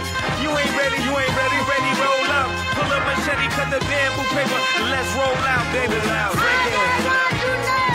You 0.41 0.49
ain't 0.51 0.74
ready, 0.78 0.99
you 1.03 1.12
ain't 1.12 1.36
ready, 1.36 1.60
ready, 1.68 1.91
roll 1.99 2.30
up. 2.39 2.49
Pull 2.76 2.91
up 2.91 3.03
machete, 3.03 3.47
cut 3.56 3.70
the 3.72 3.80
bamboo 3.86 4.24
paper. 4.32 4.60
Let's 4.91 5.12
roll 5.16 5.39
out, 5.43 5.66
baby. 5.74 5.95
Loud, 6.08 6.34
break 6.34 6.74
it. 6.74 7.95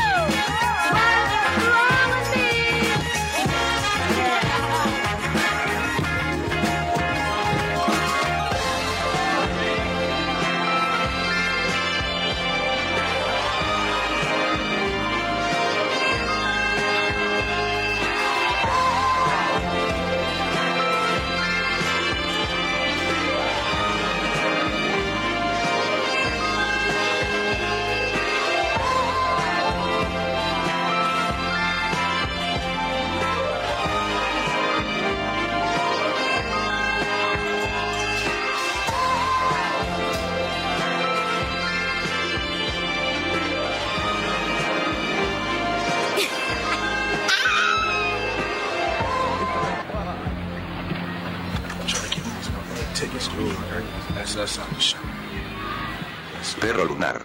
Perro 56.60 56.84
lunar. 56.86 57.22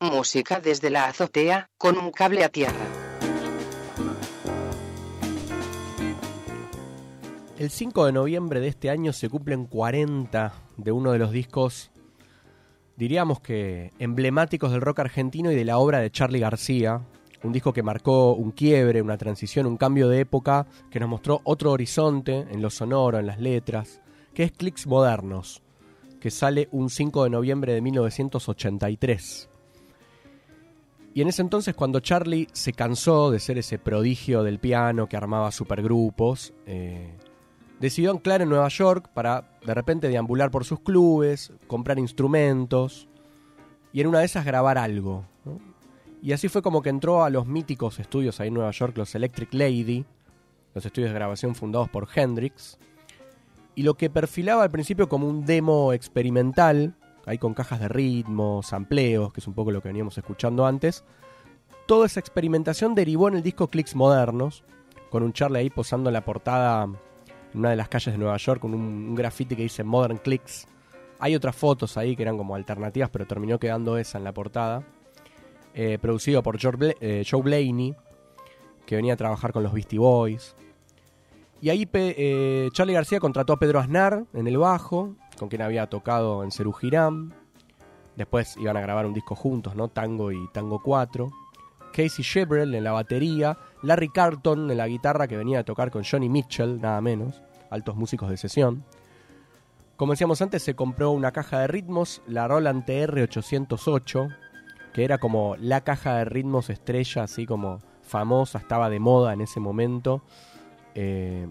Música 0.00 0.60
desde 0.60 0.90
la 0.90 1.06
azotea, 1.06 1.68
con 1.78 1.98
un 1.98 2.10
cable 2.10 2.42
a 2.42 2.48
tierra. 2.48 2.86
El 7.58 7.70
5 7.70 8.06
de 8.06 8.12
noviembre 8.12 8.60
de 8.60 8.68
este 8.68 8.90
año 8.90 9.12
se 9.12 9.28
cumplen 9.28 9.66
40 9.66 10.52
de 10.76 10.92
uno 10.92 11.12
de 11.12 11.18
los 11.18 11.30
discos, 11.30 11.90
diríamos 12.96 13.40
que 13.40 13.92
emblemáticos 13.98 14.72
del 14.72 14.80
rock 14.80 15.00
argentino 15.00 15.52
y 15.52 15.54
de 15.54 15.64
la 15.64 15.78
obra 15.78 16.00
de 16.00 16.10
Charlie 16.10 16.40
García. 16.40 17.02
Un 17.42 17.52
disco 17.52 17.72
que 17.72 17.82
marcó 17.82 18.32
un 18.32 18.50
quiebre, 18.50 19.00
una 19.00 19.16
transición, 19.16 19.66
un 19.66 19.76
cambio 19.76 20.08
de 20.08 20.20
época, 20.20 20.66
que 20.90 21.00
nos 21.00 21.08
mostró 21.08 21.40
otro 21.44 21.70
horizonte 21.70 22.46
en 22.50 22.60
lo 22.60 22.70
sonoro, 22.70 23.18
en 23.18 23.26
las 23.26 23.38
letras, 23.38 24.00
que 24.34 24.44
es 24.44 24.52
Clicks 24.52 24.86
Modernos, 24.86 25.62
que 26.20 26.30
sale 26.30 26.68
un 26.72 26.90
5 26.90 27.24
de 27.24 27.30
noviembre 27.30 27.72
de 27.72 27.80
1983. 27.80 29.48
Y 31.12 31.22
en 31.22 31.28
ese 31.28 31.42
entonces, 31.42 31.74
cuando 31.74 32.00
Charlie 32.00 32.48
se 32.52 32.72
cansó 32.72 33.30
de 33.30 33.40
ser 33.40 33.58
ese 33.58 33.78
prodigio 33.78 34.42
del 34.42 34.60
piano 34.60 35.08
que 35.08 35.16
armaba 35.16 35.50
supergrupos, 35.50 36.52
eh, 36.66 37.16
decidió 37.80 38.12
anclar 38.12 38.42
en 38.42 38.48
Nueva 38.50 38.68
York 38.68 39.08
para 39.12 39.58
de 39.66 39.74
repente 39.74 40.08
deambular 40.08 40.50
por 40.50 40.64
sus 40.64 40.80
clubes, 40.80 41.52
comprar 41.66 41.98
instrumentos 41.98 43.08
y 43.92 44.00
en 44.00 44.06
una 44.06 44.20
de 44.20 44.26
esas 44.26 44.44
grabar 44.44 44.78
algo. 44.78 45.24
Y 46.22 46.32
así 46.32 46.48
fue 46.48 46.62
como 46.62 46.82
que 46.82 46.90
entró 46.90 47.24
a 47.24 47.30
los 47.30 47.46
míticos 47.46 47.98
estudios 47.98 48.38
ahí 48.40 48.48
en 48.48 48.54
Nueva 48.54 48.70
York, 48.70 48.96
los 48.96 49.14
Electric 49.14 49.52
Lady, 49.54 50.04
los 50.74 50.84
estudios 50.84 51.10
de 51.10 51.14
grabación 51.14 51.54
fundados 51.54 51.88
por 51.88 52.06
Hendrix, 52.14 52.78
y 53.80 53.82
lo 53.82 53.94
que 53.94 54.10
perfilaba 54.10 54.62
al 54.62 54.70
principio 54.70 55.08
como 55.08 55.26
un 55.26 55.46
demo 55.46 55.94
experimental, 55.94 56.96
ahí 57.24 57.38
con 57.38 57.54
cajas 57.54 57.80
de 57.80 57.88
ritmo, 57.88 58.62
sampleos, 58.62 59.32
que 59.32 59.40
es 59.40 59.46
un 59.46 59.54
poco 59.54 59.70
lo 59.70 59.80
que 59.80 59.88
veníamos 59.88 60.18
escuchando 60.18 60.66
antes, 60.66 61.02
toda 61.86 62.04
esa 62.04 62.20
experimentación 62.20 62.94
derivó 62.94 63.28
en 63.28 63.36
el 63.36 63.42
disco 63.42 63.68
Clicks 63.68 63.96
Modernos, 63.96 64.64
con 65.08 65.22
un 65.22 65.32
Charlie 65.32 65.60
ahí 65.60 65.70
posando 65.70 66.10
en 66.10 66.12
la 66.12 66.22
portada 66.26 66.84
en 66.84 67.58
una 67.58 67.70
de 67.70 67.76
las 67.76 67.88
calles 67.88 68.12
de 68.12 68.18
Nueva 68.18 68.36
York 68.36 68.60
con 68.60 68.74
un, 68.74 68.82
un 68.82 69.16
que 69.16 69.56
dice 69.56 69.82
Modern 69.82 70.18
Clicks. 70.18 70.66
Hay 71.18 71.34
otras 71.34 71.56
fotos 71.56 71.96
ahí 71.96 72.14
que 72.14 72.22
eran 72.22 72.36
como 72.36 72.54
alternativas, 72.54 73.08
pero 73.08 73.26
terminó 73.26 73.58
quedando 73.58 73.96
esa 73.96 74.18
en 74.18 74.24
la 74.24 74.34
portada. 74.34 74.82
Eh, 75.72 75.96
producido 75.98 76.42
por 76.42 76.58
eh, 76.60 77.24
Joe 77.26 77.40
Blaney, 77.40 77.96
que 78.84 78.96
venía 78.96 79.14
a 79.14 79.16
trabajar 79.16 79.54
con 79.54 79.62
los 79.62 79.72
Beastie 79.72 79.98
Boys. 79.98 80.54
Y 81.62 81.68
ahí 81.68 81.88
eh, 81.92 82.68
Charlie 82.72 82.94
García 82.94 83.20
contrató 83.20 83.52
a 83.52 83.58
Pedro 83.58 83.80
Aznar 83.80 84.24
en 84.32 84.46
el 84.46 84.56
bajo, 84.56 85.14
con 85.38 85.48
quien 85.48 85.62
había 85.62 85.88
tocado 85.88 86.42
en 86.42 86.50
Cerú 86.50 86.72
Girán. 86.72 87.34
Después 88.16 88.56
iban 88.56 88.76
a 88.76 88.80
grabar 88.80 89.06
un 89.06 89.14
disco 89.14 89.34
juntos, 89.34 89.76
¿no? 89.76 89.88
Tango 89.88 90.32
y 90.32 90.48
Tango 90.52 90.80
4. 90.82 91.30
Casey 91.92 92.24
Shebrel 92.24 92.74
en 92.74 92.84
la 92.84 92.92
batería, 92.92 93.58
Larry 93.82 94.08
Carton 94.08 94.70
en 94.70 94.76
la 94.76 94.86
guitarra 94.86 95.26
que 95.26 95.36
venía 95.36 95.60
a 95.60 95.64
tocar 95.64 95.90
con 95.90 96.04
Johnny 96.04 96.28
Mitchell, 96.28 96.80
nada 96.80 97.00
menos, 97.00 97.42
altos 97.68 97.96
músicos 97.96 98.30
de 98.30 98.36
sesión. 98.36 98.84
Como 99.96 100.12
decíamos 100.12 100.40
antes, 100.40 100.62
se 100.62 100.74
compró 100.74 101.10
una 101.10 101.32
caja 101.32 101.60
de 101.60 101.66
ritmos, 101.66 102.22
la 102.26 102.48
Roland 102.48 102.84
TR-808, 102.86 104.34
que 104.94 105.04
era 105.04 105.18
como 105.18 105.56
la 105.56 105.82
caja 105.82 106.16
de 106.16 106.24
ritmos 106.24 106.70
estrella, 106.70 107.24
así 107.24 107.44
como 107.44 107.80
famosa, 108.02 108.58
estaba 108.58 108.88
de 108.88 108.98
moda 108.98 109.34
en 109.34 109.42
ese 109.42 109.60
momento. 109.60 110.22
Eh, 110.94 111.46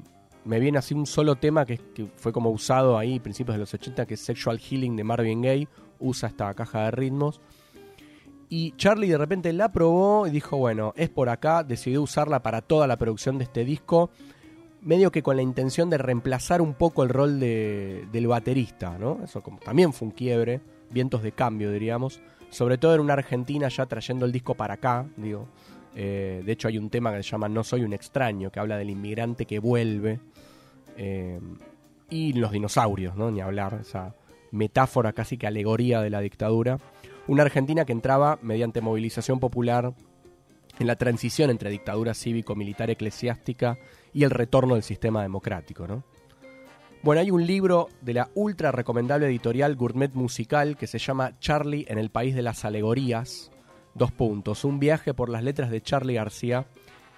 me 0.46 0.60
viene 0.60 0.78
así 0.78 0.94
un 0.94 1.06
solo 1.06 1.36
tema 1.36 1.66
que, 1.66 1.80
fue 2.16 2.32
como 2.32 2.50
usado 2.50 2.98
ahí, 2.98 3.20
principios 3.20 3.56
de 3.56 3.60
los 3.60 3.74
80, 3.74 4.06
que 4.06 4.14
es 4.16 4.22
Sexual 4.22 4.60
Healing 4.60 4.96
de 4.96 5.04
Marvin 5.04 5.42
Gaye, 5.42 5.68
usa 6.00 6.30
esta 6.30 6.54
caja 6.54 6.86
de 6.86 6.92
ritmos. 6.92 7.40
Y 8.52 8.72
Charlie 8.78 9.10
de 9.10 9.18
repente 9.18 9.54
la 9.54 9.72
probó 9.72 10.26
y 10.26 10.32
dijo, 10.32 10.58
bueno, 10.58 10.94
es 10.96 11.10
por 11.10 11.30
acá, 11.30 11.64
decidió 11.64 12.02
usarla 12.02 12.42
para 12.42 12.62
toda 12.62 12.88
la 12.88 12.98
producción 12.98 13.38
de 13.38 13.44
este 13.44 13.64
disco, 13.64 14.10
medio 14.82 15.12
que 15.12 15.22
con 15.22 15.36
la 15.36 15.44
intención 15.44 15.90
de 15.90 16.00
reemplazar 16.00 16.62
un 16.62 16.74
poco 16.74 17.04
el 17.04 17.10
rol 17.10 17.40
de- 17.40 18.08
del 18.12 18.28
baterista, 18.28 18.98
¿no? 18.98 19.20
Eso 19.24 19.42
como, 19.44 19.60
también 19.60 19.94
fue 19.94 20.08
un 20.08 20.14
quiebre, 20.14 20.62
vientos 20.90 21.22
de 21.22 21.32
cambio, 21.34 21.72
diríamos, 21.72 22.22
sobre 22.50 22.80
todo 22.80 22.96
en 22.96 23.02
una 23.02 23.14
Argentina 23.14 23.68
ya 23.68 23.86
trayendo 23.86 24.26
el 24.26 24.32
disco 24.32 24.56
para 24.56 24.76
acá, 24.76 25.06
digo. 25.18 25.48
Eh, 25.96 26.42
de 26.46 26.52
hecho 26.52 26.68
hay 26.68 26.78
un 26.78 26.90
tema 26.90 27.12
que 27.12 27.24
se 27.24 27.30
llama 27.30 27.50
No 27.50 27.64
soy 27.64 27.84
un 27.84 27.94
extraño, 27.94 28.52
que 28.52 28.60
habla 28.60 28.78
del 28.78 28.90
inmigrante 28.90 29.46
que 29.46 29.60
vuelve. 29.60 30.20
Eh, 30.98 31.40
y 32.10 32.34
los 32.34 32.52
dinosaurios, 32.52 33.16
¿no? 33.16 33.32
Ni 33.32 33.42
hablar, 33.42 33.80
esa 33.82 34.16
metáfora 34.52 35.14
casi 35.14 35.38
que 35.38 35.48
alegoría 35.48 36.02
de 36.02 36.10
la 36.10 36.22
dictadura. 36.22 36.78
Una 37.28 37.44
Argentina 37.44 37.86
que 37.86 37.92
entraba 37.92 38.40
mediante 38.42 38.82
movilización 38.82 39.40
popular 39.40 39.94
en 40.80 40.88
la 40.88 40.96
transición 40.96 41.50
entre 41.50 41.70
dictadura 41.70 42.14
cívico-militar 42.14 42.90
eclesiástica 42.90 43.78
y 44.14 44.24
el 44.24 44.32
retorno 44.32 44.74
del 44.74 44.84
sistema 44.84 45.22
democrático, 45.22 45.88
¿no? 45.88 46.04
Bueno, 47.02 47.22
hay 47.22 47.32
un 47.32 47.46
libro 47.48 47.88
de 48.02 48.14
la 48.14 48.30
ultra 48.34 48.74
recomendable 48.74 49.28
editorial 49.28 49.76
Gourmet 49.78 50.14
Musical 50.14 50.76
que 50.76 50.88
se 50.88 51.00
llama 51.00 51.40
Charlie 51.40 51.86
en 51.88 51.98
el 51.98 52.10
País 52.10 52.36
de 52.36 52.42
las 52.42 52.66
Alegorías. 52.66 53.52
Dos 53.96 54.12
puntos. 54.12 54.64
Un 54.64 54.80
viaje 54.80 55.14
por 55.14 55.30
las 55.30 55.44
letras 55.44 55.70
de 55.70 55.82
Charlie 55.82 56.16
García, 56.16 56.66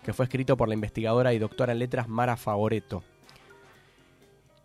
que 0.04 0.14
fue 0.14 0.26
escrito 0.26 0.58
por 0.58 0.68
la 0.68 0.74
investigadora 0.74 1.34
y 1.34 1.40
doctora 1.40 1.74
en 1.74 1.80
letras 1.80 2.08
Mara 2.08 2.38
Favoreto. 2.38 3.04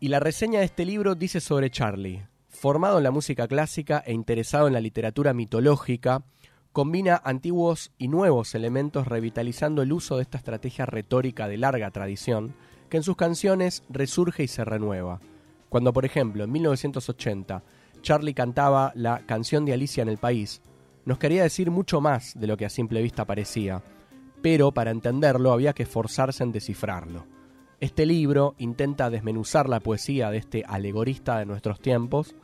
Y 0.00 0.08
la 0.08 0.20
reseña 0.20 0.60
de 0.60 0.66
este 0.66 0.84
libro 0.84 1.14
dice 1.14 1.40
sobre 1.40 1.70
Charlie. 1.70 2.26
Formado 2.48 2.98
en 2.98 3.04
la 3.04 3.10
música 3.10 3.48
clásica 3.48 4.02
e 4.06 4.12
interesado 4.12 4.66
en 4.66 4.72
la 4.72 4.80
literatura 4.80 5.34
mitológica, 5.34 6.24
combina 6.72 7.20
antiguos 7.24 7.92
y 7.96 8.08
nuevos 8.08 8.54
elementos 8.54 9.06
revitalizando 9.06 9.82
el 9.82 9.92
uso 9.92 10.16
de 10.16 10.22
esta 10.22 10.38
estrategia 10.38 10.84
retórica 10.84 11.48
de 11.48 11.56
larga 11.56 11.90
tradición, 11.90 12.54
que 12.90 12.98
en 12.98 13.02
sus 13.02 13.16
canciones 13.16 13.82
resurge 13.88 14.42
y 14.42 14.48
se 14.48 14.64
renueva. 14.64 15.20
Cuando, 15.68 15.92
por 15.92 16.04
ejemplo, 16.04 16.44
en 16.44 16.52
1980, 16.52 17.62
Charlie 18.02 18.34
cantaba 18.34 18.92
la 18.94 19.24
canción 19.26 19.64
de 19.64 19.72
Alicia 19.72 20.02
en 20.02 20.08
el 20.08 20.18
País, 20.18 20.60
nos 21.06 21.18
quería 21.18 21.44
decir 21.44 21.70
mucho 21.70 22.00
más 22.00 22.34
de 22.38 22.48
lo 22.48 22.56
que 22.56 22.66
a 22.66 22.68
simple 22.68 23.00
vista 23.00 23.24
parecía, 23.24 23.82
pero 24.42 24.72
para 24.72 24.90
entenderlo 24.90 25.52
había 25.52 25.72
que 25.72 25.84
esforzarse 25.84 26.42
en 26.42 26.50
descifrarlo. 26.52 27.26
Este 27.78 28.06
libro 28.06 28.56
intenta 28.58 29.08
desmenuzar 29.08 29.68
la 29.68 29.80
poesía 29.80 30.30
de 30.30 30.38
este 30.38 30.64
alegorista 30.66 31.38
de 31.38 31.46
nuestros 31.46 31.78
tiempos, 31.78 32.34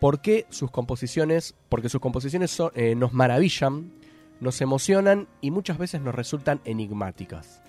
porque 0.00 0.44
sus 0.50 0.72
composiciones, 0.72 1.54
porque 1.68 1.88
sus 1.88 2.00
composiciones 2.00 2.60
eh, 2.74 2.96
nos 2.96 3.12
maravillan, 3.12 3.92
nos 4.40 4.60
emocionan 4.60 5.28
y 5.40 5.52
muchas 5.52 5.78
veces 5.78 6.00
nos 6.00 6.16
resultan 6.16 6.60
enigmáticas. 6.64 7.62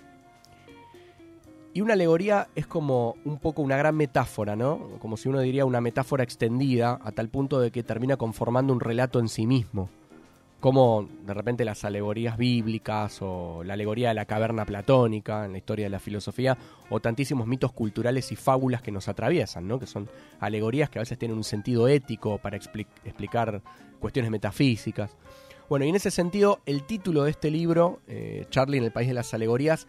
Y 1.72 1.82
una 1.82 1.94
alegoría 1.94 2.50
es 2.56 2.66
como 2.66 3.16
un 3.26 3.38
poco 3.38 3.62
una 3.62 3.78
gran 3.78 3.96
metáfora, 3.96 4.56
¿no? 4.56 4.98
Como 5.00 5.18
si 5.18 5.30
uno 5.30 5.40
diría 5.40 5.66
una 5.66 5.82
metáfora 5.82 6.24
extendida 6.24 7.00
a 7.04 7.12
tal 7.12 7.30
punto 7.30 7.60
de 7.60 7.70
que 7.70 7.84
termina 7.84 8.18
conformando 8.18 8.74
un 8.74 8.80
relato 8.80 9.20
en 9.20 9.30
sí 9.30 9.46
mismo. 9.46 9.90
Como 10.60 11.08
de 11.26 11.34
repente 11.34 11.64
las 11.64 11.86
alegorías 11.86 12.38
bíblicas 12.38 13.20
o 13.22 13.64
la 13.64 13.76
alegoría 13.76 14.10
de 14.10 14.16
la 14.16 14.26
caverna 14.26 14.66
platónica 14.66 15.46
en 15.46 15.54
la 15.54 15.58
historia 15.58 15.86
de 15.86 15.90
la 15.90 16.00
filosofía 16.00 16.58
o 16.90 17.00
tantísimos 17.00 17.48
mitos 17.48 17.72
culturales 17.72 18.30
y 18.34 18.36
fábulas 18.36 18.82
que 18.82 18.92
nos 18.92 19.08
atraviesan, 19.08 19.68
¿no? 19.70 19.80
Que 19.80 19.88
son 19.88 20.10
alegorías 20.42 20.90
que 20.90 21.00
a 21.00 21.02
veces 21.02 21.18
tienen 21.18 21.38
un 21.38 21.46
sentido 21.46 21.88
ético 21.88 22.40
para 22.40 22.58
expli- 22.58 22.88
explicar 23.06 23.62
cuestiones 24.02 24.32
metafísicas. 24.32 25.16
Bueno, 25.70 25.86
y 25.86 25.90
en 25.90 25.96
ese 25.96 26.12
sentido, 26.12 26.60
el 26.66 26.84
título 26.84 27.24
de 27.24 27.32
este 27.32 27.52
libro, 27.52 28.00
eh, 28.08 28.46
Charlie 28.50 28.80
en 28.80 28.84
el 28.84 28.92
País 28.92 29.08
de 29.08 29.14
las 29.14 29.34
Alegorías, 29.34 29.88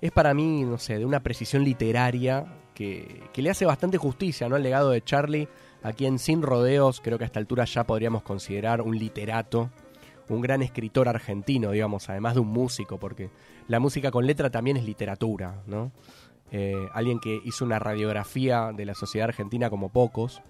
es 0.00 0.12
para 0.12 0.32
mí, 0.32 0.62
no 0.62 0.78
sé, 0.78 0.98
de 0.98 1.06
una 1.06 1.24
precisión 1.24 1.64
literaria 1.64 2.44
que, 2.72 3.22
que 3.32 3.42
le 3.42 3.50
hace 3.50 3.64
bastante 3.66 3.98
justicia 3.98 4.48
¿no? 4.48 4.54
al 4.54 4.62
legado 4.62 4.90
de 4.90 5.02
Charlie, 5.02 5.48
a 5.82 5.92
quien 5.92 6.20
sin 6.20 6.42
rodeos 6.42 7.00
creo 7.00 7.18
que 7.18 7.24
a 7.24 7.26
esta 7.26 7.40
altura 7.40 7.64
ya 7.64 7.84
podríamos 7.84 8.22
considerar 8.22 8.80
un 8.80 8.96
literato, 8.96 9.70
un 10.28 10.40
gran 10.40 10.62
escritor 10.62 11.08
argentino, 11.08 11.70
digamos, 11.70 12.08
además 12.08 12.34
de 12.34 12.40
un 12.40 12.48
músico, 12.48 12.98
porque 12.98 13.30
la 13.66 13.80
música 13.80 14.10
con 14.10 14.26
letra 14.26 14.50
también 14.50 14.76
es 14.76 14.84
literatura, 14.84 15.62
¿no? 15.66 15.92
Eh, 16.50 16.88
alguien 16.94 17.20
que 17.20 17.40
hizo 17.44 17.64
una 17.64 17.78
radiografía 17.78 18.72
de 18.74 18.86
la 18.86 18.94
sociedad 18.94 19.28
argentina 19.28 19.68
como 19.68 19.90
pocos, 19.90 20.42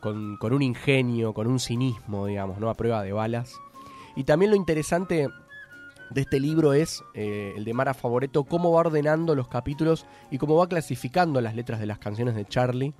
con, 0.00 0.38
un 0.40 0.62
ingenio, 0.62 1.32
con 1.34 1.48
un 1.48 1.58
cinismo, 1.58 2.26
digamos, 2.26 2.58
¿no? 2.58 2.70
A 2.70 2.74
prueba 2.74 3.02
de 3.02 3.12
balas. 3.12 3.58
Y 4.14 4.24
también 4.24 4.52
lo 4.52 4.56
interesante 4.56 5.28
de 6.10 6.20
este 6.20 6.38
libro 6.38 6.72
es 6.72 7.02
eh, 7.14 7.54
el 7.56 7.64
de 7.64 7.74
Mara 7.74 7.92
Favoreto, 7.92 8.44
cómo 8.44 8.70
va 8.72 8.80
ordenando 8.80 9.34
los 9.34 9.48
capítulos 9.48 10.06
y 10.30 10.38
cómo 10.38 10.54
va 10.56 10.68
clasificando 10.68 11.40
las 11.40 11.56
letras 11.56 11.80
de 11.80 11.86
las 11.86 11.98
canciones 11.98 12.36
de 12.36 12.44
Charlie. 12.44 12.94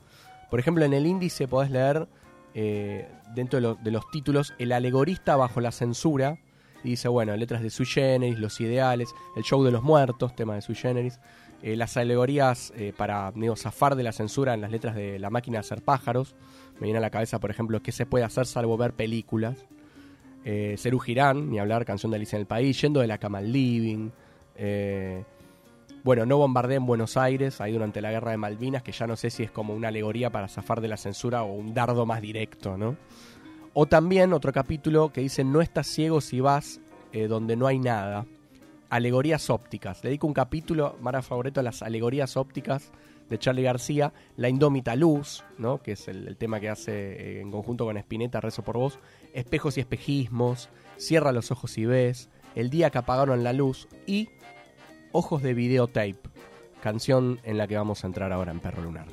Por 0.51 0.59
ejemplo, 0.59 0.85
en 0.85 0.93
el 0.93 1.07
índice 1.07 1.47
podés 1.47 1.71
leer 1.71 2.09
eh, 2.57 3.07
dentro 3.35 3.59
de, 3.59 3.61
lo- 3.63 3.75
de 3.77 3.91
los 3.93 4.11
títulos 4.11 4.55
El 4.59 4.73
alegorista 4.73 5.37
bajo 5.37 5.61
la 5.61 5.71
censura. 5.71 6.39
Y 6.83 6.91
dice, 6.91 7.09
bueno, 7.09 7.37
letras 7.37 7.63
de 7.63 7.71
Sui 7.71 7.87
Generis, 7.87 8.39
Los 8.39 8.61
Ideales, 8.61 9.09
El 9.37 9.43
Show 9.45 9.63
de 9.65 9.71
los 9.71 9.83
Muertos, 9.83 10.35
tema 10.35 10.55
de 10.57 10.63
Sui 10.63 10.75
Generis, 10.75 11.21
Eh, 11.63 11.75
las 11.75 11.97
alegorías 11.97 12.71
eh, 12.77 12.93
para 12.97 13.33
digo, 13.35 13.57
zafar 13.57 13.97
de 13.97 14.03
la 14.03 14.13
censura 14.13 14.53
en 14.55 14.61
las 14.61 14.71
letras 14.71 14.95
de 14.95 15.19
La 15.19 15.31
máquina 15.31 15.57
de 15.57 15.61
hacer 15.61 15.81
pájaros. 15.83 16.35
Me 16.79 16.85
viene 16.87 16.99
a 16.99 17.01
la 17.01 17.11
cabeza, 17.11 17.39
por 17.41 17.51
ejemplo, 17.51 17.81
qué 17.83 17.93
se 17.93 18.05
puede 18.05 18.25
hacer 18.25 18.45
salvo 18.47 18.77
ver 18.77 18.93
películas. 18.93 19.65
Eh, 20.45 20.77
Cerú 20.79 20.99
Girán, 21.01 21.51
ni 21.51 21.59
hablar, 21.59 21.85
canción 21.85 22.11
de 22.13 22.17
Alicia 22.17 22.37
en 22.37 22.43
el 22.43 22.47
País, 22.47 22.81
Yendo 22.81 23.01
de 23.01 23.07
la 23.07 23.17
cama 23.19 23.39
al 23.39 23.51
living. 23.51 24.11
Bueno, 26.07 26.25
no 26.25 26.39
bombardé 26.39 26.77
en 26.77 26.87
Buenos 26.87 27.17
Aires, 27.17 27.61
ahí 27.61 27.73
durante 27.73 28.01
la 28.01 28.13
guerra 28.13 28.31
de 28.31 28.37
Malvinas, 28.37 28.85
que 28.85 28.93
ya 28.93 29.09
no 29.09 29.17
sé 29.17 29.29
si 29.29 29.43
es 29.43 29.51
como 29.51 29.75
una 29.75 29.89
alegoría 29.89 30.31
para 30.31 30.47
zafar 30.47 30.81
de 30.81 30.87
la 30.87 30.97
censura 30.97 31.43
o 31.43 31.53
un 31.53 31.75
dardo 31.75 32.07
más 32.07 32.23
directo, 32.23 32.79
¿no? 32.79 32.97
O 33.75 33.87
también 33.87 34.33
otro 34.33 34.53
capítulo 34.53 35.13
que 35.13 35.21
dice 35.21 35.43
No 35.43 35.61
estás 35.61 35.89
ciego 35.89 36.21
si 36.21 36.39
vas 36.39 36.81
eh, 37.13 37.27
donde 37.27 37.57
no 37.57 37.67
hay 37.67 37.81
nada. 37.81 38.25
Alegorías 38.89 39.51
ópticas. 39.51 40.05
Le 40.05 40.11
dedico 40.11 40.29
un 40.29 40.33
capítulo, 40.33 40.97
Mara 41.01 41.23
favorito, 41.23 41.59
a 41.59 41.65
las 41.65 41.83
alegorías 41.83 42.37
ópticas 42.37 42.93
de 43.29 43.39
Charlie 43.41 43.65
García. 43.65 44.13
La 44.37 44.49
indómita 44.49 44.95
luz, 44.95 45.43
¿no? 45.59 45.83
que 45.83 45.93
es 45.93 46.07
el, 46.07 46.37
tema 46.37 46.61
que 46.61 46.69
hace 46.69 46.93
eh, 46.93 47.41
en 47.41 47.51
conjunto 47.51 47.85
con 47.85 47.97
Spinetta, 47.97 48.41
Rezo 48.41 48.63
por 48.63 48.79
vos. 48.79 49.01
Espejos 49.35 49.77
y 49.77 49.81
espejismos. 49.81 50.69
Cierra 50.99 51.33
los 51.33 51.51
ojos 51.51 51.77
y 51.79 51.85
ves. 51.85 52.31
El 52.55 52.71
día 52.71 52.91
que 52.91 52.99
apagaron 52.99 53.43
la 53.43 53.53
luz. 53.53 53.89
Y 54.07 54.29
Ojos 55.19 55.43
de 55.43 55.55
videotape. 55.55 56.19
Canción 56.83 57.41
en 57.43 57.57
la 57.57 57.67
que 57.67 57.79
vamos 57.79 58.05
a 58.05 58.07
entrar 58.07 58.35
ahora 58.35 58.53
en 58.53 58.61
Perro 58.61 58.83
Lunar. 58.83 59.07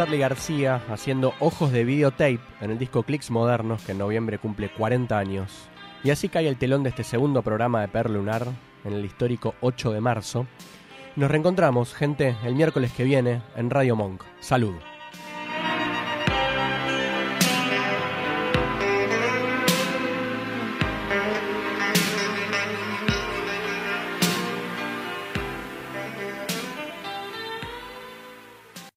Charlie 0.00 0.16
García 0.16 0.80
haciendo 0.88 1.34
ojos 1.40 1.72
de 1.72 1.84
videotape 1.84 2.40
en 2.62 2.70
el 2.70 2.78
disco 2.78 3.02
Clicks 3.02 3.30
Modernos 3.30 3.82
que 3.82 3.92
en 3.92 3.98
noviembre 3.98 4.38
cumple 4.38 4.70
40 4.70 5.18
años. 5.18 5.68
Y 6.02 6.08
así 6.08 6.30
cae 6.30 6.48
el 6.48 6.56
telón 6.56 6.82
de 6.82 6.88
este 6.88 7.04
segundo 7.04 7.42
programa 7.42 7.82
de 7.82 7.88
Per 7.88 8.08
Lunar 8.08 8.46
en 8.84 8.94
el 8.94 9.04
histórico 9.04 9.54
8 9.60 9.92
de 9.92 10.00
marzo. 10.00 10.46
Nos 11.16 11.30
reencontramos, 11.30 11.92
gente, 11.92 12.34
el 12.44 12.54
miércoles 12.54 12.92
que 12.92 13.04
viene 13.04 13.42
en 13.56 13.68
Radio 13.68 13.94
Monk. 13.94 14.22
Salud. 14.40 14.72